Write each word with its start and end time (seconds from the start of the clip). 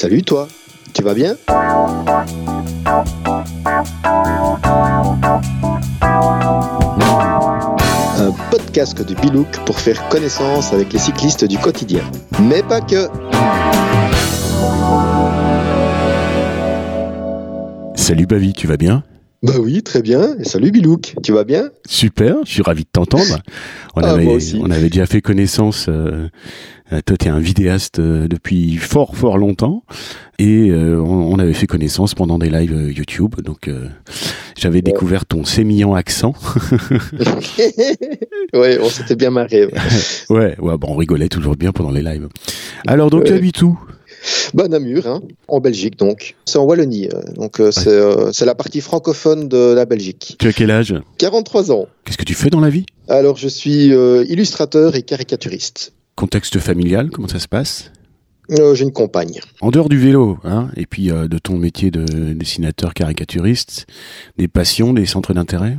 Salut 0.00 0.22
toi, 0.22 0.46
tu 0.94 1.02
vas 1.02 1.12
bien? 1.12 1.34
Un 8.16 8.30
podcast 8.48 9.02
de 9.02 9.14
Bilouk 9.16 9.48
pour 9.66 9.80
faire 9.80 10.08
connaissance 10.08 10.72
avec 10.72 10.92
les 10.92 11.00
cyclistes 11.00 11.46
du 11.46 11.58
quotidien. 11.58 12.04
Mais 12.40 12.62
pas 12.62 12.80
que. 12.80 13.08
Salut 17.96 18.26
Bavi, 18.26 18.52
tu 18.52 18.68
vas 18.68 18.76
bien? 18.76 19.02
Bah 19.42 19.52
oui, 19.60 19.82
très 19.84 20.02
bien. 20.02 20.36
Et 20.40 20.44
salut 20.44 20.72
Bilouk, 20.72 21.14
tu 21.22 21.32
vas 21.32 21.44
bien? 21.44 21.70
Super, 21.86 22.38
je 22.44 22.50
suis 22.50 22.62
ravi 22.62 22.82
de 22.82 22.88
t'entendre. 22.90 23.38
On, 23.94 24.00
Ah, 24.02 24.12
avait, 24.14 24.24
moi 24.24 24.34
aussi. 24.34 24.58
on 24.60 24.68
avait 24.70 24.88
déjà 24.90 25.06
fait 25.06 25.20
connaissance. 25.20 25.86
Euh, 25.88 26.28
euh, 26.92 27.00
toi, 27.06 27.16
tu 27.16 27.26
es 27.26 27.30
un 27.30 27.38
vidéaste 27.38 28.00
euh, 28.00 28.26
depuis 28.26 28.76
fort, 28.78 29.14
fort 29.14 29.38
longtemps. 29.38 29.84
Et 30.40 30.70
euh, 30.70 31.00
on, 31.00 31.32
on 31.32 31.38
avait 31.38 31.52
fait 31.52 31.68
connaissance 31.68 32.14
pendant 32.16 32.38
des 32.40 32.50
lives 32.50 32.90
YouTube. 32.90 33.36
Donc, 33.44 33.70
j'avais 34.58 34.82
découvert 34.82 35.24
ton 35.24 35.44
sémillant 35.44 35.94
accent. 35.94 36.34
Ouais, 38.54 38.78
on 38.80 38.88
s'était 38.88 39.14
bien 39.14 39.30
marré. 39.30 39.66
ouais. 40.30 40.56
ouais, 40.58 40.78
bon, 40.78 40.88
on 40.90 40.96
rigolait 40.96 41.28
toujours 41.28 41.54
bien 41.54 41.70
pendant 41.70 41.90
les 41.90 42.02
lives. 42.02 42.28
Alors, 42.86 43.10
donc, 43.10 43.24
tu 43.24 43.32
Ouais. 43.32 43.38
habites 43.38 43.60
où? 43.62 43.78
Bah 44.54 44.68
Namur, 44.68 45.06
hein, 45.06 45.20
en 45.46 45.60
Belgique 45.60 45.98
donc. 45.98 46.34
C'est 46.44 46.58
en 46.58 46.64
Wallonie, 46.64 47.08
euh, 47.12 47.20
donc 47.34 47.60
euh, 47.60 47.70
c'est 47.70 47.88
euh, 47.88 48.32
c'est 48.32 48.44
la 48.46 48.54
partie 48.54 48.80
francophone 48.80 49.48
de 49.48 49.74
la 49.74 49.84
Belgique. 49.84 50.36
Tu 50.38 50.48
as 50.48 50.52
quel 50.52 50.70
âge? 50.70 50.94
43 51.18 51.70
ans. 51.72 51.86
Qu'est-ce 52.04 52.18
que 52.18 52.24
tu 52.24 52.34
fais 52.34 52.50
dans 52.50 52.60
la 52.60 52.70
vie? 52.70 52.86
Alors 53.08 53.36
je 53.36 53.48
suis 53.48 53.92
euh, 53.92 54.24
illustrateur 54.28 54.96
et 54.96 55.02
caricaturiste. 55.02 55.92
Contexte 56.16 56.58
familial, 56.58 57.10
comment 57.10 57.28
ça 57.28 57.38
se 57.38 57.48
passe? 57.48 57.92
Euh, 58.50 58.74
J'ai 58.74 58.84
une 58.84 58.92
compagne. 58.92 59.40
En 59.60 59.70
dehors 59.70 59.88
du 59.90 59.98
vélo, 59.98 60.38
hein, 60.42 60.68
et 60.76 60.86
puis 60.86 61.08
de 61.08 61.38
ton 61.38 61.58
métier 61.58 61.90
de 61.90 62.32
dessinateur 62.32 62.94
caricaturiste, 62.94 63.86
des 64.38 64.48
passions, 64.48 64.94
des 64.94 65.04
centres 65.06 65.34
d'intérêt? 65.34 65.76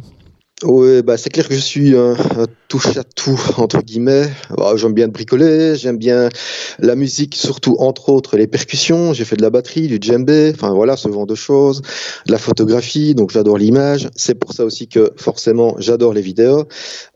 Oui, 0.63 1.01
bah 1.03 1.15
c'est 1.15 1.29
clair 1.29 1.47
que 1.47 1.55
je 1.55 1.59
suis 1.61 1.95
un, 1.95 2.11
un 2.11 2.45
touche 2.67 2.97
à 2.97 3.03
tout 3.05 3.39
entre 3.55 3.81
guillemets. 3.81 4.29
Bah, 4.57 4.73
j'aime 4.75 4.91
bien 4.93 5.07
bricoler, 5.07 5.75
j'aime 5.77 5.97
bien 5.97 6.27
la 6.79 6.95
musique, 6.95 7.35
surtout 7.37 7.77
entre 7.79 8.09
autres 8.09 8.35
les 8.35 8.45
percussions. 8.45 9.13
J'ai 9.13 9.23
fait 9.23 9.37
de 9.37 9.41
la 9.41 9.51
batterie, 9.51 9.87
du 9.87 9.99
djembé, 10.01 10.51
enfin 10.53 10.73
voilà 10.73 10.97
ce 10.97 11.09
genre 11.09 11.25
de 11.25 11.33
choses. 11.35 11.81
De 12.27 12.33
la 12.33 12.37
photographie, 12.37 13.15
donc 13.15 13.31
j'adore 13.31 13.57
l'image. 13.57 14.09
C'est 14.17 14.35
pour 14.35 14.51
ça 14.51 14.65
aussi 14.65 14.89
que 14.89 15.13
forcément 15.15 15.75
j'adore 15.79 16.13
les 16.13 16.21
vidéos, 16.21 16.65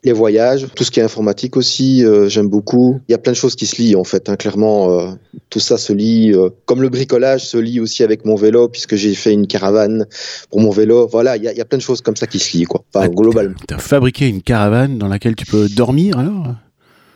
les 0.05 0.13
voyages, 0.13 0.67
tout 0.73 0.85
ce 0.85 0.91
qui 0.91 1.01
est 1.01 1.03
informatique 1.03 1.57
aussi. 1.57 2.05
euh, 2.05 2.29
j'aime 2.29 2.47
beaucoup. 2.47 3.01
Il 3.09 3.11
y 3.11 3.15
a 3.15 3.17
plein 3.17 3.33
de 3.33 3.37
choses 3.37 3.55
qui 3.57 3.65
se 3.65 3.75
lient 3.75 3.97
en 3.97 4.05
fait. 4.05 4.29
hein, 4.29 4.37
clairement, 4.37 4.97
euh, 5.01 5.07
tout 5.49 5.59
ça 5.59 5.77
se 5.77 5.91
lie. 5.91 6.31
euh, 6.33 6.47
comme 6.65 6.81
le 6.81 6.87
bricolage 6.87 7.45
se 7.45 7.57
lie 7.57 7.81
aussi 7.81 8.03
avec 8.03 8.23
mon 8.23 8.35
vélo 8.35 8.69
puisque 8.69 8.95
j'ai 8.95 9.13
fait 9.15 9.33
une 9.33 9.47
caravane 9.47 10.05
pour 10.49 10.61
mon 10.61 10.69
vélo. 10.69 11.07
Voilà, 11.11 11.35
il 11.35 11.43
y, 11.43 11.47
a- 11.49 11.51
il 11.51 11.57
y 11.57 11.61
a 11.61 11.65
plein 11.65 11.77
de 11.77 11.83
choses 11.83 11.99
comme 11.99 12.15
ça 12.15 12.25
qui 12.25 12.39
se 12.39 12.55
lient 12.55 12.63
quoi. 12.63 12.85
Enfin, 12.93 13.09
globalement. 13.33 13.57
T'as 13.67 13.77
fabriqué 13.77 14.27
une 14.27 14.41
caravane 14.41 14.97
dans 14.97 15.07
laquelle 15.07 15.35
tu 15.35 15.45
peux 15.45 15.67
dormir 15.69 16.17
alors? 16.17 16.55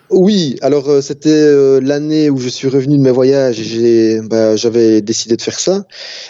Oui, 0.10 0.56
alors 0.62 0.88
euh, 0.90 1.02
c'était 1.02 1.30
euh, 1.30 1.82
l'année 1.82 2.30
où 2.30 2.38
je 2.38 2.48
suis 2.48 2.70
revenu 2.70 2.98
de 2.98 3.02
mes 3.02 3.12
voyages 3.12 3.60
et 3.76 4.22
bah, 4.24 4.56
j'avais 4.56 5.02
décidé 5.02 5.36
de 5.36 5.42
faire 5.42 5.60
ça. 5.60 5.86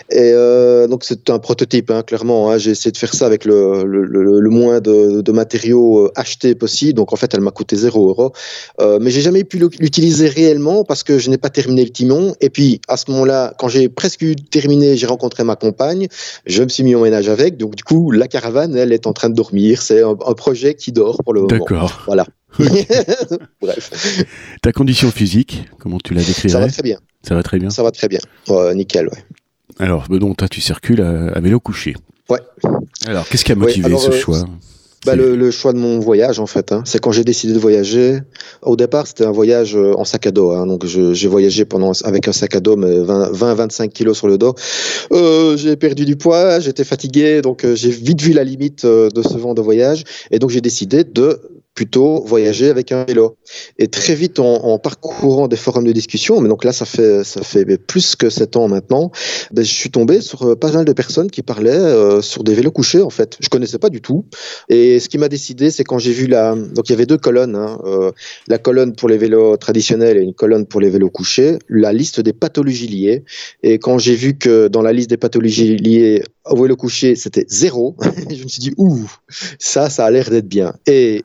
Et 0.10 0.32
euh, 0.34 0.88
donc 0.88 1.04
c'est 1.04 1.30
un 1.30 1.38
prototype, 1.38 1.92
hein, 1.92 2.02
clairement. 2.02 2.50
hein. 2.50 2.58
j'ai 2.58 2.72
essayé 2.72 2.92
de 2.92 2.98
faire 2.98 3.14
ça 3.14 3.28
avec 3.28 3.46
le, 3.46 3.84
le, 3.86 4.04
le- 4.04 4.40
le 4.40 4.50
moins 4.50 4.80
de, 4.80 5.22
de 5.22 5.32
matériaux 5.32 6.06
euh, 6.06 6.12
achetés 6.16 6.56
possible. 6.56 6.94
Donc 6.94 7.14
en 7.14 7.18
fait, 7.18 7.32
elle 7.36 7.42
m'a 7.42 7.52
coûté 7.52 7.76
0 7.76 8.08
euros. 8.10 8.32
Euh, 8.82 8.98
mais 9.00 9.12
j'ai 9.12 9.22
jamais 9.22 9.44
pu 9.44 9.58
l'u- 9.60 9.70
l'utiliser 9.80 10.28
réellement 10.28 10.84
parce 10.84 11.04
que 11.04 11.20
je 11.20 11.30
n'ai 11.30 11.38
pas 11.38 11.50
terminé 11.50 11.84
le 11.84 11.92
timon. 11.92 12.34
Et 12.42 12.50
puis 12.50 12.82
à 12.88 12.98
ce 12.98 13.12
moment-là, 13.12 13.54
quand 13.60 13.68
j'ai 13.68 13.90
presque 13.90 14.26
terminé, 14.50 14.98
j'ai 14.98 15.06
rencontré 15.06 15.44
ma 15.44 15.56
compagne. 15.56 16.08
Je 16.48 16.64
me 16.64 16.70
suis 16.70 16.84
mis 16.84 16.96
au 16.96 17.02
ménage 17.02 17.30
avec. 17.30 17.58
Donc 17.58 17.76
du 17.76 17.84
coup, 17.84 18.10
la 18.10 18.28
caravane, 18.28 18.76
elle 18.76 18.92
est 18.92 19.06
en 19.06 19.14
train 19.14 19.30
de 19.30 19.36
dormir. 19.36 19.84
C'est 19.84 20.02
un, 20.02 20.16
un 20.26 20.34
projet 20.34 20.74
qui 20.74 20.92
dort 20.92 21.22
pour 21.24 21.34
le 21.36 21.42
moment. 21.42 21.50
D'accord. 21.60 22.02
Voilà. 22.08 22.26
Bref. 23.62 24.26
Ta 24.62 24.72
condition 24.72 25.12
physique, 25.12 25.66
comment 25.80 25.98
tu 26.04 26.14
la 26.14 26.22
Ça 26.22 26.28
va 26.28 26.34
décrirais? 26.34 26.68
très 26.70 26.84
bien. 26.84 27.00
Ça 27.24 27.36
va 27.36 27.44
très 27.44 27.60
bien. 27.60 27.70
Ça 27.70 27.84
va 27.84 27.92
très 27.92 28.08
bien. 28.08 28.20
Nickel, 28.74 29.08
ouais. 29.08 29.24
Alors, 29.80 30.06
Bedon, 30.10 30.34
toi, 30.34 30.48
tu 30.48 30.62
circules 30.62 31.02
à, 31.02 31.28
à 31.34 31.40
vélo 31.40 31.60
couché. 31.60 31.96
Ouais. 32.30 32.40
Alors, 33.06 33.28
qu'est-ce 33.28 33.46
qui 33.46 33.52
a 33.52 33.56
Ouais, 33.56 33.62
motivé 33.62 33.86
alors, 33.86 34.02
ce 34.02 34.10
euh, 34.10 34.20
choix? 34.20 34.46
Bah, 35.06 35.16
le, 35.16 35.36
le 35.36 35.52
choix 35.52 35.72
de 35.74 35.78
mon 35.78 36.00
voyage, 36.00 36.40
en 36.40 36.48
fait. 36.48 36.72
hein. 36.72 36.82
C'est 36.86 37.00
quand 37.00 37.12
j'ai 37.12 37.24
décidé 37.24 37.54
de 37.54 37.60
voyager. 37.60 38.20
Au 38.64 38.76
départ, 38.76 39.06
c'était 39.08 39.26
un 39.26 39.32
voyage 39.32 39.76
euh, 39.76 39.94
en 39.96 40.04
sac 40.04 40.26
à 40.26 40.32
dos. 40.32 40.52
hein. 40.52 40.66
Donc, 40.66 40.86
j'ai 40.86 41.28
voyagé 41.28 41.66
pendant 41.66 41.92
avec 42.04 42.28
un 42.28 42.34
sac 42.34 42.56
à 42.56 42.60
dos, 42.60 42.76
mais 42.76 42.90
20-25 43.02 43.90
kilos 43.90 44.18
sur 44.18 44.28
le 44.28 44.38
dos. 44.38 44.56
Euh, 45.12 45.56
j'ai 45.58 45.76
perdu 45.76 46.06
du 46.06 46.16
poids, 46.16 46.60
j'étais 46.60 46.84
fatigué, 46.84 47.42
donc 47.42 47.64
euh, 47.64 47.76
j'ai 47.76 47.92
vite 47.92 48.22
vu 48.22 48.34
la 48.34 48.44
limite 48.44 48.86
euh, 48.86 49.10
de 49.10 49.22
ce 49.22 49.38
genre 49.38 49.54
de 49.54 49.62
voyage. 49.62 50.04
Et 50.32 50.40
donc, 50.40 50.50
j'ai 50.50 50.62
décidé 50.62 51.04
de 51.04 51.40
plutôt 51.78 52.24
voyager 52.26 52.72
avec 52.72 52.92
un 52.92 53.06
vélo. 53.06 53.38
Et 53.78 53.88
très 53.88 54.16
vite, 54.16 54.40
en, 54.40 54.80
parcourant 54.80 55.48
des 55.48 55.58
forums 55.58 55.86
de 55.86 55.92
discussion, 55.92 56.42
mais 56.42 56.50
donc 56.50 56.64
là, 56.64 56.74
ça 56.74 56.86
fait 56.86 57.24
ça 57.24 57.44
fait 57.44 57.66
plus 57.78 58.16
que 58.16 58.32
sept 58.32 58.56
ans 58.56 58.68
maintenant, 58.68 59.12
ben, 59.52 59.64
je 59.64 59.72
suis 59.72 59.92
tombé 59.92 60.20
sur 60.22 60.42
euh, 60.42 60.56
pas 60.56 60.72
mal 60.72 60.86
de 60.86 60.94
personnes 60.94 61.30
qui 61.30 61.44
parlaient 61.44 61.70
euh, 61.70 62.24
sur 62.24 62.44
des 62.44 62.56
vélos 62.56 62.72
couchés. 62.72 63.04
En 63.04 63.12
fait, 63.12 63.38
je 63.40 63.48
connaissais 63.50 63.78
pas 63.78 63.92
du 63.92 64.02
tout. 64.02 64.26
Et 64.70 65.00
ce 65.00 65.08
qui 65.08 65.20
m'a 65.20 65.30
décidé, 65.30 65.70
c'est 65.70 65.84
quand 65.84 66.00
j'ai 66.00 66.14
vu 66.14 66.26
la. 66.26 66.56
Donc 66.56 66.90
il 66.90 66.94
y 66.94 66.96
avait 66.96 67.06
deux 67.06 67.20
colonnes, 67.20 67.56
hein, 67.56 67.80
euh, 67.86 68.12
la 68.48 68.58
colonne 68.58 68.96
pour 68.96 69.08
les 69.08 69.20
vélos 69.20 69.58
traditionnels 69.58 70.18
et 70.18 70.22
une 70.22 70.34
colonne 70.34 70.66
pour 70.66 70.82
les 70.82 70.90
vélos 70.90 71.12
couchés, 71.12 71.60
la 71.70 71.94
liste 71.94 72.20
des 72.22 72.34
pathologies 72.34 72.88
liées. 72.88 73.24
Et 73.62 73.78
quand 73.78 74.00
j'ai 74.00 74.16
vu 74.16 74.36
que 74.36 74.68
dans 74.68 74.82
la 74.82 74.94
liste 74.94 75.12
des 75.12 75.18
pathologies 75.18 75.78
liées 75.78 76.24
au 76.50 76.60
vélo 76.60 76.76
couché, 76.76 77.16
c'était 77.16 77.46
zéro, 77.48 77.96
je 78.32 78.44
me 78.44 78.48
suis 78.48 78.62
dit 78.62 78.74
ouh, 78.78 79.08
ça, 79.60 79.92
ça 79.92 80.06
a 80.06 80.10
l'air 80.10 80.32
d'être 80.32 80.48
bien. 80.48 80.74
Et 80.88 81.24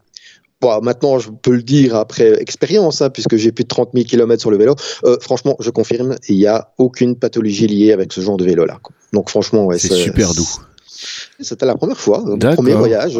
Bon, 0.63 0.81
maintenant, 0.81 1.19
je 1.19 1.29
peux 1.31 1.51
le 1.51 1.63
dire 1.63 1.97
après 1.97 2.41
expérience, 2.41 3.03
hein, 3.03 3.11
puisque 3.11 3.37
j'ai 3.37 3.51
plus 3.53 3.65
de 3.65 3.69
30 3.69 3.91
000 3.95 4.07
km 4.07 4.41
sur 4.41 4.51
le 4.53 4.57
vélo. 4.57 4.77
Euh, 5.05 5.17
franchement, 5.21 5.57
je 5.61 5.71
confirme, 5.71 6.15
il 6.29 6.37
n'y 6.37 6.47
a 6.47 6.69
aucune 6.79 7.17
pathologie 7.17 7.67
liée 7.67 7.93
avec 7.93 8.13
ce 8.13 8.21
genre 8.21 8.37
de 8.37 8.45
vélo-là. 8.45 8.79
Donc, 9.13 9.29
franchement, 9.29 9.67
ouais, 9.67 9.79
C'est 9.79 9.93
super 9.93 10.33
doux. 10.35 10.49
C'était 11.41 11.67
la 11.67 11.75
première 11.75 11.99
fois, 11.99 12.23
mon 12.25 12.39
premier 12.39 12.75
voyage. 12.75 13.19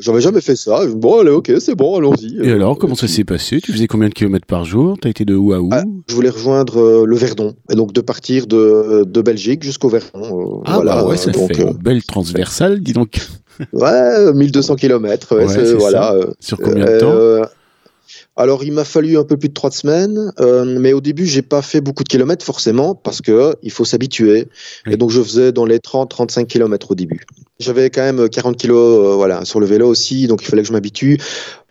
J'avais 0.00 0.20
jamais 0.20 0.40
fait 0.40 0.56
ça. 0.56 0.80
Bon, 0.96 1.20
allez, 1.20 1.30
ok, 1.30 1.52
c'est 1.60 1.76
bon, 1.76 1.96
allons-y. 1.96 2.38
Et 2.42 2.50
alors, 2.50 2.76
comment 2.76 2.96
ça 2.96 3.06
s'est 3.06 3.22
passé? 3.22 3.60
Tu 3.60 3.72
faisais 3.72 3.86
combien 3.86 4.08
de 4.08 4.14
kilomètres 4.14 4.46
par 4.46 4.64
jour? 4.64 4.96
T'as 5.00 5.10
été 5.10 5.24
de 5.24 5.36
où 5.36 5.52
à 5.52 5.60
où? 5.60 5.68
Ah, 5.72 5.84
Je 6.08 6.14
voulais 6.16 6.30
rejoindre 6.30 6.80
euh, 6.80 7.04
le 7.06 7.14
Verdon, 7.16 7.54
et 7.70 7.76
donc 7.76 7.92
de 7.92 8.00
partir 8.00 8.48
de, 8.48 9.04
de 9.06 9.22
Belgique 9.22 9.62
jusqu'au 9.62 9.88
Verdon. 9.88 10.58
euh, 10.58 10.62
Ah, 10.64 10.74
voilà, 10.76 10.96
bah 10.96 11.06
ouais, 11.06 11.16
ça 11.16 11.30
donc, 11.30 11.54
fait 11.54 11.62
une 11.62 11.74
belle 11.74 12.02
transversale, 12.02 12.80
dis 12.80 12.94
donc. 12.94 13.20
Ouais, 13.72 14.32
1200 14.32 14.76
km. 14.76 15.36
Ouais, 15.36 15.44
Ouais, 15.46 15.74
voilà. 15.74 16.14
euh, 16.14 16.26
Sur 16.40 16.58
combien 16.58 16.84
de 16.84 16.98
temps 16.98 17.12
Euh, 17.14 17.44
alors, 18.36 18.64
il 18.64 18.72
m'a 18.72 18.84
fallu 18.84 19.18
un 19.18 19.24
peu 19.24 19.36
plus 19.36 19.48
de 19.50 19.54
trois 19.54 19.70
semaines, 19.70 20.32
euh, 20.40 20.64
mais 20.64 20.92
au 20.94 21.00
début, 21.02 21.26
j'ai 21.26 21.42
pas 21.42 21.60
fait 21.60 21.80
beaucoup 21.82 22.04
de 22.04 22.08
kilomètres 22.08 22.44
forcément 22.44 22.94
parce 22.94 23.20
que 23.20 23.32
euh, 23.32 23.52
il 23.62 23.70
faut 23.70 23.84
s'habituer. 23.84 24.48
Oui. 24.86 24.94
Et 24.94 24.96
donc, 24.96 25.10
je 25.10 25.20
faisais 25.20 25.52
dans 25.52 25.66
les 25.66 25.78
30-35 25.78 26.46
kilomètres 26.46 26.90
au 26.90 26.94
début. 26.94 27.26
J'avais 27.58 27.90
quand 27.90 28.00
même 28.00 28.28
40 28.30 28.56
kilos, 28.56 28.78
euh, 28.78 29.14
voilà, 29.16 29.44
sur 29.44 29.60
le 29.60 29.66
vélo 29.66 29.86
aussi, 29.88 30.26
donc 30.26 30.42
il 30.42 30.46
fallait 30.48 30.62
que 30.62 30.68
je 30.68 30.72
m'habitue. 30.72 31.18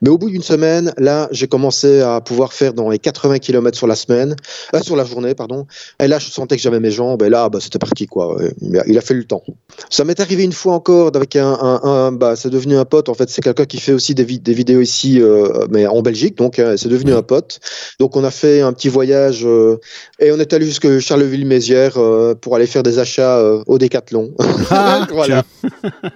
Mais 0.01 0.09
au 0.09 0.17
bout 0.17 0.29
d'une 0.29 0.41
semaine, 0.43 0.93
là, 0.97 1.27
j'ai 1.31 1.47
commencé 1.47 2.01
à 2.01 2.21
pouvoir 2.21 2.53
faire 2.53 2.73
dans 2.73 2.89
les 2.89 2.99
80 2.99 3.39
kilomètres 3.39 3.77
sur 3.77 3.87
la 3.87 3.95
semaine, 3.95 4.35
euh, 4.73 4.81
sur 4.81 4.95
la 4.95 5.03
journée, 5.05 5.35
pardon. 5.35 5.65
Et 6.01 6.07
là, 6.07 6.19
je 6.19 6.29
sentais 6.29 6.55
que 6.55 6.61
j'avais 6.61 6.79
mes 6.79 6.91
jambes, 6.91 7.21
et 7.23 7.29
là, 7.29 7.49
bah, 7.49 7.59
c'était 7.61 7.79
parti, 7.79 8.05
quoi. 8.07 8.37
Il 8.61 8.97
a- 8.97 9.01
fait 9.01 9.13
le 9.13 9.23
temps. 9.23 9.43
Ça 9.89 10.03
m'est 10.03 10.19
arrivé 10.19 10.43
une 10.43 10.51
fois 10.53 10.73
encore 10.73 11.11
avec 11.15 11.35
un, 11.35 11.47
un, 11.61 11.81
un- 11.83 12.11
bah, 12.11 12.35
c'est 12.35 12.49
devenu 12.49 12.77
un 12.77 12.85
pote. 12.85 13.09
En 13.09 13.13
fait, 13.13 13.29
c'est 13.29 13.41
quelqu'un 13.41 13.65
qui 13.65 13.79
fait 13.79 13.93
aussi 13.93 14.13
des, 14.15 14.23
vi- 14.25 14.39
des 14.41 14.53
vidéos 14.53 14.81
ici, 14.81 15.21
euh, 15.21 15.65
mais 15.69 15.87
en 15.87 16.01
Belgique, 16.01 16.37
donc 16.37 16.59
euh, 16.59 16.77
c'est 16.77 16.89
devenu 16.89 17.13
un 17.13 17.21
pote. 17.23 17.59
Donc, 17.99 18.15
on 18.15 18.23
a 18.23 18.31
fait 18.31 18.61
un 18.61 18.71
petit 18.73 18.89
voyage 18.89 19.41
euh, 19.45 19.77
et 20.19 20.31
on 20.31 20.37
est 20.39 20.53
allé 20.53 20.65
jusque 20.65 20.99
Charleville-Mézières 20.99 21.97
euh, 21.97 22.35
pour 22.35 22.55
aller 22.55 22.67
faire 22.67 22.83
des 22.83 22.99
achats 22.99 23.41
au 23.67 23.77
Décathlon. 23.77 24.31
Ah, 24.69 25.07
voilà. 25.11 25.43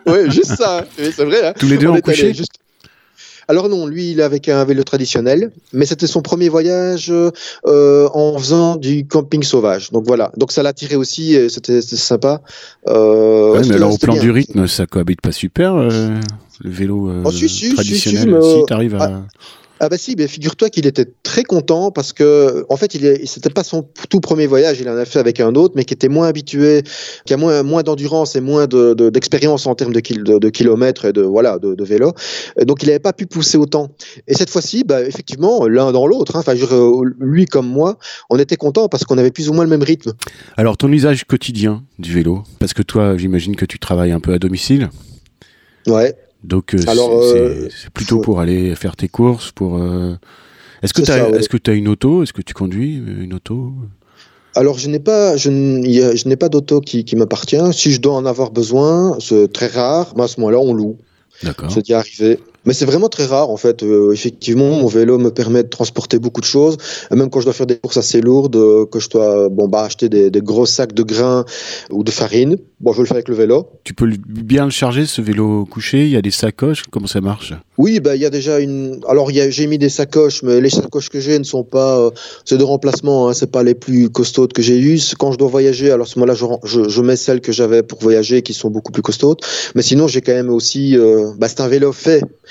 ouais, 0.06 0.30
juste 0.30 0.56
ça. 0.56 0.85
Oui, 1.00 1.12
c'est 1.15 1.25
vrai. 1.25 1.47
hein. 1.47 1.53
Tous 1.57 1.68
les 1.68 1.77
deux 1.77 1.88
On 1.88 1.95
en 1.95 2.00
couché 2.00 2.33
juste- 2.33 2.51
Alors 3.48 3.69
non, 3.69 3.88
lui, 3.88 4.12
il 4.12 4.19
est 4.19 4.24
avec 4.24 4.50
un 4.50 4.63
vélo 4.63 4.84
traditionnel, 4.84 5.51
mais 5.74 5.86
c'était 5.86 6.07
son 6.07 6.22
premier 6.22 6.50
voyage 6.50 7.12
euh, 7.12 8.10
en 8.13 8.38
faisant 8.38 8.75
du 8.75 9.06
camping 9.06 9.44
sauvage. 9.44 9.92
Donc 9.92 10.06
voilà, 10.06 10.31
donc 10.38 10.51
ça 10.51 10.63
l'a 10.63 10.74
tiré 10.74 10.95
aussi, 10.95 11.34
et 11.36 11.50
c'était 11.50 11.81
sympa. 11.81 12.42
Euh, 12.88 13.54
Ouais, 13.54 13.62
mais 13.68 13.75
alors, 13.75 13.94
au 13.94 13.98
plan 13.98 14.13
bien. 14.13 14.22
du 14.22 14.31
rythme, 14.31 14.68
ça 14.68 14.86
cohabite 14.86 15.22
pas 15.22 15.31
super, 15.31 15.75
euh, 15.75 15.90
le 16.62 16.69
vélo 16.69 17.10
euh, 17.10 17.22
Oh, 17.25 17.31
si, 17.31 17.48
si, 17.50 17.68
si, 17.69 17.74
traditionnel. 17.74 18.40
si, 18.42 18.66
t'arrives 18.68 18.95
à. 18.95 19.22
Ah 19.85 19.89
bah 19.89 19.97
si, 19.97 20.15
figure-toi 20.15 20.69
qu'il 20.69 20.88
était 20.88 21.13
très 21.24 21.44
content 21.44 21.91
parce 21.91 22.13
que 22.13 22.65
en 22.69 22.77
fait, 22.77 22.95
il 22.95 23.27
c'était 23.27 23.50
pas 23.50 23.65
son 23.65 23.85
tout 24.09 24.21
premier 24.21 24.47
voyage, 24.47 24.80
il 24.80 24.88
en 24.88 24.95
a 24.95 25.03
fait 25.03 25.19
avec 25.19 25.41
un 25.41 25.56
autre, 25.56 25.74
mais 25.75 25.83
qui 25.83 25.94
était 25.94 26.07
moins 26.07 26.30
habitué, 26.30 26.83
qui 27.25 27.33
a 27.33 27.38
moins, 27.38 27.63
moins 27.63 27.83
d'endurance 27.83 28.38
et 28.38 28.39
moins 28.39 28.65
de, 28.65 28.94
d'expérience 29.09 29.68
en 29.68 29.75
termes 29.75 29.91
de, 29.91 30.38
de, 30.39 30.50
kilomètres 30.50 31.03
et 31.03 31.12
de 31.12 31.21
voilà 31.21 31.59
de, 31.59 31.83
vélo. 31.83 32.13
donc 32.62 32.81
il 32.81 32.85
n'avait 32.85 33.00
pas 33.00 33.12
pu 33.12 33.25
pousser 33.25 33.57
autant. 33.57 33.89
Et 34.25 34.35
cette 34.35 34.50
fois-ci, 34.50 34.85
bah, 34.85 35.01
effectivement, 35.01 35.68
l'un 35.68 35.91
dans 35.91 36.07
l'autre. 36.07 36.38
Hein, 36.38 36.44
enfin, 36.47 36.53
lui 37.19 37.45
comme 37.45 37.68
moi, 37.68 37.97
on 38.30 38.39
était 38.39 38.56
content 38.56 38.88
parce 38.88 39.03
qu'on 39.03 39.18
avait 39.18 39.31
plus 39.31 39.50
ou 39.50 39.53
moins 39.53 39.65
le 39.65 39.69
même 39.69 39.83
rythme. 39.83 40.13
Alors 40.56 40.77
ton 40.77 40.89
usage 40.94 41.25
quotidien 41.25 41.83
du 42.00 42.13
vélo, 42.13 42.44
parce 42.59 42.74
que 42.74 42.83
toi, 42.83 43.18
j'imagine 43.18 43.57
que 43.57 43.65
tu 43.65 43.80
travailles 43.80 44.13
un 44.13 44.21
peu 44.21 44.31
à 44.31 44.39
domicile. 44.39 44.89
Ouais. 45.88 46.15
Donc 46.44 46.74
euh, 46.74 46.80
euh, 46.88 47.69
c'est 47.69 47.90
plutôt 47.90 48.19
pour 48.19 48.40
aller 48.40 48.75
faire 48.75 48.95
tes 48.95 49.07
courses, 49.07 49.51
pour. 49.51 49.78
Euh, 49.78 50.16
est-ce 50.81 50.94
que 50.94 51.01
tu 51.01 51.12
as, 51.12 51.30
est-ce 51.30 51.50
que 51.50 51.57
tu 51.57 51.72
as 51.72 51.74
une 51.74 51.88
auto? 51.88 52.24
Est-ce 52.24 52.34
que 52.34 52.42
tu 52.42 52.54
conduis 52.54 52.95
une 52.95 53.34
auto? 53.34 53.72
Alors 54.56 54.78
je 54.78 54.90
n'ai 54.90 55.00
pas, 55.00 55.38
je 55.38 55.50
n'ai 55.50 56.36
pas 56.36 56.50
d'auto 56.50 56.81
qui, 56.81 57.06
qui 57.06 57.16
m'appartient. 57.16 57.74
Si 57.74 57.92
je 57.92 58.01
dois 58.01 58.13
en 58.13 58.25
avoir 58.25 58.51
besoin, 58.51 59.18
c'est 59.19 59.51
très 59.51 59.68
rare. 59.68 60.13
Mais 60.18 60.24
à 60.24 60.28
ce 60.28 60.40
moment-là, 60.42 60.60
on 60.60 60.74
loue. 60.74 60.98
D'accord. 61.42 61.72
C'est 61.72 61.81
déjà 61.81 62.00
arrivé. 62.00 62.40
Mais 62.65 62.74
c'est 62.74 62.86
vraiment 62.86 63.10
très 63.10 63.25
rare 63.25 63.50
en 63.50 63.57
fait. 63.57 63.83
Euh, 63.83 64.12
effectivement, 64.13 64.69
mon 64.69 64.88
vélo 64.88 65.18
me 65.18 65.31
permet 65.31 65.63
de 65.63 65.69
transporter 65.69 66.19
beaucoup 66.19 66.42
de 66.42 66.45
choses. 66.45 66.77
Même 67.12 67.30
quand 67.30 67.39
je 67.39 67.45
dois 67.45 67.54
faire 67.54 67.65
des 67.65 67.77
courses 67.77 67.98
assez 67.98 68.21
lourdes, 68.21 68.56
euh, 68.56 68.86
que 68.86 69.00
je 69.00 69.10
dois 69.10 69.50
bon 69.50 69.68
bah 69.68 69.83
acheter 69.83 70.10
des, 70.10 70.31
des, 70.31 70.42
gros 70.42 70.65
sacs 70.65 70.94
de 70.94 71.04
grains 71.04 71.45
ou 71.92 72.04
de 72.04 72.12
farine. 72.12 72.57
Bon, 72.80 72.94
je 72.94 73.01
le 73.01 73.06
fais 73.06 73.15
avec 73.15 73.27
le 73.27 73.36
vélo. 73.36 73.68
Tu 73.83 73.94
peux 73.94 74.10
bien 74.27 74.65
le 74.65 74.71
charger 74.71 75.06
ce 75.06 75.21
vélo 75.21 75.65
couché? 75.65 76.04
Il 76.04 76.10
y 76.10 76.18
a 76.18 76.21
des 76.21 76.31
sacoches? 76.31 76.83
Comment 76.92 77.07
ça 77.07 77.21
marche? 77.21 77.54
Oui, 77.77 78.00
bah 78.00 78.15
il 78.15 78.21
y 78.21 78.25
a 78.25 78.30
déjà 78.30 78.60
une. 78.60 79.00
Alors 79.07 79.30
j'ai 79.30 79.68
mis 79.68 79.77
des 79.77 79.89
sacoches, 79.89 80.44
mais 80.44 80.62
les 80.62 80.69
sacoches 80.69 81.09
que 81.09 81.19
j'ai 81.19 81.39
ne 81.39 81.44
sont 81.44 81.63
pas. 81.63 81.98
Euh, 81.98 82.12
c'est 82.45 82.57
de 82.57 82.63
remplacement. 82.63 83.27
Hein, 83.27 83.33
c'est 83.33 83.51
pas 83.51 83.63
les 83.63 83.75
plus 83.75 84.09
costaudes 84.09 84.54
que 84.54 84.62
j'ai 84.62 84.80
eues. 84.80 85.00
Quand 85.18 85.31
je 85.31 85.38
dois 85.38 85.50
voyager, 85.50 85.92
alors 85.92 86.07
à 86.07 86.09
ce 86.09 86.19
moment-là, 86.19 86.36
je, 86.63 86.89
je, 86.89 87.01
mets 87.01 87.16
celles 87.16 87.42
que 87.42 87.51
j'avais 87.51 87.83
pour 87.83 88.00
voyager, 88.00 88.42
qui 88.42 88.54
sont 88.54 88.69
beaucoup 88.69 88.92
plus 88.92 89.01
costaudes. 89.01 89.39
Mais 89.75 89.81
sinon, 89.81 90.07
j'ai 90.07 90.21
quand 90.21 90.33
même 90.33 90.50
aussi. 90.50 90.95
bah, 91.38 91.48
c'est 91.48 91.62
un 91.62 91.68
vélo 91.68 91.92
fait 91.92 92.24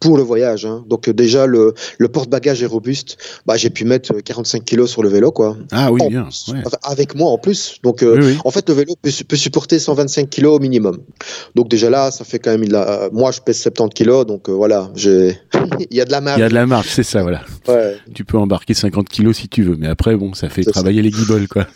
pour 0.00 0.16
le 0.16 0.22
voyage. 0.22 0.64
Hein. 0.64 0.82
Donc 0.88 1.08
euh, 1.08 1.12
déjà 1.12 1.46
le, 1.46 1.74
le 1.98 2.08
porte-bagages 2.08 2.62
est 2.62 2.66
robuste. 2.66 3.18
Bah 3.46 3.56
j'ai 3.56 3.70
pu 3.70 3.84
mettre 3.84 4.14
45 4.14 4.64
kilos 4.64 4.90
sur 4.90 5.02
le 5.02 5.10
vélo 5.10 5.30
quoi. 5.30 5.56
Ah 5.70 5.92
oui 5.92 6.00
bien. 6.08 6.28
avec 6.82 7.14
moi 7.14 7.30
en 7.30 7.38
plus. 7.38 7.76
Donc 7.82 8.02
euh, 8.02 8.34
en 8.44 8.50
fait 8.50 8.68
le 8.68 8.74
vélo 8.74 8.94
peut, 9.00 9.10
peut, 9.28 9.36
supporter 9.36 9.78
125 9.78 10.28
kilos 10.28 10.56
au 10.56 10.58
minimum. 10.58 10.98
Donc 11.54 11.68
déjà 11.68 11.90
là 11.90 12.10
ça 12.10 12.24
fait 12.24 12.38
quand 12.38 12.56
même 12.56 12.64
moi 13.12 13.30
je 13.30 13.40
pèse 13.40 13.60
70 13.60 13.94
kilos 13.94 14.26
donc 14.26 14.48
euh, 14.48 14.52
voilà 14.52 14.90
j'ai 14.94 15.38
il 15.90 15.96
y 15.96 16.00
a 16.00 16.06
de 16.06 16.10
la 16.10 16.22
marge. 16.22 16.38
Il 16.38 16.42
y 16.42 16.44
a 16.44 16.48
de 16.48 16.54
la 16.54 16.66
marge 16.66 16.88
c'est 16.88 17.02
ça 17.02 17.22
voilà. 17.22 17.42
Ouais. 17.68 17.96
Tu 18.14 18.24
peux 18.24 18.38
embarquer 18.38 18.72
50 18.72 19.08
kilos 19.08 19.36
si 19.36 19.48
tu 19.48 19.62
veux 19.62 19.76
mais 19.76 19.88
après 19.88 20.16
bon 20.16 20.32
ça 20.32 20.48
fait 20.48 20.64
travailler 20.64 21.02
les 21.02 21.10
guibolles 21.10 21.48
quoi. 21.48 21.66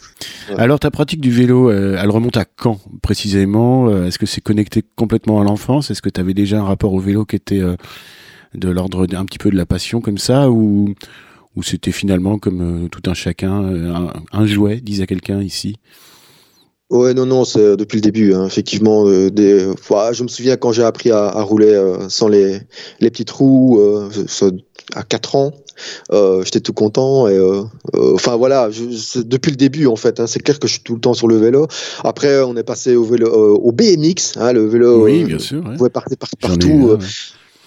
Alors 0.57 0.81
ta 0.81 0.91
pratique 0.91 1.21
du 1.21 1.31
vélo 1.31 1.71
elle 1.71 2.11
remonte 2.11 2.39
à 2.39 2.47
quand 2.47 2.81
précisément? 3.03 4.05
Est-ce 4.07 4.19
que 4.19 4.27
c'est 4.27 4.41
connecté 4.41 4.83
complètement 4.97 5.41
à 5.41 5.45
l'enfance? 5.45 5.91
Est-ce 5.91 6.01
que 6.01 6.09
tu 6.09 6.21
avais 6.21 6.35
déjà 6.35 6.61
un 6.61 6.65
rapport 6.65 6.95
au 6.95 7.01
vélo 7.01 7.25
qui 7.25 7.37
était 7.37 7.63
de 8.55 8.69
l'ordre 8.69 9.07
un 9.15 9.25
petit 9.25 9.39
peu 9.39 9.51
de 9.51 9.57
la 9.57 9.67
passion 9.67 10.01
comme 10.01 10.19
ça 10.19 10.51
ou 10.51 10.95
ou 11.57 11.63
c'était 11.63 11.93
finalement 11.93 12.39
comme 12.39 12.85
euh, 12.85 12.89
tout 12.89 13.03
un 13.09 13.15
chacun 13.15 13.63
euh, 13.65 13.93
un, 14.33 14.47
jouet 14.47 14.81
disait 14.81 15.07
quelqu'un 15.07 15.41
ici? 15.41 15.77
Ouais, 16.91 17.15
non, 17.15 17.27
non, 17.27 17.45
c'est 17.45 17.77
depuis 17.77 17.97
le 17.97 18.03
début. 18.03 18.35
Hein. 18.35 18.47
Effectivement, 18.47 19.07
euh, 19.07 19.31
des, 19.31 19.61
je 20.13 20.23
me 20.23 20.29
souviens 20.29 20.57
quand 20.57 20.73
j'ai 20.73 20.83
appris 20.83 21.11
à, 21.11 21.31
rouler 21.43 21.81
sans 22.09 22.29
les, 22.29 22.61
les 23.01 23.11
petits 23.11 23.25
trous 23.25 23.81
à 24.95 25.03
4 25.03 25.37
ans. 25.37 25.53
J'étais 26.45 26.61
tout 26.61 26.75
content 26.75 27.27
et 27.27 27.41
enfin 27.95 28.37
voilà, 28.37 28.69
depuis 29.17 29.51
le 29.51 29.57
début 29.57 29.87
en 29.87 29.97
fait. 29.97 30.21
Hein, 30.21 30.27
c'est 30.27 30.41
clair 30.41 30.61
que 30.61 30.69
je 30.69 30.75
suis 30.75 30.83
tout 30.83 30.95
le 30.95 31.01
temps 31.01 31.15
sur 31.15 31.27
le 31.27 31.37
vélo. 31.37 31.67
Après, 32.05 32.43
on 32.43 32.55
est 32.57 32.63
passé 32.63 32.95
au 32.95 33.05
vélo, 33.05 33.29
au 33.33 33.73
BMX, 33.73 34.37
hein, 34.37 34.53
le 34.53 34.67
vélo. 34.67 35.05
Oui, 35.05 35.25
bien 35.25 35.39
sûr. 35.39 35.65
Ouais. 35.81 35.89
Partir 35.89 36.17
partout. 36.19 36.69
Ouais, 36.69 36.99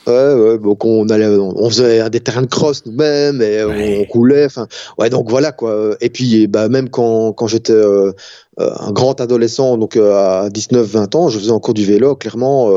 ouais, 0.07 0.57
donc 0.57 0.85
on 0.85 1.07
allait, 1.09 1.27
on 1.27 1.69
faisait 1.69 2.09
des 2.09 2.19
terrains 2.19 2.41
de 2.41 2.47
cross 2.47 2.85
nous-mêmes 2.85 3.41
et 3.41 3.63
on 3.63 4.05
coulait. 4.05 4.45
Enfin, 4.45 4.67
ouais, 4.97 5.09
donc 5.09 5.29
voilà 5.29 5.51
quoi. 5.51 5.95
Et 6.01 6.09
puis, 6.09 6.47
bah 6.47 6.69
même 6.69 6.89
quand 6.89 7.33
quand 7.33 7.47
j'étais 7.47 7.73
euh, 7.73 8.13
un 8.57 8.91
grand 8.91 9.19
adolescent, 9.21 9.77
donc 9.77 9.97
euh, 9.97 10.13
à 10.13 10.49
19-20 10.49 11.15
ans, 11.15 11.29
je 11.29 11.39
faisais 11.39 11.51
encore 11.51 11.73
du 11.73 11.85
vélo. 11.85 12.15
Clairement, 12.15 12.71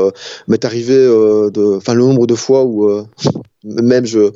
m'est 0.47 0.65
arrivé 0.65 0.95
de, 0.95 1.77
enfin 1.77 1.93
le 1.93 2.03
nombre 2.03 2.27
de 2.27 2.35
fois 2.35 2.63
où 2.63 3.05
même 3.63 4.05
je, 4.05 4.31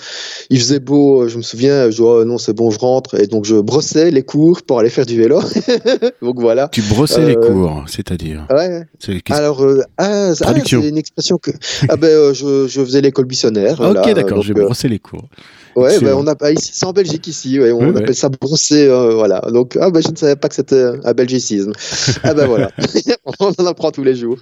il 0.49 0.59
faisait 0.59 0.79
beau, 0.79 1.27
je 1.27 1.37
me 1.37 1.41
souviens, 1.41 1.89
je 1.89 1.95
dis 1.95 2.01
oh, 2.01 2.23
non 2.25 2.37
c'est 2.37 2.53
bon 2.53 2.69
je 2.69 2.77
rentre 2.77 3.19
et 3.19 3.27
donc 3.27 3.45
je 3.45 3.55
brossais 3.55 4.11
les 4.11 4.23
cours 4.23 4.61
pour 4.61 4.79
aller 4.79 4.89
faire 4.89 5.05
du 5.05 5.17
vélo. 5.17 5.41
donc 6.21 6.39
voilà. 6.39 6.69
Tu 6.69 6.81
brossais 6.81 7.25
les 7.25 7.35
cours, 7.35 7.85
c'est-à-dire 7.87 8.45
Ouais. 8.49 8.83
Alors 9.31 9.65
ah, 9.97 10.31
ah, 10.41 10.53
c'est 10.65 10.73
une 10.73 10.97
expression 10.97 11.37
que 11.37 11.51
ah 11.89 11.95
ben 11.95 12.33
je, 12.33 12.67
je 12.67 12.83
faisais 12.83 13.01
l'école 13.01 13.25
buissonnaire. 13.25 13.79
ok 13.81 14.13
d'accord, 14.13 14.41
je 14.41 14.53
brossais 14.53 14.87
les 14.87 14.99
cours. 14.99 15.27
Ouais, 15.75 15.99
ben 15.99 16.13
on 16.13 16.25
a 16.27 16.35
pas 16.35 16.51
ici, 16.51 16.71
c'est 16.73 16.85
en 16.85 16.93
Belgique 16.93 17.27
ici, 17.27 17.59
ouais, 17.59 17.71
on 17.71 17.95
appelle 17.95 18.15
ça 18.15 18.29
brosser, 18.29 18.87
euh, 18.87 19.13
voilà. 19.13 19.41
Donc 19.51 19.77
ah 19.79 19.91
ben 19.91 20.01
je 20.01 20.09
ne 20.09 20.15
savais 20.15 20.37
pas 20.37 20.47
que 20.47 20.55
c'était 20.55 20.85
un 21.03 21.13
belgicisme. 21.13 21.73
ah 22.23 22.33
ben 22.33 22.47
voilà, 22.47 22.71
on 23.39 23.47
en 23.47 23.65
apprend 23.65 23.91
tous 23.91 24.03
les 24.03 24.15
jours. 24.15 24.37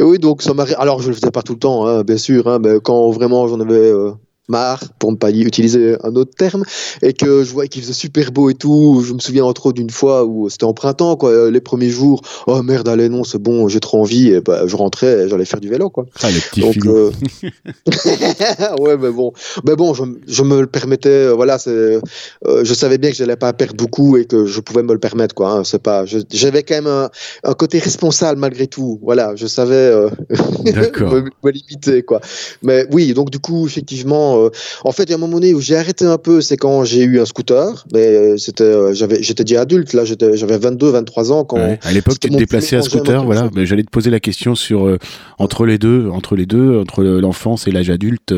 Oui, 0.00 0.18
donc 0.18 0.42
ça 0.42 0.54
m'arrive. 0.54 0.76
Alors 0.78 1.00
je 1.00 1.08
le 1.08 1.14
faisais 1.14 1.30
pas 1.30 1.42
tout 1.42 1.52
le 1.52 1.60
temps, 1.60 1.86
hein, 1.86 2.02
bien 2.02 2.16
sûr, 2.16 2.48
hein, 2.48 2.58
mais 2.60 2.80
quand 2.82 3.10
vraiment 3.10 3.46
j'en 3.46 3.60
avais 3.60 3.92
euh, 3.92 4.10
marre, 4.48 4.80
pour 4.98 5.12
ne 5.12 5.16
pas 5.16 5.30
utiliser 5.30 5.96
un 6.02 6.14
autre 6.16 6.34
terme, 6.36 6.64
et 7.00 7.12
que 7.12 7.44
je 7.44 7.52
voyais 7.52 7.68
qu'il 7.68 7.82
faisait 7.82 7.92
super 7.92 8.32
beau 8.32 8.50
et 8.50 8.54
tout. 8.54 9.02
Je 9.06 9.12
me 9.12 9.18
souviens 9.18 9.44
entre 9.44 9.66
autres 9.66 9.76
d'une 9.76 9.90
fois 9.90 10.24
où 10.24 10.48
c'était 10.48 10.64
en 10.64 10.74
printemps, 10.74 11.16
quoi, 11.16 11.50
les 11.50 11.60
premiers 11.60 11.90
jours. 11.90 12.22
Oh 12.46 12.62
merde, 12.62 12.88
allez, 12.88 13.08
non, 13.08 13.24
c'est 13.24 13.38
bon, 13.38 13.68
j'ai 13.68 13.80
trop 13.80 14.00
envie. 14.00 14.28
Et 14.28 14.40
bah, 14.40 14.66
je 14.66 14.76
rentrais, 14.76 15.28
j'allais 15.28 15.44
faire 15.44 15.60
du 15.60 15.68
vélo, 15.68 15.90
quoi. 15.90 16.06
Ah, 16.22 16.30
les 16.30 16.40
petits 16.40 16.60
Donc, 16.60 16.86
euh... 16.86 17.10
ouais, 18.80 18.96
mais 18.96 19.10
bon, 19.10 19.32
mais 19.64 19.76
bon, 19.76 19.94
je, 19.94 20.04
je 20.26 20.42
me 20.42 20.60
le 20.60 20.66
permettais. 20.66 21.08
Euh, 21.08 21.34
voilà, 21.34 21.58
c'est, 21.58 21.70
euh, 21.70 22.64
je 22.64 22.74
savais 22.74 22.98
bien 22.98 23.10
que 23.10 23.16
j'allais 23.16 23.36
pas 23.36 23.52
perdre 23.52 23.76
beaucoup 23.76 24.16
et 24.16 24.24
que 24.24 24.46
je 24.46 24.60
pouvais 24.60 24.82
me 24.82 24.92
le 24.92 24.98
permettre, 24.98 25.34
quoi. 25.34 25.50
Hein, 25.50 25.64
c'est 25.64 25.82
pas, 25.82 26.04
j'avais 26.30 26.62
quand 26.62 26.74
même 26.74 26.86
un, 26.86 27.10
un, 27.44 27.54
côté 27.54 27.78
responsable 27.78 28.40
malgré 28.40 28.66
tout. 28.66 28.98
Voilà, 29.02 29.34
je 29.36 29.46
savais 29.46 29.74
euh, 29.74 30.10
me, 30.64 31.30
me, 31.44 31.50
limiter, 31.50 32.02
quoi. 32.02 32.20
Mais 32.62 32.86
oui, 32.92 33.14
donc 33.14 33.30
du 33.30 33.38
coup, 33.38 33.66
effectivement 33.66 34.31
euh, 34.36 34.50
en 34.84 34.92
fait, 34.92 35.04
il 35.04 35.10
y 35.10 35.12
a 35.12 35.16
un 35.16 35.18
moment 35.18 35.34
donné 35.34 35.54
où 35.54 35.60
j'ai 35.60 35.76
arrêté 35.76 36.04
un 36.04 36.18
peu, 36.18 36.40
c'est 36.40 36.56
quand 36.56 36.84
j'ai 36.84 37.02
eu 37.02 37.20
un 37.20 37.24
scooter. 37.24 37.84
Mais 37.92 38.06
euh, 38.06 38.36
c'était, 38.36 38.64
euh, 38.64 38.92
j'avais, 38.92 39.22
j'étais 39.22 39.44
déjà 39.44 39.62
adulte. 39.62 39.92
Là, 39.92 40.04
j'avais 40.04 40.58
22, 40.58 40.90
23 40.90 41.32
ans 41.32 41.44
quand. 41.44 41.58
À 41.82 41.92
l'époque, 41.92 42.18
tu 42.20 42.30
te 42.30 42.36
déplaçais 42.36 42.76
à 42.76 42.82
scooter, 42.82 43.24
voilà. 43.24 43.50
Mais 43.54 43.66
j'allais 43.66 43.84
te 43.84 43.90
poser 43.90 44.10
la 44.10 44.20
question 44.20 44.54
sur 44.54 44.96
entre 45.38 45.66
les 45.66 45.78
deux, 45.78 46.08
entre 46.08 46.36
les 46.36 46.46
deux, 46.46 46.78
entre 46.78 47.02
l'enfance 47.02 47.66
et 47.66 47.70
l'âge 47.70 47.90
adulte, 47.90 48.34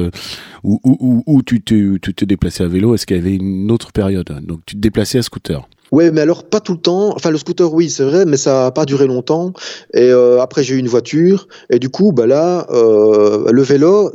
où, 0.63 0.81
où, 0.85 1.23
où, 1.27 1.43
tu, 1.43 1.63
te, 1.63 1.99
tu 1.99 2.15
te 2.15 2.25
déplaçais 2.25 2.65
à 2.65 2.69
vélo. 2.69 2.95
Est-ce 2.95 3.07
qu'il 3.07 3.17
y 3.17 3.21
avait 3.21 3.35
une 3.35 3.71
autre 3.71 3.93
période? 3.93 4.41
Donc, 4.43 4.61
tu 4.67 4.77
te 4.77 4.81
déplaçais 4.81 5.19
à 5.19 5.23
scooter. 5.23 5.67
Ouais, 5.95 6.11
mais 6.11 6.23
alors 6.23 6.43
pas 6.43 6.59
tout 6.59 6.73
le 6.73 6.81
temps. 6.81 7.15
Enfin, 7.15 7.31
le 7.31 7.39
scooter, 7.39 7.73
oui, 7.73 7.89
c'est 7.89 8.03
vrai, 8.03 8.25
mais 8.27 8.37
ça 8.37 8.65
n'a 8.65 8.71
pas 8.73 8.85
duré 8.85 9.07
longtemps. 9.07 9.53
Et 9.95 10.11
euh, 10.11 10.41
après, 10.41 10.65
j'ai 10.65 10.75
eu 10.75 10.79
une 10.79 10.89
voiture. 10.89 11.47
Et 11.71 11.79
du 11.79 11.89
coup, 11.89 12.11
bah 12.11 12.27
là, 12.27 12.67
euh, 12.71 13.45
le 13.53 13.63
vélo 13.63 14.11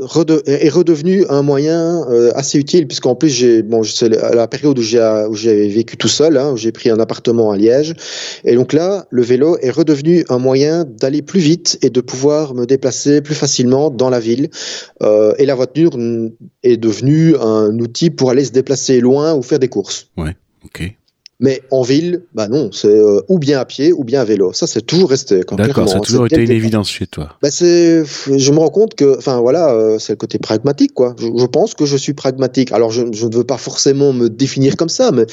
est 0.45 0.67
redevenu 0.67 1.23
un 1.29 1.41
moyen 1.41 2.05
euh, 2.09 2.31
assez 2.35 2.59
utile, 2.59 2.85
puisqu'en 2.85 3.15
plus, 3.15 3.29
j'ai 3.29 3.63
bon, 3.63 3.83
c'est 3.83 4.09
la 4.09 4.45
période 4.49 4.77
où 4.77 4.81
j'ai 4.81 5.69
vécu 5.69 5.95
tout 5.95 6.09
seul, 6.09 6.35
hein, 6.35 6.51
où 6.51 6.57
j'ai 6.57 6.73
pris 6.73 6.89
un 6.89 6.99
appartement 6.99 7.51
à 7.51 7.55
Liège. 7.55 7.93
Et 8.43 8.55
donc 8.55 8.73
là, 8.73 9.05
le 9.09 9.21
vélo 9.21 9.57
est 9.61 9.71
redevenu 9.71 10.25
un 10.27 10.37
moyen 10.37 10.83
d'aller 10.83 11.21
plus 11.21 11.39
vite 11.39 11.79
et 11.81 11.89
de 11.89 12.01
pouvoir 12.01 12.55
me 12.55 12.65
déplacer 12.65 13.21
plus 13.21 13.35
facilement 13.35 13.89
dans 13.89 14.09
la 14.09 14.19
ville. 14.19 14.49
et 15.01 15.45
la 15.45 15.55
voiture 15.55 15.91
est 16.63 16.75
devenue 16.75 17.37
un 17.37 17.79
outil 17.79 18.09
pour 18.09 18.31
aller 18.31 18.43
se 18.43 18.51
déplacer 18.51 18.99
loin 18.99 19.33
ou 19.33 19.41
faire 19.43 19.59
des 19.59 19.69
courses. 19.69 20.09
Ouais. 20.17 20.35
Ok. 20.65 20.98
Mais 21.41 21.61
en 21.71 21.83
ville, 21.83 22.23
bah 22.33 22.49
non, 22.49 22.69
c'est 22.73 22.87
euh, 22.89 23.21
ou 23.29 23.39
bien 23.39 23.61
à 23.61 23.65
pied 23.65 23.93
ou 23.93 24.03
bien 24.03 24.19
à 24.19 24.25
vélo. 24.25 24.51
Ça, 24.51 24.67
c'est 24.67 24.81
toujours 24.81 25.09
resté. 25.09 25.41
D'accord, 25.53 25.87
ça 25.87 25.97
a 25.97 25.99
toujours 26.01 26.25
été 26.25 26.43
une 26.43 26.51
évidence 26.51 26.89
chez 26.89 27.07
toi. 27.07 27.37
Bah 27.41 27.49
c'est, 27.49 28.03
je 28.03 28.51
me 28.51 28.59
rends 28.59 28.69
compte 28.69 28.95
que, 28.95 29.17
enfin 29.17 29.39
voilà, 29.39 29.73
euh, 29.73 29.99
c'est 29.99 30.13
le 30.13 30.17
côté 30.17 30.37
pragmatique, 30.37 30.93
quoi. 30.93 31.15
Je, 31.17 31.27
je, 31.27 31.45
pense 31.45 31.75
que 31.75 31.85
je 31.85 31.95
suis 31.95 32.13
pragmatique. 32.13 32.73
Alors, 32.73 32.91
je, 32.91 33.03
je 33.13 33.25
ne 33.25 33.33
veux 33.33 33.45
pas 33.45 33.57
forcément 33.57 34.11
me 34.11 34.27
définir 34.27 34.75
comme 34.75 34.89
ça, 34.89 35.11
mais 35.13 35.25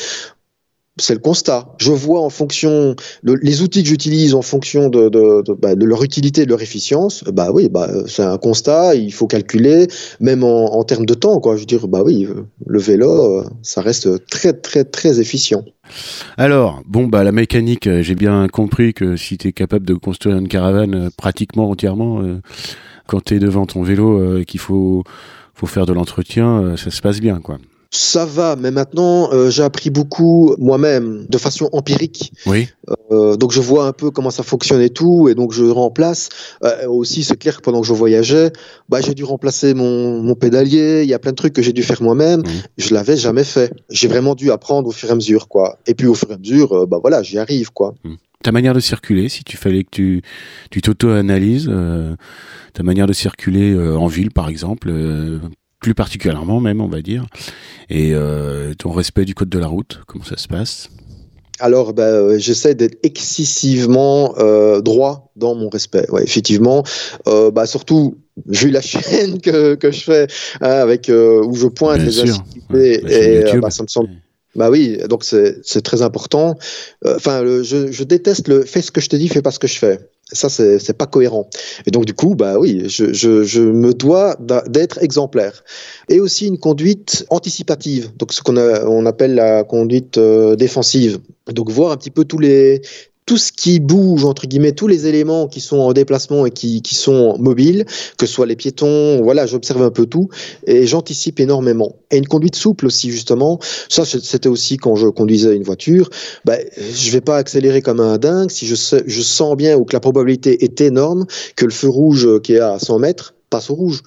c'est 0.98 1.14
le 1.14 1.20
constat. 1.20 1.74
Je 1.78 1.92
vois 1.92 2.20
en 2.20 2.30
fonction 2.30 2.96
de, 3.22 3.34
les 3.42 3.62
outils 3.62 3.82
que 3.82 3.88
j'utilise 3.88 4.34
en 4.34 4.42
fonction 4.42 4.88
de, 4.88 5.42
bah, 5.54 5.74
leur 5.74 6.02
utilité, 6.02 6.44
de 6.44 6.50
leur 6.50 6.62
efficience. 6.62 7.24
Bah 7.24 7.50
oui, 7.52 7.68
bah 7.68 7.88
c'est 8.06 8.22
un 8.22 8.38
constat. 8.38 8.94
Il 8.94 9.12
faut 9.12 9.26
calculer, 9.26 9.88
même 10.20 10.42
en, 10.44 10.82
termes 10.84 11.06
de 11.06 11.14
temps. 11.14 11.40
Quoi. 11.40 11.56
Je 11.56 11.60
veux 11.60 11.66
dire, 11.66 11.86
bah 11.88 12.02
oui, 12.04 12.26
le 12.66 12.78
vélo, 12.78 13.44
ça 13.62 13.80
reste 13.80 14.26
très 14.26 14.52
très 14.52 14.84
très 14.84 15.20
efficient. 15.20 15.64
Alors, 16.36 16.82
bon, 16.86 17.06
bah 17.06 17.24
la 17.24 17.32
mécanique, 17.32 17.86
euh, 17.86 18.02
j'ai 18.02 18.14
bien 18.14 18.46
compris 18.48 18.94
que 18.94 19.16
si 19.16 19.38
tu 19.38 19.48
es 19.48 19.52
capable 19.52 19.86
de 19.86 19.94
construire 19.94 20.36
une 20.36 20.48
caravane 20.48 20.94
euh, 20.94 21.10
pratiquement 21.16 21.70
entièrement, 21.70 22.20
euh, 22.22 22.40
quand 23.06 23.22
tu 23.22 23.36
es 23.36 23.38
devant 23.38 23.66
ton 23.66 23.82
vélo, 23.82 24.42
qu'il 24.44 24.60
faut 24.60 25.04
faut 25.54 25.66
faire 25.66 25.86
de 25.86 25.92
l'entretien, 25.92 26.76
ça 26.76 26.90
se 26.90 27.00
passe 27.00 27.20
bien, 27.20 27.40
quoi. 27.40 27.58
Ça 27.90 28.24
va, 28.24 28.56
mais 28.56 28.70
maintenant 28.70 29.32
euh, 29.32 29.48
j'ai 29.50 29.62
appris 29.62 29.90
beaucoup 29.90 30.54
moi-même 30.58 31.26
de 31.28 31.38
façon 31.38 31.68
empirique. 31.72 32.32
Oui. 32.44 32.68
Euh, 33.10 33.36
donc 33.36 33.52
je 33.52 33.60
vois 33.60 33.86
un 33.86 33.92
peu 33.92 34.10
comment 34.10 34.30
ça 34.30 34.42
fonctionne 34.42 34.80
et 34.80 34.90
tout, 34.90 35.28
et 35.28 35.34
donc 35.34 35.52
je 35.52 35.64
remplace. 35.64 36.28
Euh, 36.64 36.88
aussi, 36.88 37.22
c'est 37.22 37.36
clair 37.36 37.56
que 37.56 37.62
pendant 37.62 37.80
que 37.80 37.86
je 37.86 37.92
voyageais, 37.92 38.52
bah, 38.88 39.00
j'ai 39.00 39.14
dû 39.14 39.24
remplacer 39.24 39.74
mon, 39.74 40.22
mon, 40.22 40.34
pédalier. 40.34 41.02
Il 41.04 41.08
y 41.08 41.14
a 41.14 41.18
plein 41.18 41.30
de 41.30 41.36
trucs 41.36 41.52
que 41.52 41.62
j'ai 41.62 41.72
dû 41.72 41.82
faire 41.82 42.02
moi-même. 42.02 42.42
Je 42.76 42.92
l'avais 42.92 43.16
jamais 43.16 43.44
fait. 43.44 43.72
J'ai 43.90 44.08
vraiment 44.08 44.34
dû 44.34 44.50
apprendre 44.50 44.88
au 44.88 44.92
fur 44.92 45.08
et 45.08 45.12
à 45.12 45.14
mesure, 45.14 45.48
quoi. 45.48 45.78
Et 45.86 45.94
puis 45.94 46.06
au 46.06 46.14
fur 46.14 46.30
et 46.30 46.34
à 46.34 46.38
mesure, 46.38 46.86
bah 46.86 46.98
voilà, 47.00 47.22
j'y 47.22 47.38
arrive, 47.38 47.72
quoi. 47.72 47.94
Ta 48.42 48.52
manière 48.52 48.74
de 48.74 48.80
circuler, 48.80 49.28
si 49.28 49.44
tu 49.44 49.56
fallait 49.56 49.84
que 49.84 49.90
tu 49.90 50.22
tu 50.70 50.82
t'auto-analyses, 50.82 51.70
ta 52.74 52.82
manière 52.82 53.06
de 53.06 53.12
circuler 53.12 53.76
en 53.76 54.06
ville, 54.06 54.30
par 54.30 54.48
exemple 54.48 54.92
plus 55.86 55.94
particulièrement 55.94 56.58
même, 56.58 56.80
on 56.80 56.88
va 56.88 57.00
dire. 57.00 57.26
Et 57.90 58.10
euh, 58.12 58.74
ton 58.74 58.90
respect 58.90 59.24
du 59.24 59.36
code 59.36 59.48
de 59.48 59.58
la 59.60 59.68
route, 59.68 60.00
comment 60.08 60.24
ça 60.24 60.36
se 60.36 60.48
passe? 60.48 60.88
Alors, 61.60 61.92
ben, 61.92 62.02
euh, 62.02 62.38
j'essaie 62.38 62.74
d'être 62.74 62.98
excessivement 63.04 64.34
euh, 64.38 64.80
droit 64.80 65.30
dans 65.36 65.54
mon 65.54 65.68
respect. 65.68 66.10
Ouais, 66.10 66.24
effectivement, 66.24 66.82
euh, 67.28 67.52
bah, 67.52 67.66
surtout 67.66 68.18
vu 68.48 68.70
la 68.70 68.80
chaîne 68.92 69.40
que, 69.40 69.76
que 69.76 69.92
je 69.92 70.00
fais 70.02 70.26
hein, 70.60 70.70
avec 70.70 71.08
euh, 71.08 71.40
où 71.44 71.54
je 71.54 71.68
pointe 71.68 72.00
les 72.00 72.18
activités 72.18 73.44
et 73.54 73.60
bah, 73.60 73.70
ça 73.70 73.84
me 73.84 73.88
semble. 73.88 74.08
Bah 74.56 74.70
oui, 74.70 74.98
donc 75.08 75.22
c'est 75.22 75.82
très 75.84 76.02
important. 76.02 76.58
Enfin, 77.04 77.44
je, 77.62 77.92
je, 77.92 78.04
déteste 78.04 78.48
le 78.48 78.62
fais 78.62 78.82
ce 78.82 78.90
que 78.90 79.00
je 79.00 79.08
te 79.08 79.14
dis, 79.14 79.28
fais 79.28 79.42
pas 79.42 79.52
ce 79.52 79.60
que 79.60 79.68
je 79.68 79.78
fais 79.78 80.00
ça 80.32 80.48
c'est 80.48 80.96
pas 80.96 81.06
cohérent. 81.06 81.48
Et 81.86 81.90
donc 81.90 82.04
du 82.04 82.14
coup 82.14 82.34
bah 82.34 82.58
oui 82.58 82.84
je, 82.88 83.60
me 83.60 83.92
dois 83.92 84.36
d'être 84.66 85.02
exemplaire. 85.02 85.64
Et 86.08 86.20
aussi 86.20 86.46
une 86.48 86.58
conduite 86.58 87.26
anticipative. 87.30 88.10
Donc 88.16 88.32
ce 88.32 88.42
qu'on 88.42 88.56
on 88.56 89.06
appelle 89.06 89.34
la 89.34 89.64
conduite 89.64 90.18
euh, 90.18 90.56
défensive. 90.56 91.18
Donc 91.52 91.70
voir 91.70 91.92
un 91.92 91.96
petit 91.96 92.10
peu 92.10 92.24
tous 92.24 92.38
les 92.38 92.82
tout 93.26 93.36
ce 93.36 93.50
qui 93.50 93.80
bouge, 93.80 94.24
entre 94.24 94.46
guillemets, 94.46 94.72
tous 94.72 94.86
les 94.86 95.08
éléments 95.08 95.48
qui 95.48 95.60
sont 95.60 95.78
en 95.78 95.92
déplacement 95.92 96.46
et 96.46 96.52
qui, 96.52 96.80
sont 96.94 97.36
mobiles, 97.38 97.84
que 98.16 98.24
ce 98.24 98.32
soit 98.32 98.46
les 98.46 98.54
piétons, 98.54 99.20
voilà, 99.22 99.46
j'observe 99.46 99.82
un 99.82 99.90
peu 99.90 100.06
tout 100.06 100.28
et 100.66 100.86
j'anticipe 100.86 101.40
énormément. 101.40 101.96
Et 102.12 102.18
une 102.18 102.28
conduite 102.28 102.54
souple 102.54 102.86
aussi, 102.86 103.10
justement. 103.10 103.58
Ça, 103.88 104.04
c'était 104.04 104.48
aussi 104.48 104.76
quand 104.76 104.94
je 104.94 105.08
conduisais 105.08 105.56
une 105.56 105.64
voiture. 105.64 106.08
Ben, 106.44 106.64
je 106.94 107.10
vais 107.10 107.20
pas 107.20 107.36
accélérer 107.36 107.82
comme 107.82 107.98
un 107.98 108.16
dingue 108.16 108.50
si 108.50 108.64
je 108.66 109.22
sens 109.22 109.56
bien 109.56 109.76
ou 109.76 109.84
que 109.84 109.92
la 109.92 110.00
probabilité 110.00 110.64
est 110.64 110.80
énorme 110.80 111.26
que 111.56 111.64
le 111.64 111.72
feu 111.72 111.88
rouge 111.88 112.40
qui 112.42 112.54
est 112.54 112.60
à 112.60 112.78
100 112.78 113.00
mètres 113.00 113.34
passe 113.50 113.70
au 113.70 113.74
rouge. 113.74 114.02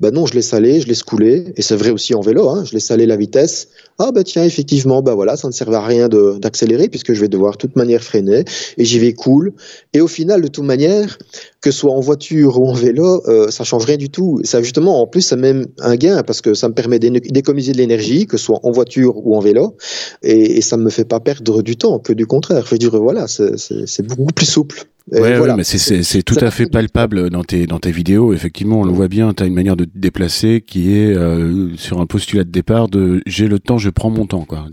Ben 0.00 0.12
non, 0.12 0.26
je 0.26 0.34
laisse 0.34 0.52
aller, 0.52 0.80
je 0.80 0.88
laisse 0.88 1.04
couler, 1.04 1.52
et 1.56 1.62
c'est 1.62 1.76
vrai 1.76 1.90
aussi 1.90 2.12
en 2.12 2.20
vélo, 2.20 2.48
hein, 2.48 2.64
je 2.64 2.72
laisse 2.72 2.90
aller 2.90 3.06
la 3.06 3.16
vitesse. 3.16 3.68
Ah 3.98 4.10
ben 4.12 4.22
tiens, 4.24 4.44
effectivement, 4.44 5.02
ben 5.02 5.14
voilà, 5.14 5.36
ça 5.36 5.48
ne 5.48 5.52
sert 5.52 5.72
à 5.72 5.84
rien 5.86 6.08
d'accélérer 6.08 6.88
puisque 6.88 7.12
je 7.12 7.20
vais 7.20 7.28
devoir 7.28 7.52
de 7.52 7.58
toute 7.58 7.76
manière 7.76 8.02
freiner, 8.02 8.44
et 8.78 8.84
j'y 8.84 8.98
vais 8.98 9.12
cool. 9.12 9.52
Et 9.92 10.00
au 10.00 10.08
final, 10.08 10.40
de 10.40 10.48
toute 10.48 10.64
manière, 10.64 11.18
que 11.60 11.70
ce 11.70 11.78
soit 11.78 11.92
en 11.92 12.00
voiture 12.00 12.58
ou 12.60 12.68
en 12.68 12.72
vélo, 12.72 13.22
euh, 13.28 13.50
ça 13.50 13.64
change 13.64 13.84
rien 13.84 13.96
du 13.96 14.10
tout. 14.10 14.40
Ça 14.44 14.62
justement, 14.62 15.00
en 15.00 15.06
plus, 15.06 15.22
ça 15.22 15.36
même 15.36 15.66
un 15.78 15.96
gain 15.96 16.22
parce 16.22 16.40
que 16.40 16.54
ça 16.54 16.68
me 16.68 16.74
permet 16.74 16.98
d'économiser 16.98 17.72
de 17.72 17.78
l'énergie, 17.78 18.26
que 18.26 18.36
ce 18.36 18.44
soit 18.46 18.60
en 18.62 18.70
voiture 18.70 19.26
ou 19.26 19.36
en 19.36 19.40
vélo, 19.40 19.76
et, 20.22 20.60
ça 20.62 20.76
me 20.76 20.90
fait 20.90 21.04
pas 21.04 21.20
perdre 21.20 21.60
du 21.62 21.76
temps, 21.76 21.98
que 21.98 22.12
du 22.12 22.26
contraire. 22.26 22.64
Je 22.64 22.70
veux 22.70 22.78
dire, 22.78 22.96
voilà, 22.98 23.26
c'est 23.28 24.06
beaucoup 24.06 24.32
plus 24.32 24.46
souple. 24.46 24.86
Ouais, 25.10 25.36
voilà. 25.36 25.56
mais 25.56 25.64
c'est 25.64 26.22
tout 26.22 26.36
à 26.40 26.50
fait 26.50 26.66
palpable 26.66 27.30
dans 27.30 27.42
tes 27.42 27.66
dans 27.66 27.80
tes 27.80 27.90
vidéos. 27.90 28.32
Effectivement, 28.32 28.80
on 28.80 28.84
le 28.84 28.92
voit 28.92 29.08
bien. 29.08 29.34
Tu 29.34 29.42
as 29.42 29.46
une 29.46 29.54
manière 29.54 29.76
de 29.76 29.84
te 29.84 29.98
déplacer 29.98 30.62
qui 30.64 30.94
est 30.94 31.14
euh, 31.14 31.76
sur 31.76 32.00
un 32.00 32.06
postulat 32.06 32.44
de 32.44 32.50
départ 32.50 32.88
de 32.88 33.20
j'ai 33.26 33.48
le 33.48 33.58
temps, 33.58 33.78
je 33.78 33.90
prends 33.90 34.10
mon 34.10 34.26
temps. 34.26 34.44
Quoi. 34.44 34.66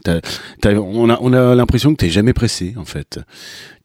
on 0.64 1.10
a 1.10 1.20
on 1.22 1.34
a 1.34 1.56
l'impression 1.56 1.92
que 1.92 1.98
t'es 1.98 2.10
jamais 2.10 2.34
pressé 2.34 2.76
en 2.78 2.86
fait. 2.86 3.20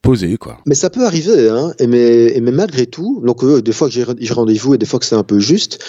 Posé, 0.02 0.36
quoi. 0.36 0.58
Mais 0.66 0.74
ça 0.74 0.90
peut 0.90 1.06
arriver, 1.06 1.48
hein. 1.48 1.72
Et 1.78 1.86
mais, 1.86 2.36
et 2.36 2.40
mais 2.42 2.52
malgré 2.52 2.84
tout, 2.84 3.22
donc 3.24 3.42
euh, 3.42 3.62
des 3.62 3.72
fois 3.72 3.88
que 3.88 3.94
j'ai 3.94 4.34
rendez-vous 4.34 4.74
et 4.74 4.78
des 4.78 4.84
fois 4.84 5.00
que 5.00 5.06
c'est 5.06 5.14
un 5.14 5.22
peu 5.22 5.38
juste, 5.38 5.82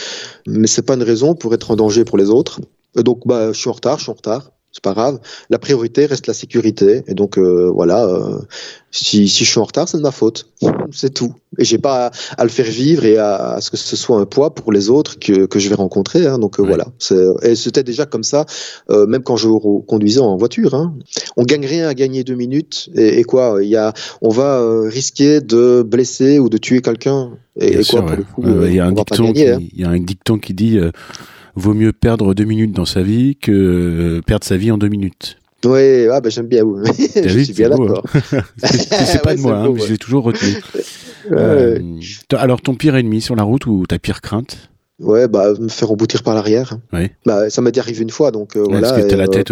mais 0.48 0.68
c'est 0.68 0.84
pas 0.84 0.94
une 0.94 1.04
raison 1.04 1.36
pour 1.36 1.54
être 1.54 1.72
en 1.72 1.76
danger 1.76 2.06
pour 2.06 2.18
les 2.18 2.30
autres. 2.30 2.62
Donc 2.96 3.28
bah 3.28 3.52
je 3.52 3.60
suis 3.60 3.70
en 3.70 3.74
retard, 3.74 3.98
je 3.98 4.04
suis 4.04 4.12
en 4.12 4.16
retard 4.16 4.52
c'est 4.76 4.84
pas 4.84 4.94
grave. 4.94 5.20
La 5.50 5.58
priorité 5.58 6.06
reste 6.06 6.28
la 6.28 6.34
sécurité. 6.34 7.04
Et 7.08 7.14
donc 7.14 7.38
euh, 7.38 7.72
voilà, 7.74 8.04
euh, 8.08 8.40
si, 8.92 9.30
si 9.30 9.46
je 9.46 9.50
suis 9.50 9.60
en 9.60 9.64
retard, 9.64 9.88
c'est 9.88 9.96
de 9.96 10.02
ma 10.02 10.12
faute. 10.12 10.50
C'est 10.92 11.14
tout. 11.14 11.34
Et 11.58 11.64
j'ai 11.64 11.78
pas 11.78 12.12
à, 12.38 12.44
le 12.44 12.50
faire 12.50 12.66
vivre 12.66 13.06
et 13.06 13.18
à, 13.18 13.60
ce 13.62 13.72
que 13.72 13.78
ce 13.78 13.96
soit 13.96 14.20
un 14.20 14.26
poids 14.26 14.54
pour 14.54 14.74
les 14.74 14.90
autres 14.90 15.18
que, 15.18 15.46
que 15.46 15.60
je 15.60 15.70
vais 15.70 15.76
rencontrer. 15.76 16.28
Hein. 16.28 16.40
Donc 16.40 16.60
euh, 16.60 16.64
voilà. 16.64 16.88
Et 17.44 17.56
c'était 17.56 17.84
déjà 17.84 18.06
comme 18.06 18.24
ça, 18.24 18.46
même 18.90 19.24
quand 19.24 19.38
je 19.38 19.48
conduisais 19.86 20.20
en 20.20 20.36
voiture. 20.36 20.74
Hein. 20.74 20.94
On 21.38 21.44
gagne 21.44 21.66
rien 21.66 21.88
à 21.88 21.94
gagner 21.94 22.26
deux 22.26 22.36
minutes. 22.36 22.90
Et, 22.96 23.24
quoi 23.24 23.60
Il 23.62 23.70
y 23.70 23.78
a, 23.78 23.94
on 24.22 24.30
va 24.30 24.62
risquer 24.90 25.40
de 25.40 25.84
blesser 25.84 26.40
ou 26.40 26.50
de 26.50 26.58
tuer 26.58 26.82
quelqu'un. 26.82 27.32
Et, 27.58 27.82
quoi 27.86 28.06
qui, 28.06 28.44
hein. 29.48 29.60
il 29.72 29.80
y 29.80 29.86
a 29.86 29.90
un 29.90 30.00
dicton 30.00 30.38
qui 30.38 30.54
dit 30.54 30.78
vaut 31.56 31.74
mieux 31.74 31.94
perdre 31.94 32.34
deux 32.34 32.44
minutes 32.44 32.72
dans 32.72 32.86
sa 32.86 33.02
vie 33.02 33.36
que 33.36 33.52
euh, 33.52 34.22
perdre 34.22 34.46
sa 34.46 34.58
vie 34.58 34.72
en 34.72 34.78
deux 34.78 34.90
minutes. 34.90 35.38
Oui, 35.66 36.08
ah 36.12 36.22
bah, 36.22 36.30
j'aime 36.30 36.48
bien. 36.48 36.64
je 37.16 37.40
suis 37.40 37.54
bien 37.54 37.70
d'accord. 37.70 38.04
c'est 38.58 39.22
pas 39.22 39.36
de 39.36 39.42
moi, 39.42 39.58
hein, 39.58 39.72
mais 39.74 39.82
je 39.82 39.92
l'ai 39.94 39.98
toujours 39.98 40.24
retenu. 40.24 40.54
Euh, 41.32 41.80
alors, 42.34 42.62
ton 42.62 42.76
pire 42.76 42.96
ennemi 42.96 43.22
sur 43.22 43.36
la 43.36 43.44
route 43.44 43.66
ou 43.66 43.86
ta 43.88 43.98
pire 43.98 44.22
crainte? 44.22 44.70
Ouais, 45.00 45.28
bah 45.28 45.52
me 45.60 45.68
faire 45.68 45.92
emboutir 45.92 46.24
par 46.24 46.36
l'arrière. 46.36 46.78
Oui. 46.94 47.10
Bah 47.26 47.50
ça 47.50 47.62
m'a 47.62 47.72
déjà 47.72 47.82
arrivé 47.82 48.02
une 48.02 48.12
fois, 48.12 48.32
donc 48.32 48.56
euh, 48.56 48.64
voilà. 48.64 48.90
Parce 48.90 49.02
que 49.02 49.08
t'as 49.08 49.18
la 49.18 49.28
tête 49.28 49.52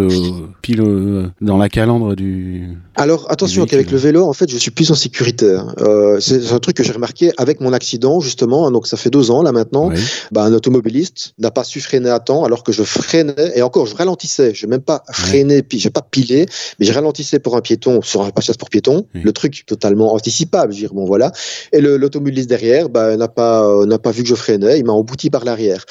pile 0.62 1.32
dans 1.42 1.58
la 1.58 1.68
calandre 1.68 2.16
du. 2.16 2.78
Alors 2.96 3.30
attention, 3.30 3.66
qu'avec 3.66 3.92
le 3.92 3.98
vélo, 3.98 4.24
en 4.24 4.32
fait, 4.32 4.50
je 4.50 4.58
suis 4.58 4.72
plus 4.72 4.90
en 4.92 4.96
sécurité. 4.96 5.60
Euh, 5.80 6.22
c'est 6.22 6.54
un 6.54 6.60
truc 6.60 6.78
que 6.78 6.84
j'ai 6.84 6.94
remarqué 6.94 7.34
avec 7.38 7.60
mon 7.60 7.74
accident 7.74 8.22
justement. 8.22 8.72
Donc 8.72 8.88
ça 8.88 8.96
fait 8.96 9.10
deux 9.10 9.32
ans 9.32 9.44
là 9.44 9.52
maintenant. 9.52 9.92
Bah, 10.32 10.44
un 10.44 10.54
automobiliste 10.54 11.34
n'a 11.40 11.52
pas 11.52 11.66
su 11.66 11.82
freiner 11.82 12.10
à 12.10 12.20
temps, 12.20 12.46
alors 12.46 12.64
que 12.64 12.72
je 12.72 12.84
freinais 12.84 13.52
et 13.54 13.62
encore 13.64 13.86
je 13.86 13.96
ralentissais. 13.96 14.54
Je 14.54 14.66
n'ai 14.66 14.70
même 14.70 14.82
pas 14.82 15.04
freiné, 15.12 15.62
puis 15.62 15.78
j'ai 15.78 15.90
pas 15.90 16.02
pilé, 16.02 16.46
mais 16.80 16.86
je 16.86 16.94
ralentissais 16.94 17.40
pour 17.40 17.58
un 17.58 17.62
piéton 17.62 18.02
sur 18.02 18.22
un 18.22 18.30
passage 18.30 18.58
pour 18.58 18.70
piéton. 18.70 19.08
Le 19.14 19.34
truc 19.34 19.66
totalement 19.68 20.14
anticipable. 20.14 20.72
Je 20.72 20.78
dire 20.80 20.94
bon 20.94 21.04
voilà. 21.04 21.34
Et 21.74 21.82
l'automobiliste 21.82 22.48
derrière, 22.48 22.88
bah, 22.88 23.18
n'a 23.18 23.28
pas 23.28 23.86
n'a 23.86 24.00
pas 24.00 24.12
vu 24.12 24.24
que 24.24 24.30
je 24.30 24.36
freinais. 24.36 24.80
Il 24.80 24.86
m'a 24.86 24.94
embouti 24.94 25.30
par 25.34 25.44
l'arrière. 25.46 25.84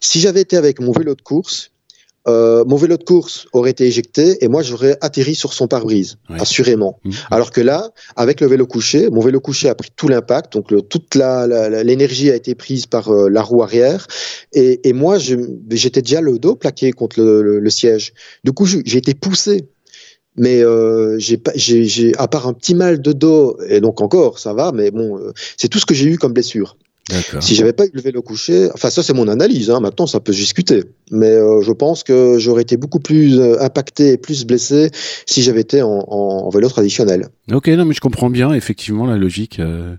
Si 0.00 0.20
j'avais 0.20 0.42
été 0.42 0.56
avec 0.56 0.80
mon 0.80 0.92
vélo 0.92 1.14
de 1.14 1.22
course, 1.22 1.70
euh, 2.28 2.64
mon 2.66 2.76
vélo 2.76 2.96
de 2.98 3.04
course 3.04 3.46
aurait 3.52 3.70
été 3.70 3.84
éjecté 3.86 4.44
et 4.44 4.48
moi 4.48 4.62
j'aurais 4.62 4.98
atterri 5.00 5.34
sur 5.34 5.54
son 5.54 5.68
pare-brise, 5.68 6.16
assurément. 6.28 6.98
Mmh. 7.04 7.10
Alors 7.30 7.50
que 7.50 7.62
là, 7.62 7.92
avec 8.16 8.42
le 8.42 8.46
vélo 8.46 8.66
couché, 8.66 9.08
mon 9.08 9.20
vélo 9.20 9.40
couché 9.40 9.68
a 9.70 9.74
pris 9.74 9.90
tout 9.94 10.08
l'impact, 10.08 10.52
donc 10.52 10.70
le, 10.70 10.82
toute 10.82 11.14
l'énergie 11.14 12.30
a 12.30 12.34
été 12.34 12.54
prise 12.54 12.84
par 12.86 13.08
euh, 13.08 13.30
la 13.30 13.42
roue 13.42 13.62
arrière 13.62 14.06
et, 14.52 14.86
et 14.88 14.92
moi 14.92 15.16
j'étais 15.18 16.02
déjà 16.02 16.20
le 16.20 16.38
dos 16.38 16.56
plaqué 16.56 16.92
contre 16.92 17.20
le, 17.20 17.58
le, 17.58 17.70
siège. 17.70 18.12
Du 18.44 18.52
coup, 18.52 18.66
j'ai 18.66 18.98
été 18.98 19.14
poussé 19.14 19.68
mais 20.36 20.62
euh, 20.62 21.18
j'ai 21.18 22.12
à 22.18 22.28
part 22.28 22.46
un 22.46 22.52
petit 22.52 22.74
mal 22.74 23.00
de 23.00 23.12
dos 23.12 23.56
et 23.68 23.80
donc 23.80 24.00
encore 24.00 24.38
ça 24.38 24.52
va 24.52 24.70
mais 24.72 24.90
bon 24.90 25.18
c'est 25.56 25.68
tout 25.68 25.80
ce 25.80 25.86
que 25.86 25.94
j'ai 25.94 26.06
eu 26.06 26.18
comme 26.18 26.32
blessure 26.32 26.76
si 27.40 27.54
j'avais 27.54 27.72
pas 27.72 27.86
eu 27.86 27.90
le 27.92 28.00
vélo 28.00 28.22
couché, 28.22 28.68
enfin 28.74 28.90
ça 28.90 29.02
c'est 29.02 29.12
mon 29.12 29.28
analyse, 29.28 29.70
hein, 29.70 29.80
maintenant 29.80 30.06
ça 30.06 30.20
peut 30.20 30.32
se 30.32 30.38
discuter, 30.38 30.84
mais 31.10 31.30
euh, 31.30 31.60
je 31.62 31.72
pense 31.72 32.02
que 32.02 32.38
j'aurais 32.38 32.62
été 32.62 32.76
beaucoup 32.76 33.00
plus 33.00 33.38
euh, 33.38 33.60
impacté 33.60 34.12
et 34.12 34.16
plus 34.16 34.44
blessé 34.44 34.90
si 35.26 35.42
j'avais 35.42 35.60
été 35.60 35.82
en, 35.82 36.04
en, 36.08 36.48
vélo 36.50 36.68
traditionnel. 36.68 37.28
Ok, 37.52 37.68
non 37.68 37.84
mais 37.84 37.94
je 37.94 38.00
comprends 38.00 38.30
bien 38.30 38.52
effectivement 38.52 39.06
la 39.06 39.16
logique. 39.16 39.58
Euh. 39.58 39.94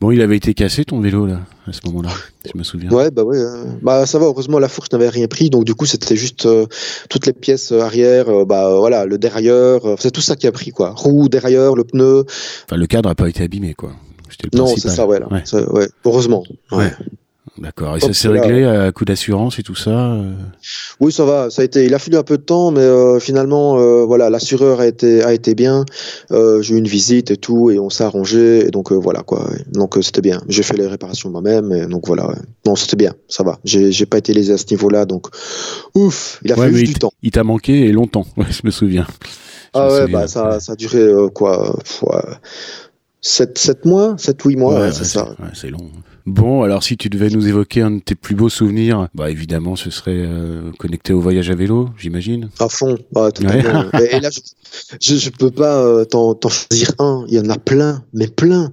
Bon, 0.00 0.10
il 0.10 0.20
avait 0.20 0.36
été 0.36 0.54
cassé 0.54 0.84
ton 0.84 1.00
vélo 1.00 1.26
là 1.26 1.40
à 1.66 1.72
ce 1.72 1.80
moment-là, 1.86 2.10
je 2.44 2.58
me 2.58 2.62
souviens. 2.62 2.90
Ouais, 2.90 3.10
bah 3.10 3.22
ouais, 3.22 3.38
bah 3.80 4.04
ça 4.06 4.18
va. 4.18 4.26
Heureusement 4.26 4.58
la 4.58 4.68
fourche 4.68 4.92
n'avait 4.92 5.08
rien 5.08 5.28
pris, 5.28 5.50
donc 5.50 5.64
du 5.64 5.74
coup 5.74 5.86
c'était 5.86 6.16
juste 6.16 6.46
toutes 7.08 7.26
les 7.26 7.32
pièces 7.32 7.72
arrière, 7.72 8.44
bah 8.44 8.76
voilà, 8.78 9.06
le 9.06 9.16
derrière, 9.18 9.80
c'est 9.98 10.10
tout 10.10 10.20
ça 10.20 10.36
qui 10.36 10.46
a 10.46 10.52
pris 10.52 10.70
quoi, 10.70 10.90
roue, 10.94 11.28
derrière, 11.28 11.74
le 11.74 11.84
pneu. 11.84 12.24
Enfin 12.66 12.76
le 12.76 12.86
cadre 12.86 13.08
a 13.08 13.14
pas 13.14 13.28
été 13.28 13.42
abîmé 13.42 13.74
quoi. 13.74 13.92
Non, 14.52 14.66
c'est 14.66 14.88
ça, 14.88 15.06
ouais, 15.06 15.20
ouais. 15.32 15.88
Heureusement. 16.04 16.44
Ouais. 16.72 16.92
D'accord. 17.58 17.96
Et 17.96 18.00
ça 18.00 18.12
s'est 18.12 18.28
réglé 18.28 18.64
à 18.64 18.90
coup 18.90 19.04
d'assurance 19.04 19.60
et 19.60 19.62
tout 19.62 19.76
ça 19.76 20.14
euh 20.14 20.32
Oui, 20.98 21.12
ça 21.12 21.24
va. 21.24 21.50
Ça 21.50 21.62
a 21.62 21.64
été. 21.64 21.84
Il 21.84 21.94
a 21.94 22.00
fallu 22.00 22.16
un 22.16 22.24
peu 22.24 22.36
de 22.36 22.42
temps, 22.42 22.72
mais 22.72 22.80
euh, 22.80 23.20
finalement, 23.20 23.78
euh, 23.78 24.04
voilà, 24.04 24.28
l'assureur 24.28 24.80
a 24.80 24.86
été 24.86 25.22
a 25.22 25.32
été 25.32 25.54
bien. 25.54 25.84
j'ai 26.30 26.74
eu 26.74 26.78
une 26.78 26.88
visite 26.88 27.30
et 27.30 27.36
tout, 27.36 27.70
et 27.70 27.78
on 27.78 27.90
s'est 27.90 28.02
arrangé. 28.02 28.66
Et 28.66 28.70
donc 28.70 28.92
voilà 28.92 29.22
quoi. 29.22 29.48
Donc 29.72 29.96
c'était 30.02 30.20
bien. 30.20 30.42
J'ai 30.48 30.64
fait 30.64 30.76
les 30.76 30.86
réparations 30.86 31.30
moi-même, 31.30 31.72
et 31.72 31.86
donc 31.86 32.06
voilà. 32.08 32.34
Non, 32.66 32.74
c'était 32.74 32.96
bien. 32.96 33.14
Ça 33.28 33.44
va. 33.44 33.60
J'ai 33.64 33.92
j'ai 33.92 34.06
pas 34.06 34.18
été 34.18 34.32
lésé 34.32 34.52
à 34.52 34.58
ce 34.58 34.66
niveau-là, 34.70 35.04
donc 35.04 35.28
ouf. 35.94 36.40
Il 36.44 36.52
a 36.52 36.56
fallu 36.56 36.82
du 36.82 36.94
temps. 36.94 37.12
Il 37.22 37.30
t'a 37.30 37.44
manqué 37.44 37.86
et 37.86 37.92
longtemps. 37.92 38.26
je 38.50 38.62
me 38.64 38.70
souviens. 38.72 39.06
ah 39.74 39.88
ouais, 39.92 40.08
bah 40.08 40.26
ça 40.26 40.58
ça 40.58 40.72
a 40.72 40.76
duré 40.76 41.06
quoi 41.34 41.76
7, 43.24 43.84
mois, 43.86 44.14
7-8 44.16 44.56
mois, 44.58 44.92
c'est 44.92 45.04
ça. 45.04 45.34
c'est 45.54 45.70
long. 45.70 45.90
Bon, 46.26 46.62
alors 46.62 46.82
si 46.82 46.96
tu 46.96 47.10
devais 47.10 47.28
nous 47.28 47.48
évoquer 47.48 47.82
un 47.82 47.90
de 47.90 48.00
tes 48.00 48.14
plus 48.14 48.34
beaux 48.34 48.48
souvenirs, 48.48 49.08
bah 49.14 49.30
évidemment, 49.30 49.76
ce 49.76 49.90
serait 49.90 50.12
euh, 50.14 50.70
connecté 50.78 51.12
au 51.12 51.20
voyage 51.20 51.50
à 51.50 51.54
vélo, 51.54 51.90
j'imagine. 51.98 52.48
À 52.60 52.70
fond, 52.70 52.96
bah, 53.12 53.30
totalement. 53.30 53.84
et, 54.00 54.20
là, 54.20 54.30
je, 55.00 55.16
je, 55.16 55.28
peux 55.28 55.50
pas 55.50 55.82
euh, 55.82 56.06
t'en 56.06 56.34
choisir 56.48 56.92
un. 56.98 57.26
Il 57.28 57.34
y 57.34 57.40
en 57.40 57.50
a 57.50 57.58
plein, 57.58 58.02
mais 58.14 58.26
plein. 58.26 58.70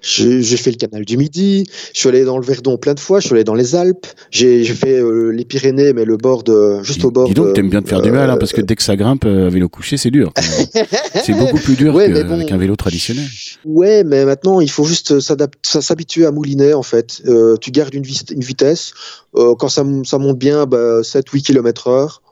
J'ai 0.00 0.42
fait 0.56 0.70
le 0.70 0.76
canal 0.76 1.04
du 1.04 1.18
Midi. 1.18 1.66
Je 1.92 2.00
suis 2.00 2.08
allé 2.08 2.24
dans 2.24 2.38
le 2.38 2.44
Verdon 2.44 2.78
plein 2.78 2.94
de 2.94 3.00
fois. 3.00 3.20
Je 3.20 3.26
suis 3.26 3.34
allé 3.34 3.44
dans 3.44 3.54
les 3.54 3.74
Alpes. 3.74 4.06
J'ai 4.30 4.64
fait 4.64 4.98
euh, 4.98 5.28
les 5.28 5.44
Pyrénées, 5.44 5.92
mais 5.92 6.06
le 6.06 6.16
bord 6.16 6.42
de, 6.42 6.82
juste 6.82 7.04
au 7.04 7.10
bord. 7.10 7.28
Dis 7.28 7.34
donc, 7.34 7.52
t'aimes 7.52 7.68
bien 7.68 7.82
te 7.82 7.88
faire 7.88 8.00
du 8.00 8.12
mal, 8.12 8.30
hein, 8.30 8.38
parce 8.38 8.54
que 8.54 8.62
dès 8.62 8.76
que 8.76 8.82
ça 8.82 8.96
grimpe 8.96 9.26
à 9.26 9.50
vélo 9.50 9.68
couché, 9.68 9.98
c'est 9.98 10.10
dur. 10.10 10.32
c'est 11.22 11.34
beaucoup 11.34 11.58
plus 11.58 11.74
dur 11.74 11.94
qu'un 12.46 12.56
vélo 12.56 12.76
traditionnel. 12.76 13.26
Ouais, 13.66 14.04
mais 14.04 14.24
maintenant, 14.24 14.60
il 14.60 14.70
faut 14.70 14.84
juste 14.84 15.20
s'habituer 15.20 16.24
à 16.24 16.30
mouliner, 16.30 16.72
en 16.72 16.82
fait. 16.82 16.93
Euh, 17.26 17.56
tu 17.56 17.70
gardes 17.70 17.94
une, 17.94 18.02
vitesse. 18.02 18.92
Euh, 19.36 19.54
quand 19.54 19.68
ça, 19.68 19.84
monte 19.84 20.38
bien, 20.38 20.64
7-8 20.64 20.66
bah, 20.66 21.20
km 21.44 21.88
heure 21.88 22.22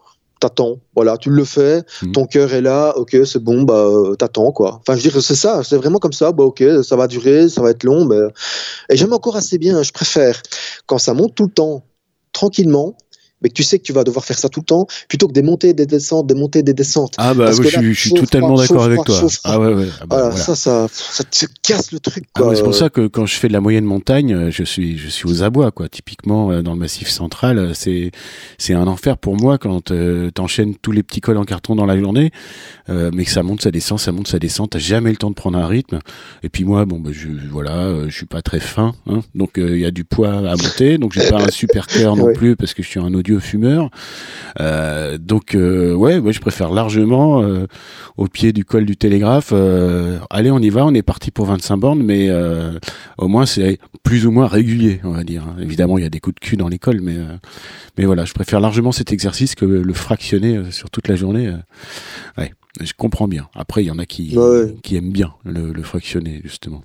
t'attends, 0.41 0.81
voilà, 0.97 1.19
tu 1.19 1.31
le 1.31 1.45
fais, 1.45 1.85
hmm. 2.03 2.11
ton 2.11 2.27
cœur 2.27 2.53
est 2.53 2.61
là, 2.61 2.95
ok, 2.97 3.17
c'est 3.25 3.39
bon, 3.39 3.63
bah, 3.63 3.89
t'attends, 4.19 4.51
quoi. 4.51 4.81
Enfin, 4.81 4.97
je 4.99 5.05
veux 5.05 5.11
dire, 5.11 5.23
c'est 5.23 5.37
ça, 5.37 5.63
c'est 5.63 5.77
vraiment 5.77 6.01
comme 6.01 6.13
ça, 6.13 6.33
bah, 6.33 6.43
ok, 6.43 6.65
ça 6.83 6.97
va 6.97 7.07
durer, 7.07 7.49
ça 7.49 7.63
va 7.63 7.71
être 7.71 7.85
long, 7.85 8.05
mais. 8.05 8.19
Et 8.91 8.97
j'aime 8.97 9.13
encore 9.13 9.37
assez 9.37 9.57
bien, 9.59 9.85
je 9.85 9.93
préfère 9.93 10.43
quand 10.87 10.99
ça 10.99 11.15
monte 11.15 11.37
tout 11.37 11.45
le 11.45 11.53
temps, 11.53 11.85
tranquillement, 12.33 12.97
mais 13.43 13.49
que 13.49 13.55
tu 13.55 13.63
sais 13.63 13.79
que 13.79 13.85
tu 13.85 13.93
vas 13.93 14.05
devoir 14.05 14.25
faire 14.25 14.39
ça 14.39 14.49
tout 14.49 14.61
le 14.61 14.67
temps, 14.67 14.87
plutôt 15.09 15.29
que 15.29 15.33
des 15.33 15.43
montées, 15.43 15.75
des 15.75 15.87
descentes, 15.87 16.27
des 16.27 16.35
montées, 16.35 16.63
des 16.63 16.75
descentes. 16.75 17.15
Ah 17.19 17.35
bah 17.35 17.51
je, 17.53 17.93
suis 17.93 18.13
totalement 18.13 18.55
d'accord 18.55 18.85
avec 18.85 19.05
toi. 19.05 19.21
Ah 19.45 19.59
ouais, 19.59 19.75
ouais. 19.75 19.89
Ah 20.01 20.07
bah, 20.07 20.33
Ça, 20.33 20.55
ça, 20.55 20.87
ça 20.91 21.25
te 21.25 21.47
casse 21.63 21.93
le 21.93 22.01
truc. 22.01 22.25
Ah 22.35 22.43
c'est 22.55 22.63
pour 22.63 22.75
ça 22.75 22.91
que 22.91 23.07
quand 23.07 23.27
je 23.27 23.35
fais 23.35 23.49
de 23.49 23.53
la 23.53 23.61
moyenne 23.61 23.85
montagne, 23.85 24.35
euh, 24.35 24.51
je 24.51 24.65
suis, 24.65 24.99
je 24.99 25.09
suis 25.09 25.29
aux 25.29 25.43
abois, 25.43 25.71
quoi. 25.71 25.89
Typiquement 25.89 26.51
euh, 26.51 26.63
dans 26.63 26.73
le 26.73 26.79
massif 26.79 27.09
central, 27.09 27.59
euh, 27.59 27.75
c'est, 27.75 28.11
c'est 28.59 28.75
un 28.75 28.87
enfer 28.87 29.19
pour 29.19 29.37
moi 29.37 29.59
quand 29.59 29.93
t'enchaînes 30.35 30.75
tous 30.77 30.93
les 30.93 31.03
petits 31.03 31.21
cols 31.21 31.37
en 31.37 31.45
carton 31.45 31.75
dans 31.75 31.87
la 31.87 31.99
journée, 31.99 32.31
mais 32.89 33.25
que 33.25 33.31
ça 33.31 33.43
monte, 33.43 33.63
ça 33.63 33.71
descend, 33.71 33.99
ça 33.99 34.13
monte, 34.13 34.29
ça 34.29 34.39
descend. 34.39 34.71
T'as 34.71 34.79
jamais 34.79 35.11
le 35.11 35.17
temps 35.17 35.31
de 35.31 35.35
prendre 35.35 35.59
un 35.59 35.67
rythme. 35.67 35.99
Et 36.43 36.49
puis 36.49 36.65
moi, 36.65 36.85
bon, 36.85 36.99
bah, 36.99 37.11
je, 37.13 37.29
voilà, 37.51 38.09
je 38.09 38.15
suis 38.15 38.27
pas 38.27 38.43
très 38.43 38.61
fin, 38.61 38.95
hein, 39.07 39.21
donc 39.35 39.53
il 39.57 39.79
y 39.79 39.85
a 39.85 39.91
du 39.91 40.05
poids 40.05 40.33
à 40.33 40.57
monter, 40.57 40.99
donc 40.99 41.13
j'ai 41.13 41.29
pas 41.29 41.43
un 41.43 41.51
super 41.51 41.87
cœur 41.87 42.17
non 42.17 42.33
plus 42.33 42.57
parce 42.57 42.75
que 42.75 42.83
je 42.83 42.89
suis 42.89 43.01
un 43.01 43.13
audio 43.15 43.32
fumeur. 43.41 43.91
Euh, 44.61 45.19
donc 45.19 45.55
euh, 45.55 45.95
ouais, 45.95 46.19
ouais, 46.19 46.33
je 46.33 46.41
préfère 46.41 46.71
largement 46.71 47.43
euh, 47.43 47.67
au 48.17 48.27
pied 48.27 48.53
du 48.53 48.65
col 48.65 48.85
du 48.85 48.97
télégraphe. 48.97 49.53
allez, 50.31 50.51
on 50.51 50.59
y 50.59 50.71
va, 50.71 50.85
on 50.87 50.95
est 50.95 51.03
parti 51.03 51.31
pour 51.31 51.47
25 51.47 51.77
bornes, 51.77 52.03
mais 52.03 52.31
au 53.19 53.29
moins 53.29 53.47
c'est 53.47 53.79
plus 54.03 54.27
ou 54.27 54.31
moins 54.31 54.47
régulier, 54.47 55.01
on 55.05 55.11
va 55.11 55.25
dire. 55.25 55.45
Évidemment, 55.61 55.99
il 55.99 56.05
y 56.05 56.07
a 56.07 56.11
des 56.11 56.21
coups 56.21 56.35
de 56.37 56.41
cul 56.41 56.57
dans 56.57 56.69
l'école, 56.69 57.01
mais 57.01 57.17
mais 57.99 58.05
voilà, 58.05 58.25
je 58.25 58.33
préfère 58.33 58.61
largement 58.61 58.93
cet 58.93 59.13
exercice 59.13 59.55
que 59.55 59.65
le 59.65 59.93
fractionner 59.93 60.71
sur 60.71 60.91
toute 60.91 61.09
la 61.09 61.17
journée. 61.17 61.53
Je 62.81 62.93
comprends 62.97 63.29
bien. 63.29 63.49
Après, 63.55 63.83
il 63.85 63.87
y 63.87 63.91
en 63.91 63.99
a 63.99 64.07
qui, 64.07 64.37
qui 64.83 64.97
aiment 64.97 65.13
bien 65.13 65.35
le, 65.45 65.73
le 65.73 65.83
fractionner, 65.83 66.41
justement. 66.43 66.83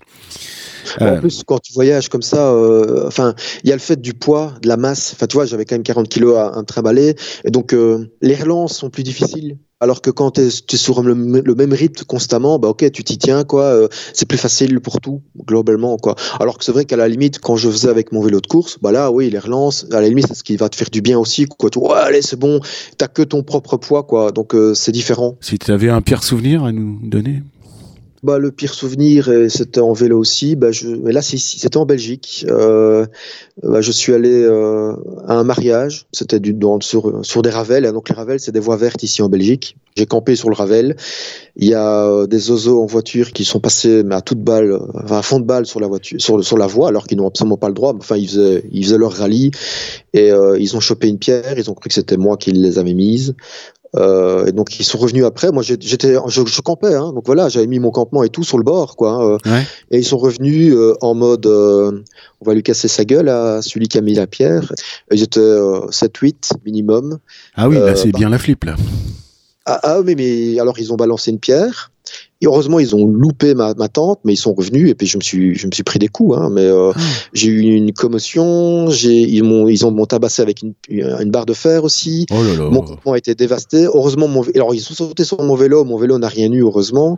En 1.00 1.06
euh, 1.06 1.20
plus, 1.20 1.44
quand 1.46 1.60
tu 1.60 1.74
voyages 1.74 2.10
comme 2.10 2.22
ça, 2.22 2.52
euh, 2.52 3.08
enfin, 3.08 3.36
il 3.64 3.70
y 3.70 3.72
a 3.72 3.76
le 3.76 3.82
fait 3.82 4.00
du 4.00 4.14
poids, 4.14 4.54
de 4.62 4.68
la 4.68 4.78
masse. 4.78 5.14
Enfin, 5.14 5.28
tu 5.28 5.36
vois, 5.36 5.46
j'avais 5.46 5.66
quand 5.66 5.76
même 5.76 5.84
40 5.84 6.10
kilos 6.10 6.38
à 6.38 6.56
un 6.56 6.64
trimballer. 6.64 7.16
Et 7.46 7.52
donc, 7.52 7.74
euh, 7.74 8.12
les 8.22 8.36
relances 8.36 8.78
sont 8.78 8.90
plus 8.90 9.04
difficiles. 9.04 9.58
Alors 9.80 10.02
que 10.02 10.10
quand 10.10 10.32
tu 10.32 10.42
es, 10.42 10.78
sur 10.78 11.04
le, 11.04 11.14
même 11.14 11.74
rythme 11.74 12.04
constamment, 12.06 12.58
bah 12.58 12.68
ok, 12.70 12.92
tu 12.92 13.04
t'y 13.04 13.20
tiens, 13.20 13.44
quoi. 13.44 13.64
Euh, 13.64 13.88
c'est 14.14 14.28
plus 14.28 14.40
facile 14.40 14.80
pour 14.80 15.00
tout, 15.00 15.22
globalement, 15.46 15.98
quoi. 15.98 16.16
Alors 16.40 16.58
que 16.58 16.66
c'est 16.66 16.72
vrai 16.72 16.86
qu'à 16.86 16.98
la 16.98 17.08
limite, 17.08 17.40
quand 17.40 17.58
je 17.58 17.70
faisais 17.70 17.90
avec 17.90 18.12
mon 18.12 18.22
vélo 18.22 18.42
de 18.42 18.48
course, 18.48 18.80
bah 18.82 18.92
là, 18.92 19.12
oui, 19.12 19.30
les 19.30 19.38
relances, 19.38 19.86
à 19.92 20.02
la 20.02 20.10
limite, 20.10 20.26
c'est 20.28 20.34
ce 20.34 20.44
qui 20.44 20.58
va 20.58 20.70
te 20.70 20.76
faire 20.76 20.90
du 20.90 21.02
bien 21.02 21.20
aussi, 21.20 21.46
quoi. 21.46 21.70
Tu, 21.70 21.78
ouais, 21.78 21.94
allez, 21.94 22.24
c'est 22.24 22.40
bon, 22.40 22.60
t'as 22.98 23.08
que 23.08 23.22
ton 23.22 23.44
propre 23.44 23.78
poids, 23.78 24.04
quoi. 24.04 24.32
Donc 24.32 24.56
euh, 24.56 24.74
c'est 24.74 24.92
différent. 24.92 25.36
Si 25.42 25.60
tu 25.60 25.72
avais 25.72 25.90
un 25.90 26.02
pire 26.02 26.24
souvenir 26.24 26.64
à 26.64 26.72
nous 26.72 27.00
donner? 27.04 27.44
Bah, 28.24 28.40
le 28.40 28.52
pire 28.52 28.74
souvenir, 28.74 29.30
c'était 29.50 29.80
en 29.80 29.94
vélo 29.94 30.18
aussi. 30.18 30.56
Bah, 30.56 30.72
je, 30.72 30.88
mais 30.88 31.12
là, 31.12 31.22
c'était 31.22 31.78
en 31.78 31.86
Belgique. 31.86 32.46
Euh, 32.50 33.06
bah, 33.64 33.82
je 33.82 33.92
suis 33.92 34.14
allé 34.14 34.44
euh, 34.44 34.94
à 35.28 35.36
un 35.36 35.44
mariage. 35.44 36.08
C'était 36.12 36.40
du, 36.40 36.56
sur, 36.82 37.26
sur 37.26 37.42
des 37.42 37.50
ravels. 37.50 37.92
Donc 37.92 38.10
les 38.10 38.16
ravels, 38.16 38.40
c'est 38.40 38.52
des 38.52 38.60
voies 38.60 38.78
vertes 38.78 39.04
ici 39.04 39.22
en 39.22 39.30
Belgique. 39.30 39.78
J'ai 39.96 40.06
campé 40.06 40.36
sur 40.36 40.50
le 40.50 40.56
ravel. 40.56 40.96
Il 41.56 41.68
y 41.68 41.74
a 41.74 42.06
euh, 42.06 42.28
des 42.28 42.52
oiseaux 42.52 42.84
en 42.84 42.86
voiture 42.86 43.34
qui 43.34 43.46
sont 43.46 43.60
passés 43.60 44.04
mais 44.04 44.14
à 44.14 44.22
toute 44.22 44.40
balle, 44.40 44.80
enfin, 44.94 45.18
à 45.18 45.22
fond 45.24 45.40
de 45.40 45.46
balle 45.46 45.66
sur 45.66 45.80
la 45.80 45.88
voiture, 45.88 46.22
sur, 46.22 46.44
sur 46.44 46.58
la 46.58 46.68
voie, 46.68 46.90
alors 46.90 47.08
qu'ils 47.08 47.18
n'ont 47.18 47.28
absolument 47.28 47.58
pas 47.58 47.68
le 47.68 47.74
droit. 47.74 47.96
Enfin, 47.98 48.16
ils 48.16 48.28
faisaient, 48.28 48.64
ils 48.72 48.84
faisaient 48.84 49.00
leur 49.00 49.14
rallye 49.14 49.50
et 50.14 50.32
euh, 50.32 50.58
ils 50.60 50.76
ont 50.76 50.80
chopé 50.80 51.08
une 51.08 51.18
pierre. 51.18 51.58
Ils 51.58 51.70
ont 51.72 51.74
cru 51.74 51.90
que 51.90 51.96
c'était 51.96 52.18
moi 52.18 52.38
qui 52.38 52.52
les 52.52 52.78
avais 52.78 52.94
mises. 52.94 53.36
Euh, 53.96 54.46
et 54.46 54.52
donc 54.52 54.80
ils 54.80 54.84
sont 54.84 54.98
revenus 54.98 55.26
après. 55.26 55.52
Moi 55.52 55.64
j'étais, 55.64 56.16
je, 56.28 56.46
je, 56.46 56.62
campais, 56.62 56.94
hein, 56.94 57.14
donc 57.14 57.26
voilà, 57.26 57.50
j'avais 57.50 57.68
mis 57.68 57.80
mon 57.80 57.92
campement 57.92 58.24
et 58.24 58.30
tout 58.30 58.44
sur 58.44 58.58
le 58.58 58.64
bord, 58.64 58.96
quoi. 58.96 59.36
Euh, 59.36 59.60
et 59.92 60.00
ils 60.00 60.06
sont 60.06 60.18
revenus 60.18 60.74
euh, 60.74 60.96
en 61.02 61.16
mode, 61.16 61.46
euh, 61.46 62.04
on 62.42 62.46
va 62.46 62.54
lui 62.54 62.64
casser 62.64 62.88
sa 62.88 63.06
gueule 63.06 63.30
à 63.30 63.62
celui 63.62 63.88
qui 63.88 63.98
a 63.98 64.02
mis 64.02 64.14
la 64.14 64.28
pierre. 64.28 64.74
Ils 65.12 65.24
étaient 65.24 65.40
7-8 65.40 66.54
minimum. 66.66 67.20
Ah 67.56 67.70
oui, 67.70 67.76
là 67.76 67.96
c'est 67.96 68.12
bien 68.12 68.30
la 68.30 68.40
flip 68.40 68.64
là. 68.66 68.76
Ah, 69.66 69.80
ah 69.84 70.02
mais, 70.04 70.16
mais 70.16 70.60
alors 70.60 70.80
ils 70.80 70.94
ont 70.94 70.98
balancé 70.98 71.32
une 71.32 71.40
pierre. 71.40 71.92
Et 72.42 72.46
heureusement, 72.46 72.78
ils 72.80 72.96
ont 72.96 73.06
loupé 73.08 73.56
ma, 73.56 73.74
ma, 73.74 73.88
tante, 73.88 74.20
mais 74.24 74.34
ils 74.34 74.38
sont 74.38 74.54
revenus 74.54 74.92
et 74.92 74.96
puis 74.96 75.08
je 75.08 75.18
me 75.18 75.24
suis, 75.24 75.56
je 75.56 75.66
me 75.66 75.72
suis 75.72 75.84
pris 75.84 75.98
des 75.98 76.08
coups. 76.08 76.38
Hein, 76.38 76.50
mais 76.52 76.62
euh, 76.62 76.92
ah. 76.96 77.00
j'ai 77.34 77.50
eu 77.50 77.62
une 77.62 77.94
commotion. 77.94 78.90
J'ai, 78.92 79.22
ils 79.22 79.44
m'ont, 79.44 79.68
ils 79.68 79.86
ont 79.86 79.92
m'ont 79.92 80.06
tabassé 80.06 80.44
avec 80.44 80.62
une, 80.62 80.74
une, 80.90 81.32
barre 81.32 81.48
de 81.48 81.54
fer 81.54 81.84
aussi. 81.84 82.28
Oh 82.32 82.44
là 82.44 82.56
là. 82.56 82.70
Mon 82.70 82.82
campement 82.82 83.14
a 83.14 83.18
été 83.18 83.34
dévasté. 83.34 83.86
Heureusement, 83.86 84.28
mon, 84.28 84.44
alors 84.54 84.76
ils 84.76 84.82
sont 84.82 84.94
sautés 84.94 85.24
sur 85.24 85.42
mon 85.42 85.56
vélo. 85.56 85.84
Mon 85.84 85.98
vélo 85.98 86.20
n'a 86.20 86.28
rien 86.28 86.52
eu, 86.52 86.62
heureusement. 86.62 87.18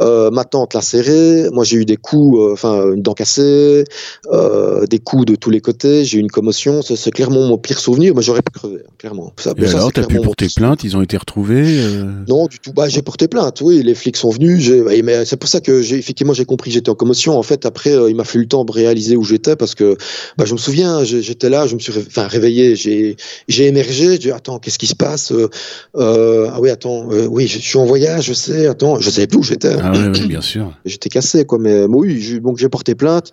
Euh, 0.00 0.30
ma 0.30 0.44
tante 0.44 0.74
l'a 0.74 0.82
serré. 0.82 1.48
Moi, 1.50 1.64
j'ai 1.64 1.78
eu 1.78 1.84
des 1.86 1.96
coups, 1.96 2.38
euh, 2.38 2.52
enfin 2.52 2.92
une 2.92 3.02
dent 3.02 3.14
cassée, 3.14 3.84
euh, 4.32 4.86
des 4.86 4.98
coups 4.98 5.24
de 5.24 5.34
tous 5.34 5.50
les 5.50 5.62
côtés. 5.62 6.04
J'ai 6.04 6.18
eu 6.18 6.20
une 6.20 6.30
commotion. 6.30 6.82
C'est 6.82 7.10
clairement 7.10 7.46
mon 7.46 7.56
pire 7.56 7.78
souvenir. 7.78 8.14
Mais 8.14 8.20
j'aurais 8.20 8.42
pu 8.42 8.52
crever, 8.52 8.82
hein, 8.86 8.92
clairement. 8.98 9.32
Ça, 9.38 9.54
et 9.56 9.66
alors, 9.66 9.92
t'as 9.92 10.04
pu 10.04 10.20
porter 10.20 10.48
plainte? 10.54 10.84
Ils 10.84 10.96
ont 10.96 11.02
été 11.02 11.16
retrouvés 11.16 11.80
Non, 12.28 12.46
du 12.46 12.58
tout. 12.58 12.74
Bah, 12.74 12.88
j'ai 12.88 13.00
porté 13.00 13.28
plainte. 13.28 13.62
Oui, 13.62 13.82
les 13.82 13.94
flics 13.94 14.18
sont 14.18 14.30
venus 14.30 14.57
c'est 14.60 15.36
pour 15.36 15.48
ça 15.48 15.60
que 15.60 15.82
j'ai 15.82 15.96
effectivement 15.96 16.32
j'ai 16.32 16.44
compris 16.44 16.70
que 16.70 16.74
j'étais 16.74 16.90
en 16.90 16.94
commotion. 16.94 17.38
En 17.38 17.42
fait, 17.42 17.66
après, 17.66 17.92
euh, 17.92 18.10
il 18.10 18.16
m'a 18.16 18.24
fallu 18.24 18.44
le 18.44 18.48
temps 18.48 18.64
de 18.64 18.72
réaliser 18.72 19.16
où 19.16 19.24
j'étais 19.24 19.56
parce 19.56 19.74
que 19.74 19.96
bah, 20.36 20.44
je 20.44 20.52
me 20.52 20.58
souviens, 20.58 21.04
j'étais 21.04 21.50
là, 21.50 21.66
je 21.66 21.74
me 21.74 21.80
suis 21.80 21.92
enfin 21.96 22.26
réveillé, 22.26 22.76
j'ai 22.76 23.16
j'ai 23.48 23.66
émergé, 23.66 24.12
j'ai 24.12 24.18
dit 24.18 24.30
attends, 24.30 24.58
qu'est-ce 24.58 24.78
qui 24.78 24.86
se 24.86 24.94
passe 24.94 25.32
euh, 25.32 25.48
euh 25.96 26.48
Ah 26.52 26.60
oui, 26.60 26.70
attends, 26.70 27.10
euh, 27.12 27.26
oui, 27.26 27.46
je, 27.46 27.58
suis 27.58 27.78
en 27.78 27.84
voyage, 27.84 28.26
je 28.26 28.32
sais, 28.32 28.66
attends, 28.66 29.00
je 29.00 29.10
savais 29.10 29.26
plus 29.26 29.38
où 29.38 29.42
j'étais. 29.42 29.76
Ah 29.80 29.92
oui, 29.94 30.26
bien 30.26 30.40
sûr. 30.40 30.72
J'étais 30.84 31.08
cassé 31.08 31.44
quoi, 31.44 31.58
mais 31.58 31.84
oui, 31.84 32.40
donc 32.40 32.58
j'ai 32.58 32.68
porté 32.68 32.94
plainte. 32.94 33.32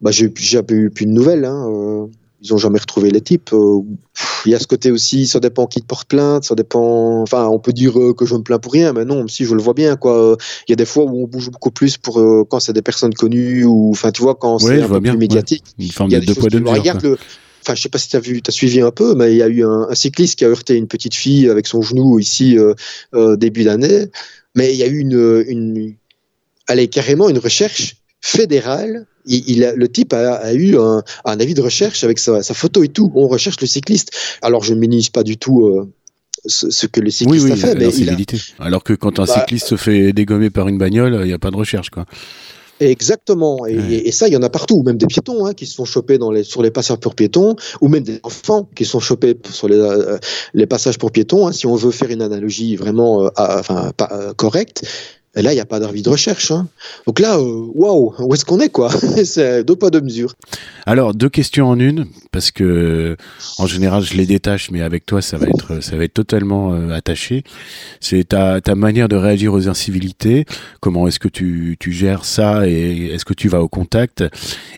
Bah 0.00 0.10
j'ai 0.10 0.28
plus 0.28 1.06
de 1.06 1.10
nouvelles. 1.10 1.44
Hein, 1.44 2.08
ils 2.42 2.54
ont 2.54 2.58
jamais 2.58 2.78
retrouvé 2.78 3.10
les 3.10 3.20
types. 3.20 3.50
Euh, 3.52 3.80
il 4.44 4.52
y 4.52 4.54
a 4.54 4.58
ce 4.58 4.66
côté 4.66 4.90
aussi, 4.90 5.26
ça 5.26 5.40
dépend 5.40 5.66
qui 5.66 5.80
te 5.80 5.86
porte 5.86 6.08
plainte, 6.08 6.44
ça 6.44 6.54
dépend. 6.54 7.22
Enfin, 7.22 7.46
on 7.46 7.58
peut 7.58 7.72
dire 7.72 7.98
euh, 7.98 8.14
que 8.14 8.26
je 8.26 8.34
me 8.34 8.42
plains 8.42 8.58
pour 8.58 8.72
rien, 8.72 8.92
mais 8.92 9.04
non, 9.04 9.26
si 9.28 9.44
je 9.44 9.54
le 9.54 9.62
vois 9.62 9.74
bien, 9.74 9.96
quoi. 9.96 10.36
Il 10.68 10.72
y 10.72 10.74
a 10.74 10.76
des 10.76 10.84
fois 10.84 11.04
où 11.04 11.22
on 11.22 11.26
bouge 11.26 11.50
beaucoup 11.50 11.70
plus 11.70 11.96
pour 11.96 12.20
euh, 12.20 12.44
quand 12.48 12.60
c'est 12.60 12.72
des 12.72 12.82
personnes 12.82 13.14
connues 13.14 13.64
ou, 13.64 13.90
enfin, 13.90 14.10
tu 14.10 14.22
vois, 14.22 14.34
quand 14.34 14.58
c'est 14.58 14.82
un 14.82 14.88
peu 14.88 15.00
plus 15.00 15.16
médiatique. 15.16 15.64
Une 15.78 15.90
forme 15.90 16.10
de 16.10 16.18
deux 16.18 16.34
poids 16.34 16.48
de 16.48 16.62
Regarde 16.66 17.02
le, 17.02 17.18
enfin 17.62 17.74
je 17.74 17.82
sais 17.82 17.88
pas 17.88 17.98
si 17.98 18.08
tu 18.08 18.16
as 18.16 18.20
vu, 18.20 18.40
as 18.46 18.50
suivi 18.50 18.80
un 18.80 18.90
peu, 18.90 19.14
mais 19.14 19.32
il 19.32 19.38
y 19.38 19.42
a 19.42 19.48
eu 19.48 19.64
un, 19.64 19.94
cycliste 19.94 20.38
qui 20.38 20.44
a 20.44 20.48
heurté 20.48 20.76
une 20.76 20.88
petite 20.88 21.14
fille 21.14 21.48
avec 21.48 21.66
son 21.66 21.82
genou 21.82 22.18
ici 22.18 22.56
début 23.38 23.64
d'année, 23.64 24.06
mais 24.54 24.72
il 24.72 24.76
y 24.76 24.82
a 24.82 24.86
eu 24.86 24.98
une, 24.98 25.44
une, 25.48 25.94
allez 26.68 26.88
carrément 26.88 27.28
une 27.28 27.38
recherche 27.38 27.96
fédérale 28.20 29.06
il, 29.26 29.72
le 29.74 29.88
type 29.88 30.12
a, 30.12 30.52
eu 30.54 30.76
un, 30.78 31.02
avis 31.24 31.54
de 31.54 31.62
recherche 31.62 32.04
avec 32.04 32.18
sa, 32.18 32.42
photo 32.42 32.82
et 32.82 32.88
tout. 32.88 33.12
On 33.14 33.28
recherche 33.28 33.60
le 33.60 33.66
cycliste. 33.66 34.10
Alors 34.42 34.62
je 34.62 34.74
ne 34.74 34.78
minimise 34.78 35.10
pas 35.10 35.22
du 35.22 35.36
tout 35.36 35.66
euh, 35.66 35.92
ce, 36.46 36.86
que 36.86 37.00
le 37.00 37.10
cycliste 37.10 37.50
a 37.50 37.56
fait. 37.56 37.74
Mais 37.74 37.88
Alors 38.58 38.84
que 38.84 38.92
quand 38.92 39.18
un 39.18 39.24
bah, 39.24 39.32
cycliste 39.32 39.68
se 39.68 39.76
fait 39.76 40.12
dégommer 40.12 40.50
par 40.50 40.68
une 40.68 40.78
bagnole, 40.78 41.18
il 41.22 41.26
n'y 41.26 41.32
a 41.32 41.38
pas 41.38 41.50
de 41.50 41.56
recherche, 41.56 41.90
quoi. 41.90 42.06
Exactement. 42.80 43.66
Et, 43.66 44.12
ça, 44.12 44.28
il 44.28 44.34
y 44.34 44.36
en 44.36 44.42
a 44.42 44.50
partout, 44.50 44.82
même 44.82 44.98
des 44.98 45.06
piétons 45.06 45.46
hein, 45.46 45.54
qui 45.54 45.66
se 45.66 45.74
sont 45.74 45.84
chopés 45.84 46.18
dans 46.18 46.30
les, 46.30 46.44
sur 46.44 46.62
les 46.62 46.70
passages 46.70 46.98
pour 46.98 47.14
piétons, 47.14 47.56
ou 47.80 47.88
même 47.88 48.02
des 48.02 48.20
enfants 48.22 48.68
qui 48.74 48.84
sont 48.84 49.00
chopés 49.00 49.34
sur 49.50 49.68
les, 49.68 49.78
euh, 49.78 50.18
les 50.52 50.66
passages 50.66 50.98
pour 50.98 51.10
piétons. 51.10 51.46
Hein, 51.46 51.52
si 51.52 51.66
on 51.66 51.74
veut 51.74 51.90
faire 51.90 52.10
une 52.10 52.22
analogie 52.22 52.76
vraiment 52.76 53.24
euh, 53.24 53.28
enfin, 53.36 53.92
pas, 53.96 54.34
correcte, 54.36 54.82
Et 55.36 55.42
là, 55.42 55.52
il 55.52 55.56
n'y 55.56 55.60
a 55.60 55.66
pas 55.66 55.80
d'avis 55.80 56.02
de 56.02 56.08
recherche. 56.08 56.50
Hein. 56.50 56.66
Donc 57.06 57.20
là, 57.20 57.36
euh, 57.36 57.66
waouh, 57.74 58.14
où 58.18 58.34
est-ce 58.34 58.44
qu'on 58.44 58.58
est, 58.60 58.70
quoi? 58.70 58.90
C'est 59.24 59.64
deux 59.64 59.76
pas, 59.76 59.90
deux 59.90 60.00
mesures. 60.00 60.34
Alors, 60.86 61.14
deux 61.14 61.28
questions 61.28 61.68
en 61.68 61.78
une, 61.78 62.06
parce 62.32 62.50
que 62.50 63.16
en 63.58 63.66
général, 63.66 64.02
je 64.02 64.14
les 64.14 64.24
détache, 64.24 64.70
mais 64.70 64.82
avec 64.82 65.04
toi, 65.04 65.20
ça 65.20 65.36
va 65.36 65.46
être, 65.46 65.82
ça 65.82 65.96
va 65.96 66.04
être 66.04 66.14
totalement 66.14 66.72
euh, 66.72 66.90
attaché. 66.90 67.44
C'est 68.00 68.28
ta, 68.28 68.60
ta 68.60 68.74
manière 68.74 69.08
de 69.08 69.16
réagir 69.16 69.52
aux 69.52 69.68
incivilités. 69.68 70.46
Comment 70.80 71.06
est-ce 71.06 71.18
que 71.18 71.28
tu, 71.28 71.76
tu 71.78 71.92
gères 71.92 72.24
ça 72.24 72.66
et 72.66 73.10
est-ce 73.12 73.24
que 73.24 73.34
tu 73.34 73.48
vas 73.48 73.60
au 73.62 73.68
contact? 73.68 74.24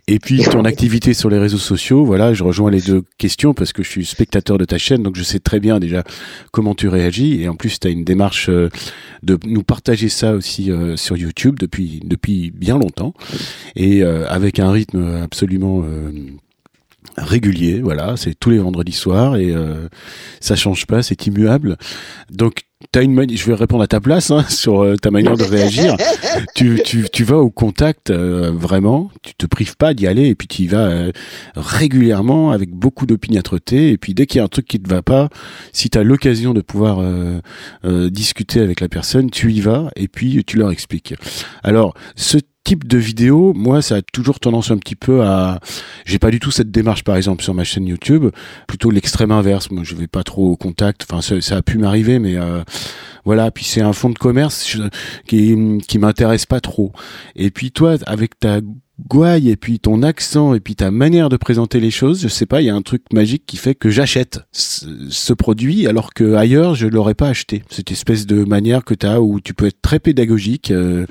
Et 0.09 0.19
puis, 0.19 0.43
ton 0.43 0.65
activité 0.65 1.15
sur 1.15 1.31
les 1.31 1.39
réseaux 1.39 1.59
sociaux. 1.59 2.05
Voilà, 2.05 2.35
je 2.35 2.43
rejoins 2.43 2.71
les 2.71 2.81
deux 2.81 3.03
questions 3.19 3.55
parce 3.55 3.73
que 3.73 3.83
je 3.83 3.89
suis 3.89 4.07
spectateur 4.07 4.59
de 4.59 4.65
ta 4.65 4.79
chaîne, 4.79 5.03
donc 5.03 5.15
je 5.15 5.23
sais 5.23 5.39
très 5.39 5.61
bien 5.61 5.79
déjà 5.79 6.03
comment 6.51 6.75
tu 6.75 6.89
réagis. 6.89 7.43
Et 7.43 7.49
en 7.49 7.55
plus, 7.55 7.79
tu 7.79 7.87
as 7.87 7.91
une 7.91 8.05
démarche 8.05 8.49
euh, 8.49 8.71
de 9.23 9.39
nous 9.45 9.63
partager 9.63 10.09
ça 10.09 10.33
aussi 10.33 10.48
euh, 10.69 10.97
sur 10.97 11.17
YouTube 11.17 11.59
depuis 11.59 12.01
depuis 12.05 12.51
bien 12.51 12.79
longtemps. 12.79 13.15
Et 13.77 14.03
euh, 14.03 14.27
avec 14.29 14.59
un 14.59 14.71
rythme 14.71 15.23
absolument 15.23 15.83
euh, 15.85 16.13
régulier, 17.17 17.81
voilà, 17.81 18.17
c'est 18.17 18.35
tous 18.35 18.51
les 18.51 18.59
vendredis 18.59 18.93
soirs 18.93 19.37
et 19.37 19.55
ça 20.41 20.57
change 20.57 20.87
pas, 20.87 21.03
c'est 21.03 21.27
immuable. 21.27 21.77
Donc 22.31 22.65
T'as 22.93 23.03
une 23.03 23.37
je 23.37 23.45
vais 23.45 23.55
répondre 23.55 23.83
à 23.83 23.89
ta 23.89 24.01
place 24.01 24.31
hein, 24.31 24.45
sur 24.49 24.85
euh, 24.85 24.95
ta 24.95 25.11
manière 25.11 25.37
de 25.37 25.43
réagir. 25.43 25.97
tu, 26.55 26.81
tu, 26.85 27.09
tu 27.13 27.25
vas 27.25 27.39
au 27.39 27.51
contact 27.51 28.11
euh, 28.11 28.53
vraiment, 28.53 29.11
tu 29.23 29.35
te 29.35 29.47
prives 29.47 29.77
pas 29.77 29.95
d'y 29.95 30.07
aller 30.07 30.29
et 30.29 30.37
puis 30.37 30.47
tu 30.47 30.63
y 30.63 30.67
vas 30.69 30.87
euh, 30.87 31.11
régulièrement 31.57 32.53
avec 32.53 32.71
beaucoup 32.71 33.05
d'opiniâtreté 33.05 33.91
et 33.91 33.99
puis 33.99 34.15
dès 34.15 34.27
qu'il 34.27 34.39
y 34.39 34.41
a 34.41 34.45
un 34.45 34.49
truc 34.49 34.67
qui 34.69 34.81
te 34.81 34.89
va 34.89 35.03
pas, 35.03 35.29
si 35.73 35.91
tu 35.91 35.99
as 35.99 36.05
l'occasion 36.05 36.55
de 36.55 36.61
pouvoir 36.61 37.03
discuter 37.85 38.61
avec 38.61 38.81
la 38.81 38.89
personne, 38.89 39.31
tu 39.31 39.53
y 39.53 39.61
vas 39.61 39.91
et 39.97 40.07
puis 40.07 40.45
tu 40.45 40.57
leur 40.57 40.71
expliques. 40.71 41.15
Alors, 41.65 41.95
ce 42.15 42.39
type 42.69 42.87
de 42.87 42.99
vidéo, 42.99 43.55
moi, 43.55 43.81
ça 43.81 43.97
a 43.97 44.03
toujours 44.03 44.41
tendance 44.41 44.71
un 44.71 44.77
petit 44.77 44.95
peu 44.95 45.23
à. 45.23 45.59
J'ai 46.05 46.19
pas 46.19 46.31
du 46.31 46.39
tout 46.39 46.51
cette 46.51 46.71
démarche, 46.71 47.03
par 47.03 47.17
exemple, 47.17 47.43
sur 47.43 47.55
ma 47.55 47.65
chaîne 47.65 47.87
YouTube. 47.87 48.27
Plutôt 48.67 48.91
l'extrême 48.91 49.31
inverse. 49.31 49.71
Moi, 49.71 49.85
je 49.85 49.95
vais 49.95 50.07
pas 50.07 50.23
trop 50.23 50.51
au 50.51 50.57
contact. 50.57 51.07
Enfin, 51.09 51.23
ça, 51.23 51.41
ça 51.41 51.57
a 51.57 51.63
pu 51.63 51.79
m'arriver, 51.79 52.19
mais 52.19 52.37
euh, 52.37 52.63
voilà. 53.25 53.51
Puis 53.51 53.65
c'est 53.65 53.81
un 53.81 53.95
fonds 53.95 54.11
de 54.11 54.19
commerce 54.19 54.77
qui 55.27 55.79
qui 55.89 55.99
m'intéresse 55.99 56.45
pas 56.45 56.61
trop. 56.61 56.93
Et 57.37 57.51
puis 57.51 57.73
toi, 57.73 57.97
avec 58.05 58.39
ta 58.39 58.61
gouaille 59.07 59.51
et 59.51 59.57
puis 59.57 59.79
ton 59.79 60.03
accent 60.03 60.55
et 60.55 60.61
puis 60.61 60.75
ta 60.75 60.91
manière 60.91 61.29
de 61.29 61.37
présenter 61.37 61.81
les 61.81 61.91
choses, 61.91 62.23
je 62.23 62.29
sais 62.29 62.47
pas, 62.47 62.61
il 62.61 62.67
y 62.67 62.71
a 62.71 62.75
un 62.75 62.83
truc 62.83 63.03
magique 63.13 63.45
qui 63.47 63.57
fait 63.57 63.75
que 63.75 63.91
j'achète 63.91 64.41
ce, 64.53 65.33
produit 65.33 65.87
alors 65.87 66.15
que 66.15 66.35
ailleurs 66.35 66.75
je 66.75 66.87
l'aurais 66.87 67.15
pas 67.15 67.29
acheté. 67.29 67.63
Cette 67.71 67.93
espèce 67.93 68.27
de 68.27 68.45
manière 68.45 68.85
que 68.85 68.95
tu 68.95 69.07
as 69.07 69.21
où 69.21 69.41
tu 69.41 69.55
peux 69.55 69.67
être 69.67 69.81
très 69.81 69.99
pédagogique, 69.99 70.71
euh, 70.71 71.07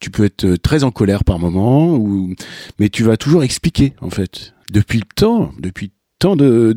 tu 0.00 0.10
peux 0.10 0.24
être 0.24 0.44
euh, 0.44 0.56
très 0.56 0.84
en 0.84 0.90
colère 0.90 1.24
par 1.24 1.38
moment 1.38 1.94
ou 1.94 2.34
mais 2.78 2.88
tu 2.88 3.02
vas 3.02 3.16
toujours 3.16 3.42
expliquer 3.42 3.94
en 4.00 4.10
fait. 4.10 4.54
Depuis 4.72 4.98
le 4.98 5.06
temps, 5.14 5.52
depuis 5.58 5.92
tant 6.18 6.36
de 6.36 6.72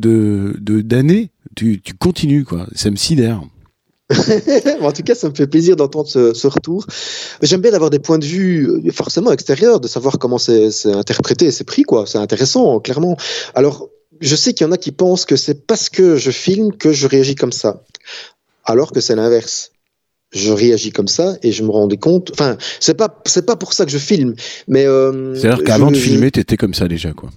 d'années, 0.82 1.30
tu, 1.56 1.80
tu 1.80 1.94
continues 1.94 2.44
quoi. 2.44 2.66
Ça 2.72 2.90
me 2.90 2.96
sidère. 2.96 3.42
en 4.80 4.92
tout 4.92 5.02
cas, 5.02 5.14
ça 5.14 5.28
me 5.28 5.34
fait 5.34 5.46
plaisir 5.46 5.76
d'entendre 5.76 6.08
ce, 6.08 6.46
retour. 6.46 6.86
J'aime 7.42 7.60
bien 7.60 7.70
d'avoir 7.70 7.90
des 7.90 7.98
points 7.98 8.18
de 8.18 8.24
vue 8.24 8.68
euh, 8.68 8.90
forcément 8.90 9.32
extérieurs, 9.32 9.80
de 9.80 9.88
savoir 9.88 10.18
comment 10.18 10.38
c'est 10.38 10.70
interprété, 10.86 11.50
c'est 11.50 11.64
pris, 11.64 11.82
quoi. 11.82 12.06
C'est 12.06 12.18
intéressant, 12.18 12.80
clairement. 12.80 13.16
Alors, 13.54 13.90
je 14.20 14.34
sais 14.34 14.54
qu'il 14.54 14.66
y 14.66 14.68
en 14.68 14.72
a 14.72 14.78
qui 14.78 14.92
pensent 14.92 15.26
que 15.26 15.36
c'est 15.36 15.66
parce 15.66 15.90
que 15.90 16.16
je 16.16 16.30
filme 16.30 16.72
que 16.72 16.92
je 16.92 17.06
réagis 17.06 17.34
comme 17.34 17.52
ça, 17.52 17.84
alors 18.64 18.92
que 18.92 19.00
c'est 19.00 19.14
l'inverse. 19.14 19.72
Je 20.30 20.52
réagis 20.52 20.90
comme 20.90 21.08
ça 21.08 21.36
et 21.42 21.52
je 21.52 21.62
me 21.62 21.70
rendais 21.70 21.96
compte. 21.96 22.30
Enfin, 22.32 22.58
c'est 22.80 22.94
pas 22.94 23.22
c'est 23.24 23.46
pas 23.46 23.56
pour 23.56 23.72
ça 23.72 23.86
que 23.86 23.90
je 23.90 23.96
filme, 23.96 24.34
mais. 24.66 24.84
Euh, 24.86 25.34
C'est-à-dire 25.34 25.64
qu'avant 25.64 25.90
de 25.90 25.96
filmer, 25.96 26.30
t'étais 26.30 26.58
comme 26.58 26.74
ça 26.74 26.86
déjà, 26.86 27.12
quoi. 27.12 27.30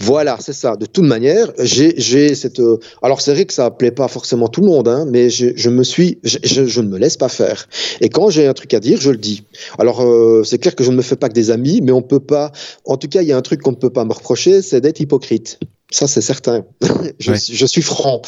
Voilà, 0.00 0.36
c'est 0.40 0.52
ça. 0.52 0.76
De 0.76 0.86
toute 0.86 1.04
manière, 1.04 1.52
j'ai 1.58 2.34
cette. 2.34 2.60
Euh, 2.60 2.78
alors 3.02 3.20
c'est 3.20 3.32
vrai 3.32 3.46
que 3.46 3.52
ça 3.52 3.70
plaît 3.70 3.90
pas 3.90 4.06
forcément 4.08 4.48
tout 4.48 4.60
le 4.60 4.68
monde, 4.68 4.86
hein, 4.86 5.06
mais 5.08 5.28
je, 5.28 5.48
je 5.56 5.70
me 5.70 5.82
suis, 5.82 6.18
je, 6.22 6.38
je, 6.44 6.80
ne 6.80 6.88
me 6.88 6.98
laisse 6.98 7.16
pas 7.16 7.28
faire. 7.28 7.68
Et 8.00 8.08
quand 8.08 8.30
j'ai 8.30 8.46
un 8.46 8.54
truc 8.54 8.72
à 8.74 8.80
dire, 8.80 9.00
je 9.00 9.10
le 9.10 9.16
dis. 9.16 9.42
Alors 9.78 10.02
euh, 10.02 10.44
c'est 10.44 10.58
clair 10.58 10.76
que 10.76 10.84
je 10.84 10.90
ne 10.90 10.96
me 10.96 11.02
fais 11.02 11.16
pas 11.16 11.28
que 11.28 11.34
des 11.34 11.50
amis, 11.50 11.80
mais 11.82 11.92
on 11.92 12.02
peut 12.02 12.20
pas. 12.20 12.52
En 12.84 12.96
tout 12.96 13.08
cas, 13.08 13.22
il 13.22 13.28
y 13.28 13.32
a 13.32 13.36
un 13.36 13.42
truc 13.42 13.60
qu'on 13.60 13.72
ne 13.72 13.76
peut 13.76 13.90
pas 13.90 14.04
me 14.04 14.12
reprocher, 14.12 14.62
c'est 14.62 14.80
d'être 14.80 15.00
hypocrite. 15.00 15.58
Ça, 15.90 16.06
c'est 16.06 16.20
certain. 16.20 16.64
je, 17.18 17.32
je, 17.32 17.66
suis 17.66 17.80
franc. 17.80 18.20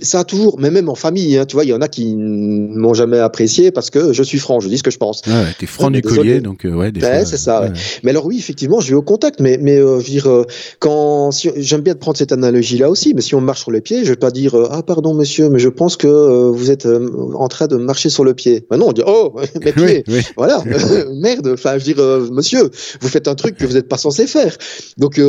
Ça 0.00 0.20
a 0.20 0.24
toujours, 0.24 0.58
mais 0.58 0.70
même 0.70 0.88
en 0.88 0.94
famille, 0.94 1.36
hein, 1.36 1.44
tu 1.44 1.56
vois, 1.56 1.64
il 1.64 1.68
y 1.68 1.74
en 1.74 1.82
a 1.82 1.88
qui 1.88 2.16
m'ont 2.16 2.94
jamais 2.94 3.18
apprécié 3.18 3.70
parce 3.70 3.90
que 3.90 4.14
je 4.14 4.22
suis 4.22 4.38
franc, 4.38 4.60
je 4.60 4.68
dis 4.68 4.78
ce 4.78 4.82
que 4.82 4.90
je 4.90 4.96
pense. 4.96 5.20
Ah 5.26 5.42
ouais, 5.42 5.54
t'es 5.58 5.66
franc 5.66 5.90
du 5.90 6.00
collier, 6.00 6.40
donc 6.40 6.64
euh, 6.64 6.72
ouais. 6.72 6.90
ouais 6.90 7.24
c'est 7.26 7.36
ça. 7.36 7.64
Ouais. 7.64 7.72
Mais 8.02 8.12
alors 8.12 8.24
oui, 8.24 8.38
effectivement, 8.38 8.80
je 8.80 8.88
vais 8.88 8.94
au 8.94 9.02
contact, 9.02 9.40
mais 9.40 9.58
mais 9.60 9.76
euh, 9.76 10.00
je 10.00 10.06
veux 10.06 10.10
dire, 10.10 10.26
euh, 10.26 10.46
quand 10.78 11.32
si, 11.32 11.50
j'aime 11.56 11.82
bien 11.82 11.94
prendre 11.94 12.16
cette 12.16 12.32
analogie-là 12.32 12.88
aussi, 12.88 13.12
mais 13.12 13.20
si 13.20 13.34
on 13.34 13.42
marche 13.42 13.60
sur 13.60 13.72
les 13.72 13.82
pieds, 13.82 14.04
je 14.04 14.10
vais 14.10 14.16
pas 14.16 14.30
dire 14.30 14.54
euh, 14.54 14.68
ah 14.70 14.82
pardon 14.82 15.12
monsieur, 15.12 15.50
mais 15.50 15.58
je 15.58 15.68
pense 15.68 15.98
que 15.98 16.08
vous 16.48 16.70
êtes 16.70 16.88
en 17.34 17.48
train 17.48 17.66
de 17.66 17.76
marcher 17.76 18.08
sur 18.08 18.24
le 18.24 18.32
pied. 18.32 18.66
Ben 18.70 18.78
non, 18.78 18.88
on 18.88 18.92
dit 18.92 19.02
oh 19.06 19.34
mes 19.62 19.72
pieds, 19.72 20.02
oui, 20.08 20.22
voilà, 20.38 20.64
merde. 21.12 21.50
Enfin, 21.52 21.76
je 21.76 21.84
veux 21.84 21.92
dire 21.92 22.32
monsieur, 22.32 22.70
vous 23.02 23.08
faites 23.08 23.28
un 23.28 23.34
truc 23.34 23.58
que 23.58 23.66
vous 23.66 23.74
n'êtes 23.74 23.88
pas 23.88 23.98
censé 23.98 24.26
faire. 24.26 24.56
Donc 24.96 25.20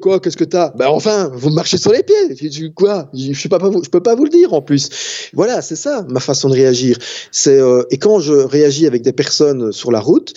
quoi, 0.00 0.18
qu'est-ce 0.20 0.38
que 0.38 0.44
t'as? 0.44 0.72
Ben 0.76 0.86
enfin 0.88 1.25
vous 1.28 1.50
marchez 1.50 1.78
sur 1.78 1.92
les 1.92 2.02
pieds. 2.02 2.50
Je, 2.50 2.66
quoi 2.68 3.10
je, 3.14 3.48
pas, 3.48 3.58
je 3.82 3.88
peux 3.88 4.02
pas 4.02 4.14
vous 4.14 4.24
le 4.24 4.30
dire 4.30 4.52
en 4.52 4.62
plus. 4.62 5.30
Voilà, 5.32 5.62
c'est 5.62 5.76
ça 5.76 6.06
ma 6.08 6.20
façon 6.20 6.48
de 6.48 6.54
réagir. 6.54 6.98
Euh, 7.46 7.84
et 7.90 7.98
quand 7.98 8.20
je 8.20 8.32
réagis 8.32 8.86
avec 8.86 9.02
des 9.02 9.12
personnes 9.12 9.72
sur 9.72 9.90
la 9.90 10.00
route, 10.00 10.34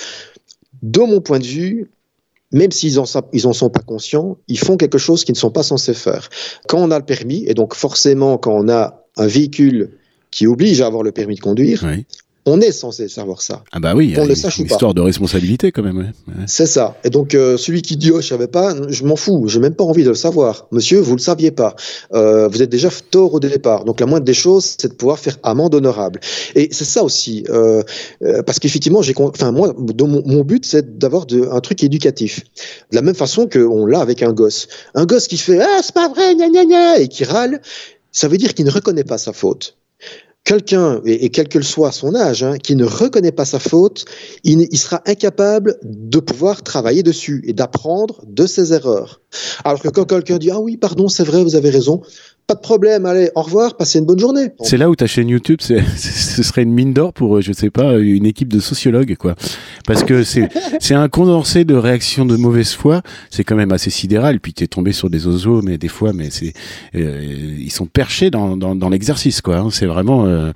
de 0.81 0.99
mon 0.99 1.21
point 1.21 1.39
de 1.39 1.45
vue, 1.45 1.91
même 2.51 2.71
s'ils 2.71 2.97
ils 3.33 3.47
en 3.47 3.53
sont 3.53 3.69
pas 3.69 3.81
conscients, 3.81 4.37
ils 4.47 4.59
font 4.59 4.77
quelque 4.77 4.97
chose 4.97 5.23
qu'ils 5.23 5.33
ne 5.33 5.39
sont 5.39 5.51
pas 5.51 5.63
censés 5.63 5.93
faire. 5.93 6.29
Quand 6.67 6.79
on 6.79 6.91
a 6.91 6.97
le 6.97 7.05
permis, 7.05 7.43
et 7.47 7.53
donc 7.53 7.75
forcément 7.75 8.37
quand 8.37 8.53
on 8.53 8.69
a 8.69 9.05
un 9.17 9.27
véhicule 9.27 9.91
qui 10.31 10.47
oblige 10.47 10.81
à 10.81 10.87
avoir 10.87 11.03
le 11.03 11.11
permis 11.11 11.35
de 11.35 11.41
conduire. 11.41 11.85
On 12.49 12.61
est 12.61 12.71
censé 12.71 13.07
savoir 13.07 13.41
ça. 13.43 13.63
Ah 13.71 13.79
bah 13.79 13.93
oui, 13.95 14.15
on 14.17 14.25
le 14.25 14.33
sache 14.33 14.59
ou 14.59 14.63
pas. 14.63 14.73
Histoire 14.73 14.95
de 14.95 15.01
responsabilité 15.01 15.71
quand 15.71 15.83
même. 15.83 15.97
Ouais. 15.97 16.33
C'est 16.47 16.65
ça. 16.65 16.97
Et 17.03 17.11
donc 17.11 17.35
euh, 17.35 17.57
celui 17.57 17.83
qui 17.83 17.95
dit 17.95 18.11
oh 18.11 18.21
je 18.21 18.27
savais 18.27 18.47
pas, 18.47 18.73
je 18.89 19.03
m'en 19.03 19.15
fous, 19.15 19.47
j'ai 19.47 19.59
même 19.59 19.75
pas 19.75 19.83
envie 19.83 20.03
de 20.03 20.09
le 20.09 20.15
savoir. 20.15 20.67
Monsieur, 20.71 20.99
vous 20.99 21.15
le 21.15 21.21
saviez 21.21 21.51
pas. 21.51 21.75
Euh, 22.13 22.47
vous 22.47 22.63
êtes 22.63 22.69
déjà 22.69 22.89
tort 23.11 23.35
au 23.35 23.39
départ. 23.39 23.85
Donc 23.85 23.99
la 23.99 24.07
moindre 24.07 24.25
des 24.25 24.33
choses, 24.33 24.75
c'est 24.79 24.87
de 24.87 24.93
pouvoir 24.95 25.19
faire 25.19 25.37
amende 25.43 25.75
honorable. 25.75 26.19
Et 26.55 26.69
c'est 26.71 26.85
ça 26.85 27.03
aussi, 27.03 27.43
euh, 27.49 27.83
parce 28.45 28.59
qu'effectivement, 28.59 29.03
j'ai, 29.03 29.13
enfin 29.17 29.51
moi, 29.51 29.75
mon, 29.77 30.23
mon, 30.25 30.41
but, 30.43 30.65
c'est 30.65 30.97
d'avoir 30.97 31.27
un 31.51 31.59
truc 31.59 31.83
éducatif. 31.83 32.43
De 32.91 32.95
la 32.95 33.03
même 33.03 33.15
façon 33.15 33.47
qu'on 33.47 33.85
l'a 33.85 33.99
avec 33.99 34.23
un 34.23 34.33
gosse. 34.33 34.67
Un 34.95 35.05
gosse 35.05 35.27
qui 35.27 35.37
fait 35.37 35.59
ah 35.61 35.81
c'est 35.83 35.93
pas 35.93 36.09
vrai, 36.09 36.35
gna 36.35 36.49
gna 36.49 36.65
gna, 36.65 36.99
et 36.99 37.07
qui 37.07 37.23
râle, 37.25 37.61
ça 38.11 38.27
veut 38.27 38.37
dire 38.37 38.53
qu'il 38.53 38.65
ne 38.65 38.71
reconnaît 38.71 39.03
pas 39.03 39.17
sa 39.17 39.33
faute 39.33 39.75
quelqu'un, 40.49 40.99
et, 41.05 41.29
quel 41.29 41.47
que 41.47 41.61
soit 41.61 41.91
son 41.91 42.15
âge, 42.15 42.41
hein, 42.41 42.57
qui 42.57 42.75
ne 42.75 42.83
reconnaît 42.83 43.31
pas 43.31 43.45
sa 43.45 43.59
faute, 43.59 44.05
il, 44.43 44.65
sera 44.79 44.99
incapable 45.05 45.77
de 45.83 46.17
pouvoir 46.19 46.63
travailler 46.63 47.03
dessus 47.03 47.43
et 47.45 47.53
d'apprendre 47.53 48.23
de 48.25 48.47
ses 48.47 48.73
erreurs. 48.73 49.21
Alors 49.63 49.79
que 49.79 49.89
quand 49.89 50.05
quelqu'un 50.05 50.39
dit 50.39 50.49
ah 50.49 50.59
oui 50.59 50.75
pardon 50.75 51.07
c'est 51.07 51.23
vrai 51.23 51.43
vous 51.43 51.55
avez 51.55 51.69
raison, 51.69 52.01
pas 52.49 52.55
de 52.55 52.61
problème, 52.61 53.05
allez, 53.05 53.29
au 53.35 53.43
revoir, 53.43 53.77
passez 53.77 53.99
une 53.99 54.05
bonne 54.05 54.17
journée. 54.17 54.47
C'est 54.61 54.77
là 54.77 54.89
où 54.89 54.95
ta 54.95 55.05
chaîne 55.05 55.29
YouTube, 55.29 55.59
c'est, 55.61 55.83
ce 55.97 56.41
serait 56.41 56.63
une 56.63 56.73
mine 56.73 56.93
d'or 56.93 57.13
pour, 57.13 57.41
je 57.41 57.53
sais 57.53 57.69
pas, 57.69 57.99
une 57.99 58.25
équipe 58.25 58.51
de 58.51 58.59
sociologues, 58.59 59.15
quoi. 59.17 59.35
Parce 59.85 60.03
que 60.03 60.23
c'est, 60.23 60.49
c'est 60.79 60.95
un 60.95 61.09
condensé 61.09 61.63
de 61.63 61.75
réactions 61.75 62.25
de 62.25 62.35
mauvaise 62.37 62.71
foi. 62.71 63.03
C'est 63.29 63.43
quand 63.43 63.55
même 63.55 63.71
assez 63.71 63.91
sidéral. 63.91 64.39
Puis 64.39 64.53
t'es 64.53 64.65
tombé 64.65 64.93
sur 64.93 65.11
des 65.11 65.27
oiseaux, 65.27 65.61
mais 65.61 65.77
des 65.77 65.89
fois, 65.89 66.11
mais 66.11 66.31
c'est, 66.31 66.53
euh, 66.95 67.55
ils 67.59 67.71
sont 67.71 67.85
perchés 67.85 68.31
dans, 68.31 68.57
dans, 68.57 68.75
dans 68.75 68.89
l'exercice, 68.89 69.41
quoi. 69.41 69.57
Hein. 69.57 69.69
C'est 69.71 69.85
vraiment 69.85 70.25
euh, 70.25 70.51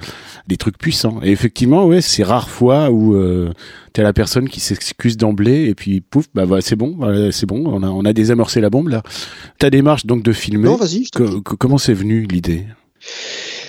des 0.47 0.57
trucs 0.57 0.79
puissants. 0.79 1.19
Et 1.21 1.29
effectivement, 1.29 1.85
ouais, 1.85 2.01
c'est 2.01 2.23
rare 2.23 2.49
fois 2.49 2.89
où 2.89 3.13
euh, 3.13 3.51
t'es 3.93 4.03
la 4.03 4.13
personne 4.13 4.49
qui 4.49 4.59
s'excuse 4.59 5.17
d'emblée 5.17 5.65
et 5.65 5.75
puis 5.75 6.01
pouf, 6.01 6.25
bah 6.33 6.45
voilà, 6.45 6.61
c'est 6.61 6.75
bon, 6.75 6.97
c'est 7.31 7.45
bon, 7.45 7.63
on 7.65 7.83
a, 7.83 7.87
on 7.87 8.05
a 8.05 8.13
désamorcé 8.13 8.59
la 8.59 8.69
bombe 8.69 8.89
là. 8.89 9.03
Ta 9.59 9.69
démarche 9.69 10.05
donc 10.05 10.23
de 10.23 10.33
filmer. 10.33 10.65
Non, 10.65 10.75
vas-y. 10.75 11.05
comment 11.59 11.77
c'est 11.77 11.93
venu 11.93 12.23
l'idée? 12.23 12.65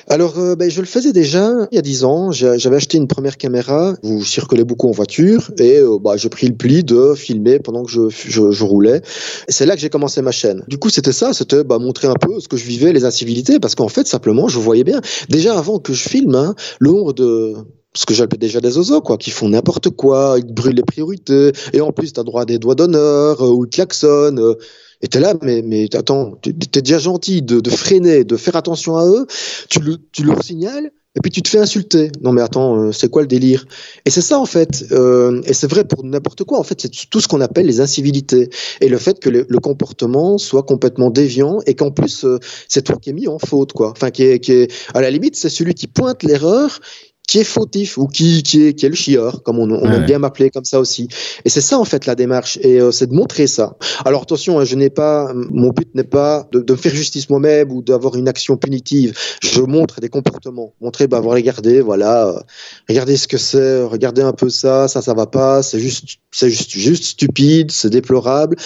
Alors, 0.06 0.38
euh, 0.38 0.54
ben, 0.54 0.70
je 0.70 0.80
le 0.80 0.86
faisais 0.86 1.12
déjà 1.12 1.50
il 1.72 1.76
y 1.76 1.78
a 1.78 1.82
dix 1.82 2.04
ans. 2.04 2.30
J'avais 2.30 2.76
acheté 2.76 2.98
une 2.98 3.08
première 3.08 3.38
caméra. 3.38 3.94
Vous 4.02 4.22
circulez 4.22 4.64
beaucoup 4.64 4.88
en 4.88 4.90
voiture 4.90 5.50
et 5.58 5.78
euh, 5.78 5.98
bah, 5.98 6.16
j'ai 6.16 6.28
pris 6.28 6.46
le 6.46 6.54
pli 6.54 6.84
de 6.84 7.14
filmer 7.14 7.58
pendant 7.58 7.84
que 7.84 7.90
je, 7.90 8.10
je, 8.10 8.50
je 8.50 8.64
roulais. 8.64 9.00
C'est 9.48 9.64
là 9.64 9.74
que 9.74 9.80
j'ai 9.80 9.88
commencé 9.88 10.20
ma 10.20 10.32
chaîne. 10.32 10.62
Du 10.68 10.78
coup, 10.78 10.90
c'était 10.90 11.12
ça, 11.12 11.32
c'était 11.32 11.64
bah, 11.64 11.78
montrer 11.78 12.08
un 12.08 12.14
peu 12.20 12.38
ce 12.38 12.48
que 12.48 12.56
je 12.56 12.64
vivais, 12.64 12.92
les 12.92 13.04
incivilités, 13.04 13.58
parce 13.58 13.74
qu'en 13.74 13.88
fait, 13.88 14.06
simplement, 14.06 14.46
je 14.48 14.58
voyais 14.58 14.84
bien. 14.84 15.00
Déjà 15.30 15.58
avant 15.58 15.78
que 15.78 15.94
je 15.94 16.06
filme, 16.06 16.34
hein, 16.34 16.54
le 16.80 16.90
nombre 16.90 17.14
de 17.14 17.54
ce 17.96 18.06
que 18.06 18.14
j'appelle 18.14 18.38
déjà 18.38 18.60
des 18.60 18.76
oiseaux, 18.76 19.00
quoi, 19.00 19.16
qui 19.18 19.30
font 19.30 19.48
n'importe 19.48 19.90
quoi, 19.90 20.36
ils 20.38 20.52
brûlent 20.52 20.76
les 20.76 20.82
priorités, 20.82 21.52
et 21.72 21.80
en 21.80 21.92
plus, 21.92 22.12
tu 22.12 22.20
as 22.20 22.24
droit 22.24 22.42
à 22.42 22.44
des 22.44 22.58
doigts 22.58 22.74
d'honneur, 22.74 23.42
euh, 23.42 23.50
ou 23.50 23.66
klaxonnent. 23.66 24.40
Euh, 24.40 24.54
et 25.02 25.08
t'es 25.08 25.20
là, 25.20 25.34
mais, 25.42 25.62
mais 25.62 25.94
attends, 25.94 26.38
t'es 26.42 26.52
déjà 26.52 26.98
gentil 26.98 27.42
de, 27.42 27.68
freiner, 27.70 28.24
de 28.24 28.36
faire 28.36 28.56
attention 28.56 28.96
à 28.96 29.06
eux, 29.06 29.26
tu, 29.68 29.80
le, 29.80 29.98
tu 30.12 30.24
leur 30.24 30.42
signales, 30.42 30.90
et 31.16 31.20
puis 31.20 31.30
tu 31.30 31.42
te 31.42 31.48
fais 31.48 31.58
insulter. 31.58 32.10
Non 32.22 32.32
mais 32.32 32.42
attends, 32.42 32.76
euh, 32.80 32.92
c'est 32.92 33.08
quoi 33.08 33.22
le 33.22 33.28
délire? 33.28 33.66
Et 34.04 34.10
c'est 34.10 34.20
ça 34.20 34.38
en 34.38 34.46
fait, 34.46 34.86
euh, 34.92 35.42
et 35.46 35.52
c'est 35.52 35.70
vrai 35.70 35.84
pour 35.84 36.04
n'importe 36.04 36.44
quoi. 36.44 36.58
En 36.58 36.64
fait, 36.64 36.80
c'est 36.80 36.90
tout 37.10 37.20
ce 37.20 37.28
qu'on 37.28 37.40
appelle 37.40 37.66
les 37.66 37.80
incivilités 37.80 38.50
et 38.80 38.88
le 38.88 38.98
fait 38.98 39.20
que 39.20 39.30
le, 39.30 39.44
comportement 39.60 40.36
soit 40.36 40.64
complètement 40.64 41.10
déviant 41.10 41.60
et 41.66 41.74
qu'en 41.74 41.90
plus 41.90 42.24
euh, 42.24 42.38
c'est 42.68 42.82
toi 42.82 42.96
qui 43.00 43.10
es 43.10 43.12
mis 43.12 43.28
en 43.28 43.38
faute 43.38 43.72
quoi. 43.72 43.90
Enfin 43.90 44.10
qui 44.10 44.24
est, 44.24 44.40
qui 44.40 44.52
est 44.52 44.72
à 44.92 45.00
la 45.00 45.10
limite 45.10 45.36
c'est 45.36 45.48
celui 45.48 45.74
qui 45.74 45.86
pointe 45.86 46.22
l'erreur 46.22 46.80
qui 47.26 47.38
est 47.38 47.44
fautif 47.44 47.96
ou 47.96 48.06
qui, 48.06 48.42
qui, 48.42 48.66
est, 48.66 48.74
qui 48.74 48.84
est 48.86 48.90
le 48.90 48.94
chieur, 48.94 49.42
comme 49.42 49.58
on, 49.58 49.70
on 49.70 49.90
aime 49.90 50.04
bien 50.04 50.18
m'appeler 50.18 50.50
comme 50.50 50.64
ça 50.64 50.78
aussi. 50.78 51.08
Et 51.44 51.48
c'est 51.48 51.62
ça 51.62 51.78
en 51.78 51.84
fait 51.84 52.06
la 52.06 52.14
démarche, 52.14 52.58
et 52.60 52.80
euh, 52.80 52.90
c'est 52.90 53.06
de 53.06 53.14
montrer 53.14 53.46
ça. 53.46 53.76
Alors 54.04 54.22
attention, 54.22 54.58
hein, 54.58 54.64
je 54.64 54.76
n'ai 54.76 54.90
pas, 54.90 55.32
mon 55.34 55.70
but 55.70 55.94
n'est 55.94 56.04
pas 56.04 56.46
de, 56.52 56.60
de, 56.60 56.72
me 56.72 56.76
faire 56.76 56.94
justice 56.94 57.30
moi-même 57.30 57.72
ou 57.72 57.82
d'avoir 57.82 58.16
une 58.16 58.28
action 58.28 58.56
punitive. 58.56 59.16
Je 59.42 59.62
montre 59.62 60.00
des 60.00 60.08
comportements, 60.08 60.74
montrer, 60.80 61.06
bah, 61.06 61.20
regardez, 61.20 61.80
voilà, 61.80 62.28
euh, 62.28 62.40
regardez 62.88 63.16
ce 63.16 63.26
que 63.26 63.38
c'est, 63.38 63.82
regardez 63.82 64.22
un 64.22 64.32
peu 64.32 64.50
ça, 64.50 64.88
ça, 64.88 65.00
ça 65.00 65.14
va 65.14 65.26
pas, 65.26 65.62
c'est 65.62 65.80
juste, 65.80 66.18
c'est 66.30 66.50
juste, 66.50 66.70
juste 66.72 67.04
stupide, 67.04 67.70
c'est 67.70 67.90
déplorable. 67.90 68.56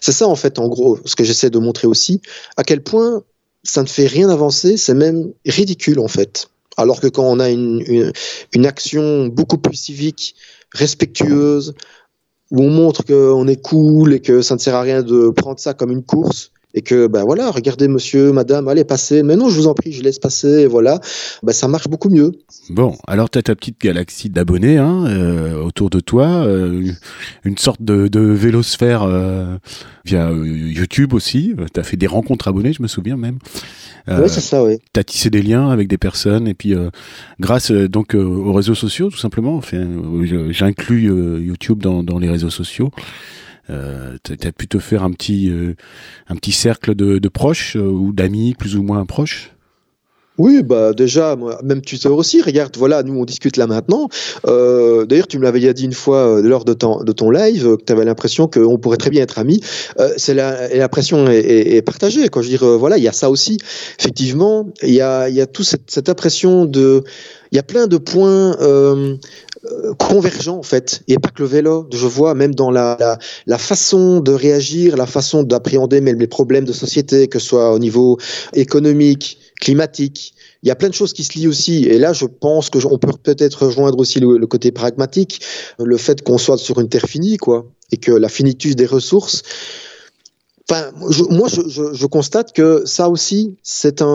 C'est 0.00 0.12
ça 0.12 0.26
en 0.26 0.36
fait, 0.36 0.58
en 0.58 0.68
gros, 0.68 0.98
ce 1.04 1.16
que 1.16 1.24
j'essaie 1.24 1.50
de 1.50 1.58
montrer 1.58 1.86
aussi, 1.86 2.22
à 2.56 2.64
quel 2.64 2.82
point 2.82 3.22
ça 3.62 3.82
ne 3.82 3.88
fait 3.88 4.06
rien 4.06 4.30
avancer, 4.30 4.76
c'est 4.76 4.94
même 4.94 5.32
ridicule 5.44 5.98
en 5.98 6.08
fait. 6.08 6.48
Alors 6.76 7.00
que 7.00 7.06
quand 7.06 7.24
on 7.24 7.40
a 7.40 7.50
une, 7.50 8.12
une, 8.52 8.66
action 8.66 9.26
beaucoup 9.26 9.58
plus 9.58 9.76
civique, 9.76 10.34
respectueuse, 10.72 11.74
où 12.50 12.62
on 12.62 12.70
montre 12.70 13.04
qu'on 13.04 13.48
est 13.48 13.62
cool 13.62 14.14
et 14.14 14.20
que 14.20 14.42
ça 14.42 14.54
ne 14.54 14.60
sert 14.60 14.74
à 14.74 14.82
rien 14.82 15.02
de 15.02 15.30
prendre 15.30 15.58
ça 15.58 15.74
comme 15.74 15.90
une 15.90 16.04
course, 16.04 16.52
et 16.76 16.82
que 16.82 17.06
ben 17.06 17.24
voilà, 17.24 17.50
regardez 17.50 17.88
monsieur, 17.88 18.32
madame, 18.32 18.68
allez 18.68 18.84
passer, 18.84 19.22
mais 19.22 19.34
non, 19.34 19.48
je 19.48 19.56
vous 19.56 19.66
en 19.66 19.72
prie, 19.72 19.92
je 19.92 20.02
laisse 20.02 20.18
passer, 20.18 20.60
et 20.60 20.66
voilà, 20.66 21.00
ben, 21.42 21.52
ça 21.52 21.68
marche 21.68 21.88
beaucoup 21.88 22.10
mieux. 22.10 22.32
Bon, 22.68 22.94
alors 23.06 23.30
tu 23.30 23.38
as 23.38 23.42
ta 23.42 23.56
petite 23.56 23.80
galaxie 23.80 24.28
d'abonnés 24.28 24.76
hein, 24.76 25.06
euh, 25.06 25.62
autour 25.62 25.88
de 25.88 26.00
toi, 26.00 26.26
euh, 26.26 26.92
une 27.44 27.56
sorte 27.56 27.80
de, 27.80 28.08
de 28.08 28.20
vélosphère 28.20 29.04
euh, 29.04 29.56
via 30.04 30.30
YouTube 30.30 31.14
aussi, 31.14 31.54
tu 31.72 31.80
as 31.80 31.82
fait 31.82 31.96
des 31.96 32.06
rencontres 32.06 32.46
abonnés, 32.46 32.74
je 32.74 32.82
me 32.82 32.88
souviens 32.88 33.16
même. 33.16 33.38
oui, 34.06 34.28
c'est 34.28 34.42
ça, 34.42 34.62
oui. 34.62 34.76
Tu 34.92 35.00
as 35.00 35.04
tissé 35.04 35.30
des 35.30 35.40
liens 35.40 35.70
avec 35.70 35.88
des 35.88 35.98
personnes, 35.98 36.46
et 36.46 36.54
puis 36.54 36.74
grâce 37.40 37.70
donc 37.72 38.14
aux 38.14 38.52
réseaux 38.52 38.74
sociaux, 38.74 39.08
tout 39.08 39.16
simplement, 39.16 39.56
enfin, 39.56 39.86
j'inclus 40.50 41.04
YouTube 41.42 41.78
dans, 41.78 42.02
dans 42.02 42.18
les 42.18 42.28
réseaux 42.28 42.50
sociaux. 42.50 42.90
Euh, 43.68 44.16
pu 44.56 44.68
te 44.68 44.78
faire 44.78 45.02
un 45.02 45.10
petit, 45.10 45.50
euh, 45.50 45.74
un 46.28 46.36
petit 46.36 46.52
cercle 46.52 46.94
de, 46.94 47.28
proches 47.28 47.76
euh, 47.76 47.80
ou 47.80 48.12
d'amis 48.12 48.54
plus 48.54 48.76
ou 48.76 48.82
moins 48.82 49.04
proches? 49.06 49.52
Oui, 50.38 50.62
bah 50.62 50.92
déjà, 50.92 51.34
moi, 51.34 51.58
même 51.64 51.80
tuteur 51.80 52.12
aussi. 52.12 52.42
Regarde, 52.42 52.76
voilà, 52.76 53.02
nous 53.02 53.18
on 53.18 53.24
discute 53.24 53.56
là 53.56 53.66
maintenant. 53.66 54.08
Euh, 54.46 55.06
D'ailleurs, 55.06 55.26
tu 55.26 55.38
me 55.38 55.44
l'avais 55.44 55.72
dit 55.72 55.84
une 55.84 55.94
fois 55.94 56.36
euh, 56.36 56.42
lors 56.42 56.66
de 56.66 56.74
ton, 56.74 57.02
de 57.02 57.12
ton 57.12 57.30
live 57.30 57.76
que 57.78 57.84
tu 57.84 57.92
avais 57.92 58.04
l'impression 58.04 58.46
qu'on 58.46 58.78
pourrait 58.78 58.98
très 58.98 59.08
bien 59.08 59.22
être 59.22 59.38
amis. 59.38 59.60
C'est 60.18 60.34
l'impression 60.34 61.26
est, 61.26 61.38
est, 61.76 61.82
partagée. 61.82 62.28
Quand 62.28 62.42
je 62.42 62.50
dis, 62.50 62.56
voilà, 62.56 62.98
il 62.98 63.02
y 63.02 63.08
a 63.08 63.12
ça 63.12 63.30
aussi. 63.30 63.56
Effectivement, 63.98 64.68
il 64.82 64.92
y 64.92 65.00
a, 65.00 65.30
y 65.30 65.40
a 65.40 65.46
toute 65.46 65.66
cette, 65.66 66.08
impression 66.10 66.66
de, 66.66 67.02
il 67.50 67.56
y 67.56 67.58
a 67.58 67.62
plein 67.62 67.86
de 67.86 67.96
points 67.96 68.56
convergent 69.98 70.48
en 70.48 70.62
fait. 70.62 71.02
Il 71.06 71.12
n'y 71.12 71.18
pas 71.18 71.30
que 71.30 71.42
le 71.42 71.48
vélo. 71.48 71.86
Je 71.92 72.06
vois 72.06 72.34
même 72.34 72.54
dans 72.54 72.70
la, 72.70 73.18
la, 73.46 73.58
façon 73.58 74.20
de 74.20 74.32
réagir, 74.32 74.96
la 74.96 75.06
façon 75.06 75.42
d'appréhender 75.42 76.00
même 76.00 76.18
les 76.18 76.26
problèmes 76.26 76.64
de 76.64 76.72
société, 76.72 77.28
que 77.28 77.38
ce 77.38 77.46
soit 77.46 77.72
au 77.72 77.78
niveau 77.78 78.18
économique, 78.54 79.38
climatique. 79.60 80.34
Il 80.62 80.68
y 80.68 80.70
a 80.70 80.74
plein 80.74 80.88
de 80.88 80.94
choses 80.94 81.12
qui 81.12 81.24
se 81.24 81.38
lient 81.38 81.48
aussi. 81.48 81.84
Et 81.84 81.98
là, 81.98 82.12
je 82.12 82.26
pense 82.26 82.70
que 82.70 82.84
on 82.86 82.98
peut 82.98 83.12
peut-être 83.22 83.66
rejoindre 83.66 83.98
aussi 83.98 84.20
le, 84.20 84.46
côté 84.46 84.72
pragmatique, 84.72 85.40
le 85.78 85.96
fait 85.96 86.22
qu'on 86.22 86.38
soit 86.38 86.58
sur 86.58 86.80
une 86.80 86.88
terre 86.88 87.06
finie, 87.06 87.36
quoi, 87.36 87.66
et 87.92 87.96
que 87.96 88.12
la 88.12 88.28
finitude 88.28 88.76
des 88.76 88.86
ressources. 88.86 89.42
Enfin, 90.68 90.90
moi, 91.30 91.48
je, 91.48 92.06
constate 92.06 92.52
que 92.52 92.82
ça 92.84 93.08
aussi, 93.08 93.56
c'est 93.62 94.02
un, 94.02 94.06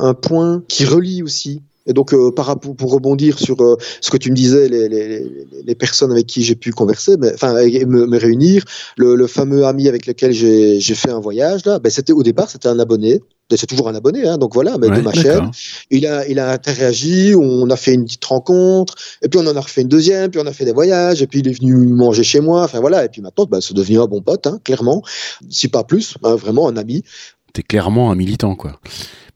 un 0.00 0.14
point 0.14 0.62
qui 0.68 0.86
relie 0.86 1.22
aussi 1.22 1.60
et 1.86 1.92
donc, 1.92 2.14
euh, 2.14 2.30
par 2.30 2.58
pour 2.58 2.92
rebondir 2.92 3.38
sur 3.38 3.60
euh, 3.60 3.76
ce 4.00 4.10
que 4.10 4.16
tu 4.16 4.30
me 4.30 4.36
disais, 4.36 4.68
les, 4.68 4.88
les, 4.88 5.46
les 5.64 5.74
personnes 5.74 6.12
avec 6.12 6.26
qui 6.26 6.42
j'ai 6.42 6.54
pu 6.54 6.72
converser, 6.72 7.16
enfin 7.34 7.52
me, 7.52 8.06
me, 8.06 8.18
réunir, 8.18 8.64
le, 8.96 9.14
le, 9.16 9.26
fameux 9.26 9.66
ami 9.66 9.88
avec 9.88 10.06
lequel 10.06 10.32
j'ai 10.32 10.94
fait 10.94 11.10
un 11.10 11.20
voyage 11.20 11.64
là, 11.66 11.78
ben 11.78 11.90
c'était 11.90 12.12
au 12.12 12.22
départ 12.22 12.48
c'était 12.48 12.68
un 12.68 12.78
abonné, 12.78 13.20
c'est 13.50 13.66
toujours 13.66 13.88
un 13.88 13.94
abonné, 13.94 14.26
hein, 14.26 14.38
donc 14.38 14.54
voilà, 14.54 14.78
mais 14.78 14.88
de 14.88 15.02
ma 15.02 15.12
chaîne. 15.12 15.50
Il 15.90 16.06
a 16.06 16.26
il 16.26 16.38
a 16.38 16.50
interagi, 16.50 17.34
on 17.36 17.68
a 17.68 17.76
fait 17.76 17.92
une 17.92 18.04
petite 18.04 18.24
rencontre, 18.24 18.94
et 19.22 19.28
puis 19.28 19.38
on 19.38 19.46
en 19.46 19.54
a 19.54 19.60
refait 19.60 19.82
une 19.82 19.88
deuxième, 19.88 20.30
puis 20.30 20.40
on 20.42 20.46
a 20.46 20.52
fait 20.52 20.64
des 20.64 20.72
voyages, 20.72 21.20
et 21.20 21.26
puis 21.26 21.40
il 21.40 21.48
est 21.48 21.58
venu 21.58 21.74
manger 21.74 22.24
chez 22.24 22.40
moi, 22.40 22.64
enfin 22.64 22.80
voilà, 22.80 23.04
et 23.04 23.08
puis 23.08 23.20
maintenant 23.20 23.44
ben, 23.44 23.60
c'est 23.60 23.74
devenu 23.74 24.00
un 24.00 24.06
bon 24.06 24.22
pote, 24.22 24.46
hein, 24.46 24.58
clairement, 24.64 25.02
si 25.50 25.68
pas 25.68 25.84
plus, 25.84 26.14
hein, 26.22 26.34
vraiment 26.34 26.68
un 26.68 26.76
ami. 26.76 27.04
T'es 27.52 27.62
clairement 27.62 28.10
un 28.10 28.16
militant 28.16 28.56
quoi 28.56 28.80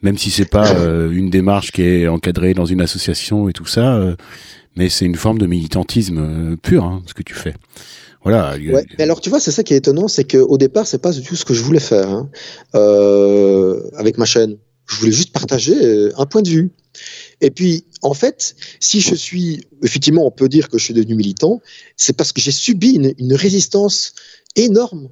même 0.03 0.19
si 0.19 0.31
c'est 0.31 0.49
pas 0.49 0.73
euh, 0.77 1.11
une 1.11 1.31
démarche 1.31 1.73
qui 1.73 1.83
est 1.83 2.09
encadrée 2.09 2.55
dans 2.55 2.67
une 2.67 2.81
association 2.81 3.49
et 3.49 3.53
tout 3.53 3.67
ça, 3.67 3.97
euh, 3.97 4.17
mais 4.77 4.89
c'est 4.89 5.05
une 5.05 5.17
forme 5.17 5.39
de 5.39 5.47
militantisme 5.47 6.19
euh, 6.19 6.57
pur, 6.57 6.85
hein, 6.85 7.03
ce 7.07 7.15
que 7.15 7.23
tu 7.23 7.35
fais. 7.35 7.55
Voilà. 8.23 8.57
Ouais, 8.57 8.85
mais 8.99 9.05
alors 9.05 9.21
tu 9.21 9.31
vois, 9.31 9.41
c'est 9.41 9.53
ça 9.53 9.63
qui 9.63 9.75
est 9.75 9.79
étonnant, 9.79 10.09
c'est 10.09 10.25
qu'au 10.25 10.59
départ, 10.59 10.87
c'est 10.87 11.01
pas 11.01 11.13
du 11.13 11.23
tout 11.23 11.37
ce 11.37 11.45
que 11.45 11.55
je 11.55 11.63
voulais 11.63 11.81
faire 11.81 12.09
hein, 12.09 12.29
avec 13.97 14.19
ma 14.19 14.25
chaîne. 14.25 14.59
Je 14.87 14.97
voulais 14.97 15.13
juste 15.13 15.33
partager 15.33 16.11
un 16.17 16.27
point 16.27 16.43
de 16.43 16.49
vue. 16.49 16.71
Et 17.41 17.51
puis, 17.51 17.85
en 18.03 18.15
fait, 18.15 18.57
si 18.81 19.01
je 19.01 19.15
suis, 19.15 19.61
effectivement, 19.85 20.27
on 20.27 20.33
peut 20.33 20.49
dire 20.49 20.69
que 20.69 20.79
je 20.79 20.85
suis 20.85 20.95
devenu 20.95 21.15
militant, 21.15 21.61
c'est 21.97 22.17
parce 22.17 22.33
que 22.33 22.41
j'ai 22.41 22.51
subi 22.51 22.95
une, 22.95 23.15
une 23.19 23.35
résistance 23.35 24.15
énorme 24.57 25.09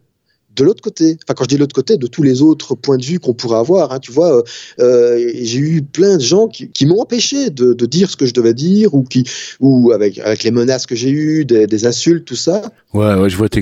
de 0.57 0.65
l'autre 0.65 0.83
côté. 0.83 1.19
Enfin, 1.25 1.35
quand 1.35 1.45
je 1.45 1.49
dis 1.49 1.59
l'autre 1.59 1.75
côté, 1.75 1.97
de 1.97 2.07
tous 2.07 2.23
les 2.23 2.43
autres 2.43 2.75
points 2.75 2.97
de 2.97 3.05
vue 3.05 3.21
qu'on 3.21 3.35
pourrait 3.35 3.59
avoir. 3.59 3.93
Hein, 3.93 4.01
tu 4.01 4.13
vois, 4.13 4.39
euh, 4.39 4.43
euh, 4.81 5.31
j'ai 5.35 5.59
eu 5.59 5.83
plein 5.83 6.17
de 6.17 6.23
gens 6.23 6.49
qui, 6.49 6.69
qui 6.71 6.87
m'ont 6.87 7.01
empêché 7.01 7.51
de, 7.51 7.75
de, 7.75 7.87
dire 7.87 8.11
ce 8.11 8.17
que 8.17 8.27
je 8.27 8.35
devais 8.35 8.55
dire 8.55 8.95
ou 8.95 9.03
qui, 9.03 9.25
ou 9.61 9.93
avec 9.93 10.19
avec 10.19 10.43
les 10.43 10.51
menaces 10.51 10.87
que 10.87 10.95
j'ai 10.95 11.11
eues, 11.11 11.45
des, 11.45 11.67
des, 11.67 11.87
insultes, 11.87 12.25
tout 12.25 12.37
ça. 12.37 12.63
Ouais, 12.95 13.15
ouais, 13.15 13.31
je 13.31 13.37
vois 13.37 13.49
tes, 13.49 13.61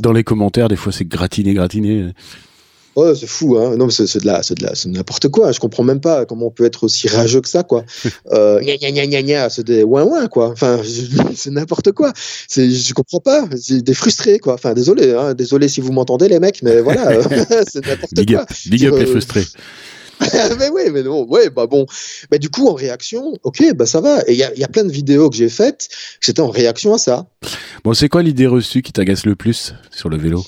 dans 0.00 0.12
les 0.12 0.24
commentaires, 0.24 0.68
des 0.68 0.76
fois 0.76 0.92
c'est 0.92 1.06
gratiné, 1.06 1.54
gratiné. 1.54 2.12
Oh, 2.94 3.14
c'est 3.14 3.26
fou, 3.26 3.56
hein. 3.56 3.76
Non, 3.76 3.88
c'est 3.88 4.18
de 4.18 4.26
la, 4.26 4.42
c'est 4.42 4.54
de 4.58 4.62
la, 4.62 4.74
c'est 4.74 4.88
n'importe 4.88 5.28
quoi. 5.28 5.50
Je 5.52 5.60
comprends 5.60 5.82
même 5.82 6.00
pas 6.00 6.26
comment 6.26 6.46
on 6.46 6.50
peut 6.50 6.64
être 6.64 6.84
aussi 6.84 7.08
rageux 7.08 7.40
que 7.40 7.48
ça, 7.48 7.62
quoi. 7.62 7.84
euh, 8.32 8.60
gna 8.60 8.76
gna 8.76 8.90
gna 8.90 9.06
gna 9.06 9.22
gna, 9.22 9.50
c'est 9.50 9.64
des 9.64 9.82
ouin 9.82 10.02
ouin, 10.04 10.26
quoi. 10.28 10.50
Enfin, 10.50 10.80
c'est 11.34 11.50
n'importe 11.50 11.92
quoi. 11.92 12.12
C'est, 12.48 12.70
je 12.70 12.92
comprends 12.92 13.20
pas. 13.20 13.46
C'est 13.58 13.82
des 13.82 13.94
frustrés, 13.94 14.38
quoi. 14.38 14.54
Enfin, 14.54 14.74
désolé, 14.74 15.14
hein. 15.14 15.32
Désolé 15.32 15.68
si 15.68 15.80
vous 15.80 15.92
m'entendez, 15.92 16.28
les 16.28 16.38
mecs, 16.38 16.62
mais 16.62 16.80
voilà, 16.80 17.22
c'est 17.68 17.86
n'importe 17.86 18.26
quoi. 18.26 18.46
Big 18.66 18.86
up 18.86 18.94
les 18.94 19.02
euh, 19.02 19.06
frustrés. 19.06 19.46
mais 20.58 20.68
oui, 20.68 20.82
mais 20.92 21.02
non, 21.02 21.26
ouais, 21.28 21.48
bah 21.48 21.66
bon. 21.66 21.86
Mais 22.30 22.38
du 22.38 22.50
coup, 22.50 22.68
en 22.68 22.74
réaction, 22.74 23.34
ok, 23.42 23.74
bah 23.74 23.86
ça 23.86 24.00
va. 24.00 24.20
Et 24.26 24.32
il 24.32 24.38
y 24.38 24.44
a, 24.44 24.54
y 24.54 24.64
a, 24.64 24.68
plein 24.68 24.84
de 24.84 24.92
vidéos 24.92 25.30
que 25.30 25.36
j'ai 25.36 25.48
faites, 25.48 25.88
c'était 26.20 26.40
en 26.40 26.50
réaction 26.50 26.94
à 26.94 26.98
ça. 26.98 27.26
Bon, 27.84 27.94
c'est 27.94 28.08
quoi 28.08 28.22
l'idée 28.22 28.46
reçue 28.46 28.82
qui 28.82 28.92
t'agace 28.92 29.24
le 29.24 29.34
plus 29.34 29.74
sur 29.90 30.10
le 30.10 30.18
vélo? 30.18 30.44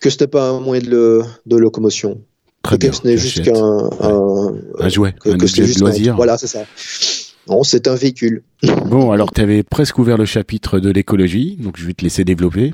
Que 0.00 0.10
c'était 0.10 0.26
pas 0.26 0.50
un 0.50 0.60
moyen 0.60 0.82
de, 0.82 1.22
de 1.46 1.56
locomotion. 1.56 2.20
Très 2.62 2.78
bien. 2.78 2.90
Que 2.90 2.96
ce 2.96 3.06
n'est 3.06 3.16
juste 3.16 3.42
qu'un 3.42 3.54
un, 3.54 4.54
un, 4.78 4.88
jouet, 4.88 5.14
que, 5.20 5.30
un 5.30 5.38
que 5.38 5.44
objet 5.44 5.66
de 5.66 5.80
loisir. 5.80 6.16
Voilà, 6.16 6.38
c'est 6.38 6.46
ça. 6.46 6.64
Non, 7.48 7.62
c'est 7.62 7.88
un 7.88 7.94
véhicule. 7.94 8.42
Bon, 8.86 9.10
alors 9.10 9.32
tu 9.32 9.40
avais 9.40 9.62
presque 9.62 9.98
ouvert 9.98 10.16
le 10.16 10.24
chapitre 10.24 10.80
de 10.80 10.90
l'écologie, 10.90 11.56
donc 11.60 11.76
je 11.78 11.86
vais 11.86 11.94
te 11.94 12.02
laisser 12.02 12.24
développer. 12.24 12.72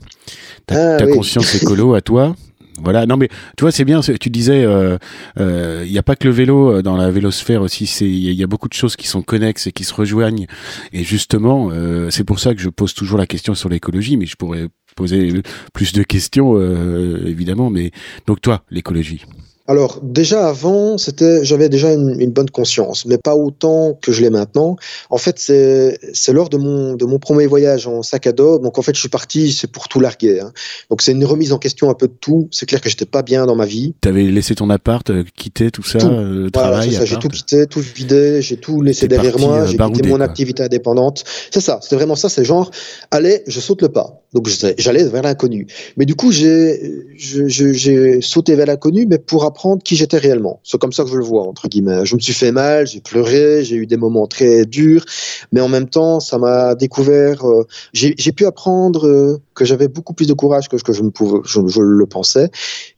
Ta, 0.67 0.95
ah, 0.95 0.97
ta 0.97 1.07
oui. 1.07 1.13
conscience 1.13 1.55
écolo 1.55 1.95
à 1.95 2.01
toi. 2.01 2.35
Voilà, 2.81 3.07
non 3.07 3.17
mais 3.17 3.29
tu 3.57 3.63
vois 3.63 3.71
c'est 3.71 3.85
bien. 3.85 4.01
Tu 4.01 4.31
disais, 4.31 4.61
il 4.61 4.67
euh, 4.67 4.99
euh, 5.39 5.87
n'y 5.87 5.99
a 5.99 6.03
pas 6.03 6.17
que 6.17 6.27
le 6.27 6.35
vélo 6.35 6.73
euh, 6.73 6.83
dans 6.83 6.97
la 6.97 7.11
vélosphère 7.11 7.63
aussi. 7.63 7.85
Il 8.01 8.33
y, 8.33 8.43
a 8.43 8.47
beaucoup 8.47 8.69
de 8.69 8.75
choses 8.75 8.97
qui 8.97 9.07
sont 9.07 9.23
connexes 9.23 9.67
et 9.67 9.73
qui 9.73 9.85
se 9.85 9.95
rejoignent. 9.95 10.47
Et 10.93 11.05
justement, 11.05 11.71
euh, 11.73 12.11
c'est 12.11 12.25
pour 12.25 12.41
ça 12.41 12.55
que 12.55 12.61
je 12.61 12.69
pose 12.69 12.95
toujours 12.95 13.19
la 13.19 13.27
question 13.27 13.55
sur 13.55 13.69
l'écologie, 13.69 14.17
mais 14.17 14.27
je 14.27 14.37
pourrais 14.37 14.69
poser 14.97 15.43
plus 15.73 15.93
de 15.93 16.03
questions, 16.03 16.55
euh, 16.57 17.27
évidemment. 17.27 17.71
Mais 17.71 17.93
donc 18.27 18.41
toi, 18.41 18.65
l'écologie. 18.71 19.25
Alors 19.67 20.01
déjà 20.03 20.47
avant, 20.49 20.99
c'était, 20.99 21.43
j'avais 21.43 21.71
déjà 21.71 21.91
une, 21.93 22.21
une, 22.21 22.31
bonne 22.33 22.51
conscience, 22.51 23.07
mais 23.07 23.17
pas 23.17 23.35
autant 23.35 23.99
que 24.03 24.13
je 24.13 24.21
l'ai 24.21 24.29
maintenant. 24.29 24.77
En 25.09 25.17
fait, 25.17 25.39
c'est, 25.39 25.99
c'est 26.13 26.35
lors 26.35 26.51
de 26.51 26.59
mon 26.59 26.95
de 26.95 27.05
mon 27.07 27.19
premier 27.19 27.47
voyage 27.47 27.87
en 27.87 28.03
sac 28.03 28.27
à 28.27 28.33
dos. 28.33 28.59
Donc 28.59 28.79
en 28.79 28.83
fait, 28.83 28.95
je 28.95 29.01
suis 29.01 29.09
parti, 29.09 29.53
c'est 29.53 29.71
pour 29.73 29.89
tout 29.89 30.01
larguer. 30.01 30.41
Hein. 30.41 30.53
Donc 30.91 31.01
c'est 31.01 31.13
une 31.13 31.25
remise 31.25 31.53
en 31.55 31.59
question 31.59 31.89
un 31.89 31.95
peu 31.95 32.09
de 32.09 32.13
tout. 32.21 32.49
C'est 32.51 32.67
clair 32.67 32.83
que 32.83 32.91
j'étais 32.91 33.07
pas 33.07 33.23
bien 33.23 33.47
dans 33.47 33.57
ma 33.57 33.65
vie. 33.65 33.95
T'avais 34.03 34.25
laissé 34.25 34.55
ton 34.55 34.69
appart, 34.69 35.09
euh, 35.09 35.25
quitté 35.35 35.71
tout 35.71 35.83
ça, 35.83 35.99
tout. 35.99 36.09
Euh, 36.09 36.51
voilà, 36.53 36.69
travail. 36.71 36.93
Ça, 36.93 37.07
j'ai 37.07 37.17
tout 37.17 37.29
quitté, 37.29 37.67
tout 37.67 37.81
vidé, 37.81 38.43
j'ai 38.43 38.59
tout 38.59 38.83
laissé 38.83 39.09
derrière 39.09 39.33
parti, 39.33 39.47
moi. 39.47 39.61
euh, 39.61 39.67
J'ai 39.67 39.79
quitté 39.79 40.09
mon 40.11 40.17
quoi. 40.17 40.27
activité 40.27 40.63
indépendante. 40.63 41.25
C'est 41.51 41.63
ça. 41.63 41.79
C'était 41.81 41.97
vraiment 41.97 42.17
ça. 42.17 42.29
C'est 42.29 42.45
genre, 42.45 42.71
allez, 43.11 43.43
je 43.47 43.61
saute 43.61 43.81
le 43.81 43.89
pas. 43.89 44.21
Donc 44.35 44.47
j'allais 44.77 45.05
vers 45.05 45.23
l'inconnu. 45.23 45.69
Mais 45.97 46.05
du 46.05 46.17
coup, 46.17 46.33
j'ai 46.33 47.07
je, 47.17 47.49
je, 47.49 47.73
j'ai 47.73 48.21
sauté 48.21 48.57
vers 48.57 48.67
l'inconnu, 48.67 49.07
mais 49.09 49.19
pour 49.19 49.45
apprendre 49.55 49.83
qui 49.83 49.95
j'étais 49.95 50.19
réellement. 50.19 50.61
C'est 50.65 50.81
comme 50.81 50.93
ça 50.93 51.05
que 51.05 51.11
je 51.11 51.17
le 51.17 51.23
vois, 51.23 51.45
entre 51.45 51.69
guillemets. 51.69 52.05
Je 52.05 52.17
me 52.17 52.21
suis 52.21 52.33
fait 52.33 52.51
mal, 52.51 52.89
j'ai 52.89 53.01
pleuré, 53.01 53.65
j'ai 53.65 53.77
eu 53.77 53.87
des 53.87 53.97
moments 53.97 54.27
très 54.27 54.67
durs, 54.67 55.05
mais 55.53 55.61
en 55.61 55.69
même 55.69 55.89
temps, 55.89 56.19
ça 56.19 56.39
m'a 56.39 56.75
découvert, 56.75 57.47
euh, 57.49 57.67
j'ai 57.93 58.33
pu 58.33 58.47
apprendre 58.47 59.07
euh, 59.07 59.41
que 59.55 59.65
j'avais 59.65 59.87
beaucoup 59.87 60.13
plus 60.13 60.27
de 60.27 60.35
courage 60.35 60.69
que 60.69 60.77
je, 60.93 61.03
me 61.03 61.11
pouvais, 61.11 61.39
je, 61.45 61.81
le 61.81 62.07
pensais. 62.07 62.51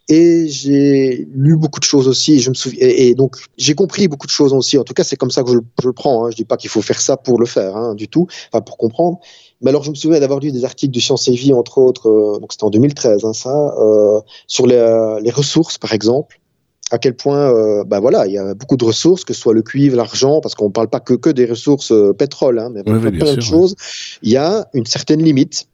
Et 0.09 0.49
j'ai 0.49 1.29
lu 1.35 1.57
beaucoup 1.57 1.81
de 1.81 1.85
choses 1.85 2.09
aussi. 2.09 2.43
Et, 2.79 3.15
donc, 3.15 3.37
j'ai 3.59 3.75
compris 3.75 4.09
beaucoup 4.09 4.27
de 4.27 4.33
choses 4.33 4.53
aussi. 4.53 4.79
En 4.79 4.85
tout 4.85 4.95
cas, 4.95 5.05
c'est 5.05 5.17
comme 5.17 5.33
ça 5.33 5.43
que 5.43 5.51
je, 5.51 5.59
le 5.87 5.93
prends. 5.93 6.25
Hein. 6.25 6.31
Je 6.31 6.37
dis 6.37 6.45
pas 6.45 6.57
qu'il 6.57 6.71
faut 6.71 6.81
faire 6.81 7.01
ça 7.01 7.17
pour 7.17 7.39
le 7.39 7.47
faire, 7.47 7.77
hein, 7.77 7.95
du 7.95 8.09
tout, 8.09 8.27
enfin 8.53 8.63
pour 8.63 8.79
comprendre. 8.79 9.19
Mais 9.61 9.71
alors, 9.71 9.83
je 9.83 9.91
me 9.91 9.95
souviens 9.95 10.21
d'avoir 10.21 10.39
lu 10.41 10.53
des 10.53 10.65
articles 10.65 10.95
de 10.95 11.01
Science 11.01 11.29
et 11.29 11.33
Vie, 11.35 11.53
entre 11.53 11.79
autres, 11.79 12.09
euh, 12.09 12.39
donc 12.39 12.53
c'était 12.53 12.65
en 12.65 12.71
2013, 12.71 13.25
hein, 13.25 13.33
ça, 13.33 13.75
sur 14.47 14.67
les, 14.67 15.31
ressources, 15.31 15.79
par 15.79 15.93
exemple. 15.93 16.41
À 16.93 16.99
quel 16.99 17.17
point, 17.17 17.53
euh, 17.53 17.83
ben 17.85 17.99
voilà, 17.99 18.27
il 18.27 18.33
y 18.33 18.39
a 18.39 18.55
beaucoup 18.55 18.77
de 18.77 18.85
ressources, 18.85 19.25
que 19.25 19.35
ce 19.35 19.41
soit 19.41 19.55
le 19.55 19.63
cuivre, 19.63 19.97
l'argent, 19.97 20.41
parce 20.41 20.55
qu'on 20.55 20.67
ne 20.67 20.73
parle 20.73 20.89
pas 20.89 21.01
que, 21.01 21.15
que 21.15 21.31
des 21.31 21.45
ressources 21.45 21.91
euh, 21.91 22.13
pétrole, 22.13 22.61
hein, 22.61 22.71
mais 22.73 22.85
plein 22.85 23.35
de 23.35 23.41
choses. 23.41 23.75
Il 24.23 24.31
y 24.31 24.37
a 24.37 24.69
une 24.73 24.87
certaine 24.87 25.23
limite 25.23 25.67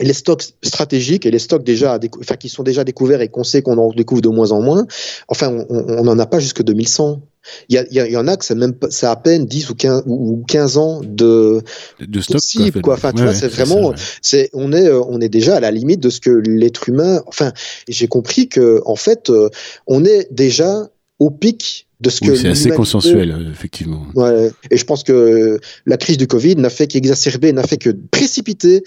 les 0.00 0.14
stocks 0.14 0.54
stratégiques 0.62 1.26
et 1.26 1.30
les 1.30 1.38
stocks 1.38 1.64
déjà, 1.64 1.98
enfin, 2.20 2.36
qui 2.36 2.48
sont 2.48 2.62
déjà 2.62 2.82
découverts 2.82 3.20
et 3.20 3.28
qu'on 3.28 3.44
sait 3.44 3.62
qu'on 3.62 3.78
en 3.78 3.92
découvre 3.92 4.22
de 4.22 4.28
moins 4.28 4.50
en 4.52 4.60
moins, 4.60 4.86
enfin, 5.28 5.64
on 5.68 6.02
n'en 6.02 6.18
a 6.18 6.26
pas 6.26 6.40
jusque 6.40 6.62
2100. 6.62 7.20
Il 7.68 7.74
y, 7.74 7.78
a, 7.78 8.06
il 8.06 8.12
y 8.12 8.16
en 8.16 8.28
a 8.28 8.36
que 8.36 8.44
c'est 8.44 8.54
même 8.54 8.74
c'est 8.90 9.06
à 9.06 9.16
peine 9.16 9.46
10 9.46 9.70
ou 9.70 9.74
15, 9.74 10.02
ou 10.06 10.44
15 10.46 10.76
ans 10.76 11.00
de, 11.02 11.62
de 12.00 12.20
stock 12.20 12.40
quoi. 12.82 12.94
Enfin, 12.94 13.12
tu 13.12 13.22
vois, 13.22 13.34
c'est 13.34 13.48
vraiment, 13.48 13.94
c'est, 14.20 14.50
on 14.52 14.72
est, 14.72 14.90
on 14.90 15.20
est 15.20 15.28
déjà 15.28 15.56
à 15.56 15.60
la 15.60 15.70
limite 15.70 16.00
de 16.00 16.10
ce 16.10 16.20
que 16.20 16.30
l'être 16.30 16.88
humain, 16.88 17.22
enfin, 17.26 17.52
j'ai 17.88 18.08
compris 18.08 18.48
que, 18.48 18.80
en 18.86 18.96
fait, 18.96 19.30
euh, 19.30 19.48
on 19.86 20.04
est 20.04 20.28
déjà 20.32 20.88
au 21.18 21.30
pic 21.30 21.86
de 22.00 22.10
ce 22.10 22.20
que 22.20 22.34
c'est 22.34 22.48
assez 22.48 22.70
consensuel, 22.70 23.48
effectivement. 23.52 24.06
Ouais. 24.14 24.50
Et 24.70 24.76
je 24.76 24.84
pense 24.84 25.04
que 25.04 25.60
la 25.86 25.96
crise 25.96 26.16
du 26.16 26.26
Covid 26.26 26.56
n'a 26.56 26.70
fait 26.70 26.88
qu'exacerber, 26.88 27.52
n'a 27.52 27.62
fait 27.62 27.76
que 27.76 27.90
précipiter 28.10 28.82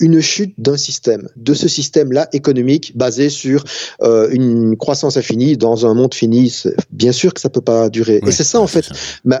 une 0.00 0.20
chute 0.20 0.54
d'un 0.58 0.76
système, 0.76 1.28
de 1.36 1.54
ce 1.54 1.68
système-là 1.68 2.28
économique 2.32 2.96
basé 2.96 3.30
sur 3.30 3.64
euh, 4.02 4.28
une 4.30 4.76
croissance 4.76 5.16
infinie 5.16 5.56
dans 5.56 5.86
un 5.86 5.94
monde 5.94 6.14
fini. 6.14 6.54
Bien 6.90 7.12
sûr 7.12 7.32
que 7.32 7.40
ça 7.40 7.48
peut 7.48 7.60
pas 7.60 7.88
durer. 7.88 8.20
et 8.26 8.30
c'est 8.30 8.44
ça 8.44 8.60
en 8.60 8.66
fait. 8.66 8.88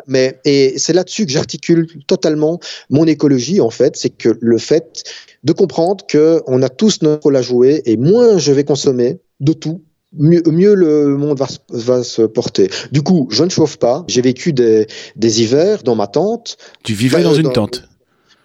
Mais, 0.06 0.38
et 0.44 0.78
c'est 0.78 0.92
là-dessus 0.92 1.26
que 1.26 1.32
j'articule 1.32 1.86
totalement 2.06 2.58
mon 2.90 3.04
écologie 3.06 3.60
en 3.60 3.70
fait, 3.70 3.96
c'est 3.96 4.10
que 4.10 4.38
le 4.40 4.58
fait 4.58 5.04
de 5.44 5.52
comprendre 5.52 6.06
que 6.06 6.42
on 6.46 6.62
a 6.62 6.68
tous 6.68 7.02
notre 7.02 7.24
rôle 7.24 7.36
à 7.36 7.42
jouer 7.42 7.82
et 7.84 7.96
moins 7.96 8.38
je 8.38 8.52
vais 8.52 8.64
consommer 8.64 9.18
de 9.40 9.52
tout, 9.52 9.82
Mieux, 10.18 10.42
mieux, 10.46 10.74
le 10.74 11.16
monde 11.16 11.36
va, 11.36 11.46
va, 11.68 12.02
se 12.02 12.22
porter. 12.22 12.70
Du 12.90 13.02
coup, 13.02 13.28
je 13.30 13.44
ne 13.44 13.50
chauffe 13.50 13.76
pas. 13.76 14.04
J'ai 14.08 14.22
vécu 14.22 14.54
des, 14.54 14.86
des, 15.16 15.42
hivers 15.42 15.82
dans 15.82 15.94
ma 15.94 16.06
tente. 16.06 16.56
Tu 16.84 16.94
vivais 16.94 17.22
dans 17.22 17.34
une 17.34 17.52
tente 17.52 17.86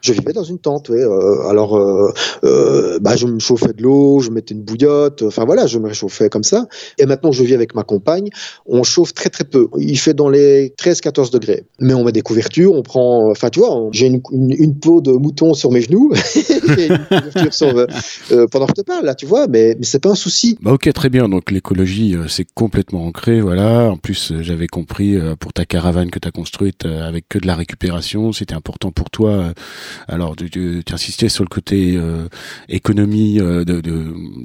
je 0.01 0.13
vivais 0.13 0.33
dans 0.33 0.43
une 0.43 0.59
tente, 0.59 0.89
oui. 0.89 0.99
Euh, 0.99 1.47
alors, 1.47 1.77
euh, 1.77 2.11
euh, 2.43 2.99
bah, 2.99 3.15
je 3.15 3.27
me 3.27 3.39
chauffais 3.39 3.73
de 3.73 3.81
l'eau, 3.83 4.19
je 4.19 4.31
mettais 4.31 4.53
une 4.53 4.63
bouillotte, 4.63 5.21
enfin 5.21 5.45
voilà, 5.45 5.67
je 5.67 5.77
me 5.79 5.87
réchauffais 5.87 6.29
comme 6.29 6.43
ça. 6.43 6.67
Et 6.97 7.05
maintenant, 7.05 7.31
je 7.31 7.43
vis 7.43 7.53
avec 7.53 7.75
ma 7.75 7.83
compagne, 7.83 8.29
on 8.65 8.83
chauffe 8.83 9.13
très 9.13 9.29
très 9.29 9.43
peu. 9.43 9.67
Il 9.77 9.97
fait 9.97 10.13
dans 10.13 10.29
les 10.29 10.69
13-14 10.69 11.31
degrés. 11.31 11.65
Mais 11.79 11.93
on 11.93 12.03
met 12.03 12.11
des 12.11 12.21
couvertures, 12.21 12.73
on 12.73 12.81
prend, 12.81 13.29
enfin 13.29 13.49
tu 13.49 13.59
vois, 13.59 13.89
j'ai 13.91 14.07
une, 14.07 14.75
peau 14.79 15.01
de 15.01 15.11
mouton 15.11 15.53
sur 15.53 15.71
mes 15.71 15.81
genoux, 15.81 16.11
et 16.77 16.89
une 17.35 17.51
sur, 17.51 17.85
pendant 18.51 18.65
que 18.65 18.73
je 18.77 18.81
te 18.81 18.85
parle, 18.85 19.05
là, 19.05 19.15
tu 19.15 19.25
vois, 19.25 19.47
mais, 19.47 19.75
mais 19.77 19.85
c'est 19.85 19.99
pas 19.99 20.09
un 20.09 20.15
souci. 20.15 20.57
Bah 20.61 20.73
ok, 20.73 20.91
très 20.93 21.09
bien. 21.09 21.29
Donc 21.29 21.51
l'écologie, 21.51 22.15
c'est 22.27 22.47
complètement 22.53 23.05
ancré, 23.05 23.41
voilà. 23.41 23.91
En 23.91 23.97
plus, 23.97 24.33
j'avais 24.41 24.67
compris 24.67 25.17
pour 25.39 25.53
ta 25.53 25.65
caravane 25.65 26.09
que 26.09 26.19
tu 26.19 26.27
as 26.27 26.31
construite 26.31 26.85
avec 26.85 27.25
que 27.29 27.37
de 27.37 27.47
la 27.47 27.55
récupération, 27.55 28.31
c'était 28.31 28.55
important 28.55 28.91
pour 28.91 29.09
toi 29.09 29.53
alors, 30.07 30.35
tu, 30.35 30.83
insistais 30.91 31.29
sur 31.29 31.43
le 31.43 31.49
côté 31.49 31.93
euh, 31.95 32.27
économie 32.69 33.39
euh, 33.39 33.63
de 33.63 33.81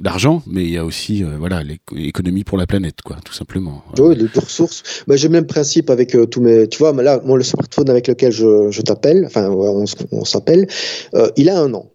d'argent, 0.01 0.41
mais 0.47 0.63
il 0.63 0.71
y 0.71 0.77
a 0.77 0.85
aussi 0.85 1.23
euh, 1.23 1.37
voilà 1.37 1.61
l'économie 1.91 2.43
pour 2.43 2.57
la 2.57 2.67
planète, 2.67 3.01
quoi, 3.03 3.17
tout 3.23 3.33
simplement. 3.33 3.83
Oui, 3.97 4.15
les 4.15 4.27
ressources. 4.39 5.03
Bah, 5.07 5.15
J'ai 5.15 5.27
le 5.27 5.33
même 5.33 5.47
principe 5.47 5.89
avec 5.89 6.15
tous 6.29 6.41
mes. 6.41 6.67
Tu 6.67 6.77
vois, 6.79 6.93
là, 6.93 7.21
moi, 7.23 7.37
le 7.37 7.43
smartphone 7.43 7.89
avec 7.89 8.07
lequel 8.07 8.31
je, 8.31 8.71
je 8.71 8.81
t'appelle, 8.81 9.25
enfin, 9.25 9.49
on, 9.49 9.85
on 10.11 10.25
s'appelle, 10.25 10.67
il 11.35 11.49
a 11.49 11.59
un 11.59 11.73
an. 11.73 11.91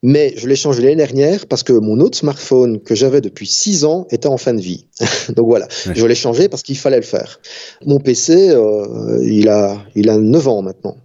Mais 0.00 0.32
je 0.36 0.46
l'ai 0.46 0.54
changé 0.54 0.80
l'année 0.80 0.94
dernière 0.94 1.46
parce 1.46 1.64
que 1.64 1.72
mon 1.72 1.98
autre 1.98 2.16
smartphone 2.16 2.80
que 2.80 2.94
j'avais 2.94 3.20
depuis 3.20 3.48
6 3.48 3.84
ans 3.84 4.06
était 4.10 4.28
en 4.28 4.36
fin 4.36 4.54
de 4.54 4.60
vie. 4.60 4.86
Donc 5.34 5.46
voilà, 5.46 5.66
je 5.92 6.06
l'ai 6.06 6.14
changé 6.14 6.48
parce 6.48 6.62
qu'il 6.62 6.78
fallait 6.78 6.98
le 6.98 7.02
faire. 7.02 7.40
Mon 7.84 7.98
PC, 7.98 8.54
il, 9.22 9.48
a, 9.48 9.76
il 9.96 10.08
a 10.08 10.16
9 10.16 10.48
ans 10.48 10.62
maintenant. 10.62 10.96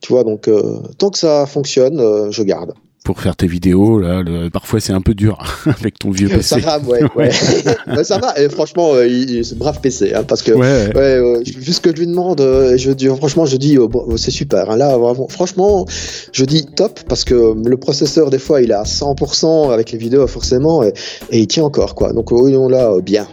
Tu 0.00 0.12
vois, 0.12 0.24
donc 0.24 0.48
euh, 0.48 0.80
tant 0.98 1.10
que 1.10 1.18
ça 1.18 1.46
fonctionne, 1.46 2.00
euh, 2.00 2.30
je 2.30 2.42
garde 2.42 2.74
pour 3.06 3.20
faire 3.20 3.36
tes 3.36 3.46
vidéos. 3.46 4.00
Là, 4.00 4.24
parfois, 4.52 4.80
c'est 4.80 4.92
un 4.92 5.00
peu 5.00 5.14
dur 5.14 5.38
avec 5.66 5.96
ton 5.98 6.10
vieux 6.10 6.28
PC. 6.28 6.60
Ça 6.60 6.70
rame, 6.70 6.88
ouais. 6.88 7.02
ouais. 7.14 7.30
ça 8.02 8.18
va. 8.18 8.38
Et 8.38 8.48
franchement, 8.48 8.90
euh, 8.94 9.42
brave 9.54 9.80
PC, 9.80 10.12
hein, 10.12 10.24
parce 10.24 10.42
que 10.42 10.52
ouais, 10.52 11.40
vu 11.44 11.72
ce 11.72 11.80
que 11.80 11.90
je 11.90 12.00
lui 12.00 12.08
demande, 12.08 12.40
euh, 12.40 12.76
je 12.76 12.90
dis 12.90 13.06
franchement, 13.06 13.46
je 13.46 13.56
dis 13.56 13.78
oh, 13.78 13.88
bon, 13.88 14.16
c'est 14.16 14.32
super. 14.32 14.70
Hein, 14.70 14.76
là, 14.76 14.98
vraiment, 14.98 15.28
franchement, 15.28 15.86
je 16.32 16.44
dis 16.44 16.66
top 16.66 16.98
parce 17.08 17.22
que 17.22 17.54
le 17.64 17.76
processeur 17.76 18.30
des 18.30 18.40
fois, 18.40 18.60
il 18.60 18.72
est 18.72 18.74
à 18.74 18.82
100% 18.82 19.72
avec 19.72 19.92
les 19.92 19.98
vidéos 19.98 20.26
forcément, 20.26 20.82
et, 20.82 20.92
il 21.30 21.46
tient 21.46 21.62
encore 21.62 21.94
quoi. 21.94 22.12
Donc 22.12 22.32
oui, 22.32 22.56
on 22.56 22.68
l'a 22.68 23.00
bien. 23.00 23.28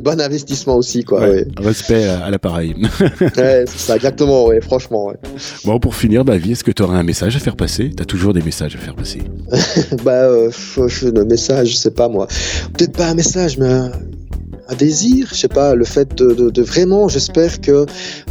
bon 0.00 0.18
investissement 0.18 0.76
aussi 0.76 1.04
quoi. 1.04 1.26
Respect 1.58 2.04
à, 2.04 2.30
l'appareil. 2.30 2.74
ouais, 3.00 3.64
c'est 3.66 3.78
ça 3.78 3.96
exactement. 3.96 4.46
Ouais, 4.46 4.62
franchement. 4.62 5.12
Bon, 5.66 5.78
pour 5.78 5.94
finir, 5.94 6.24
bah, 6.24 6.36
est-ce 6.36 6.64
que 6.64 6.70
tu 6.70 6.82
aurais 6.82 6.96
un 6.96 7.02
message 7.02 7.36
à 7.36 7.38
faire 7.38 7.56
passer? 7.56 7.90
T'as 7.94 8.06
toujours 8.06 8.32
des 8.32 8.40
messages 8.42 8.74
à 8.74 8.78
faire 8.78 8.94
passer. 8.94 9.09
bah, 10.04 10.24
euh, 10.24 10.50
un 11.16 11.24
message, 11.24 11.68
je 11.68 11.76
sais 11.76 11.90
pas 11.90 12.08
moi. 12.08 12.26
Peut-être 12.76 12.92
pas 12.92 13.08
un 13.08 13.14
message, 13.14 13.58
mais 13.58 13.68
un, 13.68 13.92
désir, 14.78 15.28
je 15.32 15.34
sais 15.34 15.48
pas, 15.48 15.74
le 15.74 15.84
fait 15.84 16.14
de, 16.14 16.62
vraiment, 16.62 17.08
j'espère 17.08 17.60
que 17.60 17.86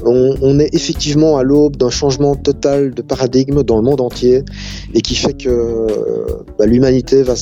on, 0.05 0.59
est 0.59 0.73
effectivement 0.73 1.37
à 1.37 1.43
l'aube 1.43 1.75
d'un 1.75 1.89
changement 1.89 2.33
total 2.33 2.93
de 2.93 3.01
paradigme 3.01 3.61
dans 3.63 3.75
le 3.75 3.81
monde 3.81 3.99
entier 3.99 4.43
et 4.93 5.01
qui 5.01 5.15
fait 5.15 5.33
que 5.33 5.87
bah, 6.57 6.65
l'humanité 6.65 7.23
va, 7.23 7.33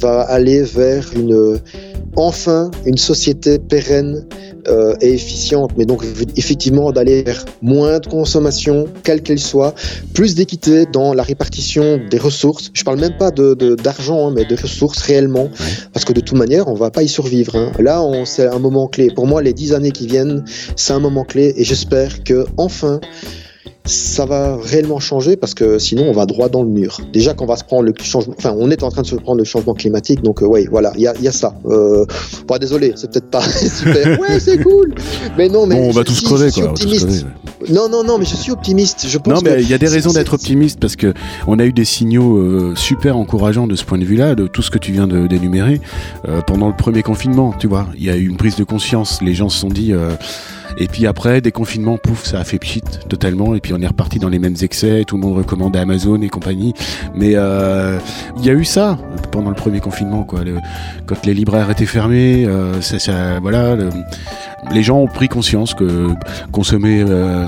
va 0.00 0.22
aller 0.22 0.62
vers 0.62 1.10
une 1.14 1.60
enfin 2.16 2.72
une 2.86 2.98
société 2.98 3.60
pérenne 3.60 4.26
euh, 4.68 4.94
et 5.00 5.14
efficiente, 5.14 5.72
mais 5.76 5.84
donc 5.84 6.04
effectivement 6.36 6.92
d'aller 6.92 7.22
vers 7.22 7.44
moins 7.62 7.98
de 7.98 8.06
consommation, 8.06 8.86
quelle 9.02 9.22
qu'elle 9.22 9.38
soit, 9.38 9.74
plus 10.14 10.34
d'équité 10.34 10.86
dans 10.86 11.14
la 11.14 11.22
répartition 11.22 12.00
des 12.10 12.18
ressources. 12.18 12.70
Je 12.74 12.84
parle 12.84 13.00
même 13.00 13.16
pas 13.18 13.30
de, 13.30 13.74
d'argent, 13.74 14.28
hein, 14.28 14.32
mais 14.34 14.44
de 14.44 14.56
ressources 14.60 14.98
réellement, 14.98 15.48
parce 15.92 16.04
que 16.04 16.12
de 16.12 16.20
toute 16.20 16.38
manière, 16.38 16.68
on 16.68 16.74
va 16.74 16.90
pas 16.90 17.02
y 17.02 17.08
survivre. 17.08 17.56
Hein. 17.56 17.72
Là, 17.78 18.02
c'est 18.24 18.46
un 18.46 18.58
moment 18.58 18.88
clé. 18.88 19.08
Pour 19.14 19.26
moi, 19.26 19.42
les 19.42 19.52
dix 19.52 19.72
années 19.72 19.92
qui 19.92 20.06
viennent, 20.06 20.44
c'est 20.76 20.92
un 20.92 21.00
moment 21.00 21.24
clé, 21.24 21.54
et 21.56 21.64
j'espère 21.64 22.24
que 22.24 22.46
enfin 22.56 23.00
ça 23.84 24.26
va 24.26 24.56
réellement 24.56 25.00
changer 25.00 25.36
parce 25.36 25.54
que 25.54 25.78
sinon 25.78 26.04
on 26.08 26.12
va 26.12 26.26
droit 26.26 26.48
dans 26.48 26.62
le 26.62 26.68
mur. 26.68 26.98
Déjà 27.12 27.34
qu'on 27.34 27.46
va 27.46 27.56
se 27.56 27.64
prendre 27.64 27.82
le 27.82 27.94
changement, 28.00 28.34
enfin 28.36 28.54
on 28.56 28.70
est 28.70 28.82
en 28.82 28.90
train 28.90 29.02
de 29.02 29.06
se 29.06 29.16
prendre 29.16 29.38
le 29.38 29.44
changement 29.44 29.74
climatique, 29.74 30.22
donc 30.22 30.42
euh, 30.42 30.46
ouais 30.46 30.66
voilà, 30.70 30.92
il 30.96 31.02
y 31.02 31.06
a, 31.06 31.14
y 31.20 31.28
a, 31.28 31.32
ça. 31.32 31.54
Euh, 31.66 32.04
désolé, 32.60 32.92
c'est 32.96 33.10
peut-être 33.10 33.30
pas 33.30 33.42
super. 33.42 34.20
Ouais 34.20 34.38
c'est 34.38 34.62
cool, 34.62 34.94
mais 35.36 35.48
non 35.48 35.66
mais 35.66 35.76
on 35.76 35.90
va 35.90 36.04
tous 36.04 36.20
crever 36.20 36.50
quoi. 36.50 36.74
Non 37.70 37.88
non 37.88 38.04
non 38.04 38.18
mais 38.18 38.24
je 38.24 38.36
suis 38.36 38.52
optimiste. 38.52 39.06
Je 39.08 39.18
pense 39.18 39.34
non 39.34 39.40
mais 39.42 39.62
il 39.62 39.68
y 39.68 39.74
a 39.74 39.78
des 39.78 39.88
raisons 39.88 40.12
d'être 40.12 40.34
optimiste 40.34 40.78
parce 40.78 40.96
que 40.96 41.14
on 41.46 41.58
a 41.58 41.64
eu 41.64 41.72
des 41.72 41.84
signaux 41.84 42.36
euh, 42.36 42.74
super 42.76 43.16
encourageants 43.16 43.66
de 43.66 43.76
ce 43.76 43.84
point 43.84 43.98
de 43.98 44.04
vue-là, 44.04 44.34
de 44.34 44.46
tout 44.46 44.62
ce 44.62 44.70
que 44.70 44.78
tu 44.78 44.92
viens 44.92 45.06
d'énumérer 45.06 45.80
euh, 46.28 46.42
pendant 46.42 46.68
le 46.68 46.76
premier 46.76 47.02
confinement. 47.02 47.54
Tu 47.58 47.66
vois, 47.66 47.86
il 47.96 48.04
y 48.04 48.10
a 48.10 48.16
eu 48.16 48.26
une 48.26 48.36
prise 48.36 48.56
de 48.56 48.64
conscience. 48.64 49.20
Les 49.22 49.34
gens 49.34 49.48
se 49.48 49.58
sont 49.58 49.68
dit 49.68 49.92
et 50.78 50.86
puis 50.86 51.06
après, 51.06 51.40
déconfinement, 51.40 51.98
pouf, 51.98 52.24
ça 52.24 52.40
a 52.40 52.44
fait 52.44 52.58
pchit 52.58 52.82
totalement. 53.08 53.54
Et 53.54 53.60
puis 53.60 53.72
on 53.74 53.80
est 53.80 53.86
reparti 53.86 54.18
dans 54.18 54.28
les 54.28 54.38
mêmes 54.38 54.56
excès. 54.60 55.04
Tout 55.06 55.16
le 55.16 55.22
monde 55.22 55.36
recommande 55.36 55.76
Amazon 55.76 56.20
et 56.22 56.28
compagnie. 56.28 56.74
Mais 57.14 57.32
euh, 57.34 57.98
il 58.38 58.44
y 58.44 58.50
a 58.50 58.52
eu 58.52 58.64
ça 58.64 58.98
pendant 59.30 59.50
le 59.50 59.56
premier 59.56 59.80
confinement, 59.80 60.24
quoi. 60.24 60.40
quand 61.06 61.26
les 61.26 61.34
libraires 61.34 61.70
étaient 61.70 61.86
fermés, 61.86 62.44
euh, 62.46 62.80
ça, 62.80 62.98
ça, 62.98 63.40
voilà. 63.40 63.76
les 64.72 64.82
gens 64.82 64.98
ont 64.98 65.06
pris 65.06 65.28
conscience 65.28 65.74
que 65.74 66.08
consommer 66.52 67.04
euh, 67.06 67.46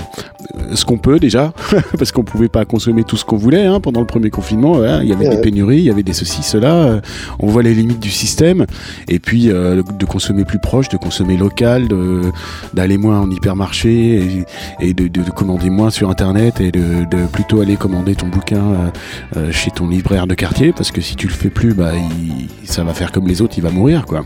ce 0.73 0.85
qu'on 0.85 0.97
peut 0.97 1.19
déjà, 1.19 1.53
parce 1.97 2.11
qu'on 2.11 2.23
pouvait 2.23 2.47
pas 2.47 2.65
consommer 2.65 3.03
tout 3.03 3.17
ce 3.17 3.25
qu'on 3.25 3.37
voulait 3.37 3.65
hein, 3.65 3.79
pendant 3.79 3.99
le 3.99 4.07
premier 4.07 4.29
confinement. 4.29 4.75
il 5.01 5.07
y 5.07 5.13
avait 5.13 5.29
des 5.29 5.41
pénuries, 5.41 5.79
il 5.79 5.85
y 5.85 5.91
avait 5.91 6.03
des 6.03 6.13
ceci, 6.13 6.43
cela. 6.43 7.01
on 7.39 7.47
voit 7.47 7.63
les 7.63 7.73
limites 7.73 7.99
du 7.99 8.11
système. 8.11 8.65
Et 9.07 9.19
puis 9.19 9.47
de 9.47 10.05
consommer 10.05 10.45
plus 10.45 10.59
proche, 10.59 10.89
de 10.89 10.97
consommer 10.97 11.37
local, 11.37 11.87
d'aller 12.73 12.97
moins 12.97 13.12
en 13.21 13.29
hypermarché 13.29 14.45
et, 14.79 14.93
de, 14.93 15.31
commander 15.31 15.69
moins 15.69 15.89
sur 15.89 16.09
internet 16.09 16.61
et 16.61 16.71
de, 16.71 17.05
plutôt 17.31 17.61
aller 17.61 17.75
commander 17.75 18.15
ton 18.15 18.27
bouquin 18.27 18.57
euh, 18.57 18.89
euh, 19.37 19.51
chez 19.51 19.71
ton 19.71 19.87
libraire 19.87 20.27
de 20.27 20.33
quartier 20.33 20.73
parce 20.73 20.91
que 20.91 21.01
si 21.01 21.15
tu 21.15 21.27
le 21.27 21.33
fais 21.33 21.49
plus, 21.49 21.73
bah, 21.73 21.91
ça 22.63 22.83
va 22.83 22.93
faire 22.93 23.11
comme 23.11 23.27
les 23.27 23.41
autres, 23.41 23.55
il 23.57 23.63
va 23.63 23.71
mourir 23.71 24.05
quoi. 24.05 24.23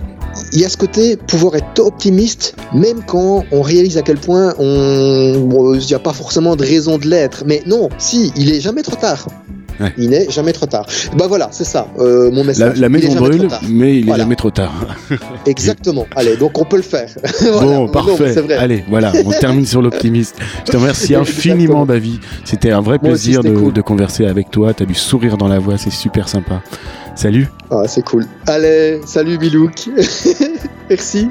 il 0.53 0.59
y 0.59 0.65
a 0.65 0.69
ce 0.69 0.77
côté 0.77 1.17
pouvoir 1.17 1.55
être 1.55 1.79
optimiste, 1.79 2.55
même 2.73 3.01
quand 3.05 3.45
on 3.51 3.61
réalise 3.61 3.97
à 3.97 4.01
quel 4.01 4.17
point 4.17 4.53
on, 4.59 5.73
il 5.75 5.85
n'y 5.85 5.93
a 5.93 5.99
pas 5.99 6.13
forcément 6.13 6.55
de 6.55 6.63
raison 6.63 6.97
de 6.97 7.07
l'être. 7.07 7.43
Mais 7.45 7.63
non, 7.65 7.89
si, 7.97 8.31
il 8.35 8.51
est 8.51 8.59
jamais 8.59 8.83
trop 8.83 8.95
tard. 8.95 9.27
Il 9.97 10.09
n'est 10.09 10.29
jamais 10.29 10.53
trop 10.53 10.65
tard. 10.65 10.85
Bah 11.15 11.25
voilà, 11.27 11.49
c'est 11.51 11.65
ça, 11.65 11.87
euh, 11.99 12.31
mon 12.31 12.43
message. 12.43 12.77
La, 12.79 12.89
maison 12.89 13.15
brûle, 13.15 13.47
mais 13.69 13.99
il 13.99 14.05
n'est 14.05 14.15
jamais 14.15 14.35
trop 14.35 14.51
tard. 14.51 14.73
Exactement. 15.45 16.05
Allez, 16.15 16.37
donc 16.37 16.57
on 16.57 16.65
peut 16.65 16.77
le 16.77 16.81
faire. 16.81 17.09
bon, 17.59 17.87
parfait. 17.87 18.35
Allez, 18.57 18.83
voilà, 18.89 19.11
on 19.25 19.31
termine 19.31 19.65
sur 19.65 19.81
l'optimiste. 19.81 20.35
Je 20.65 20.71
te 20.71 20.77
remercie 20.77 21.15
infiniment, 21.15 21.85
David. 21.85 22.19
C'était 22.43 22.71
un 22.71 22.81
vrai 22.81 22.99
plaisir 22.99 23.43
de, 23.43 23.71
de, 23.71 23.81
converser 23.81 24.25
avec 24.25 24.51
toi. 24.51 24.73
Tu 24.73 24.83
as 24.83 24.85
du 24.85 24.95
sourire 24.95 25.37
dans 25.37 25.47
la 25.47 25.59
voix, 25.59 25.77
c'est 25.77 25.91
super 25.91 26.27
sympa. 26.27 26.61
Salut. 27.15 27.47
Ah, 27.71 27.83
c'est 27.87 28.03
cool. 28.03 28.25
Allez, 28.45 29.01
salut 29.05 29.37
Bilouk. 29.37 29.89
Merci. 30.89 31.29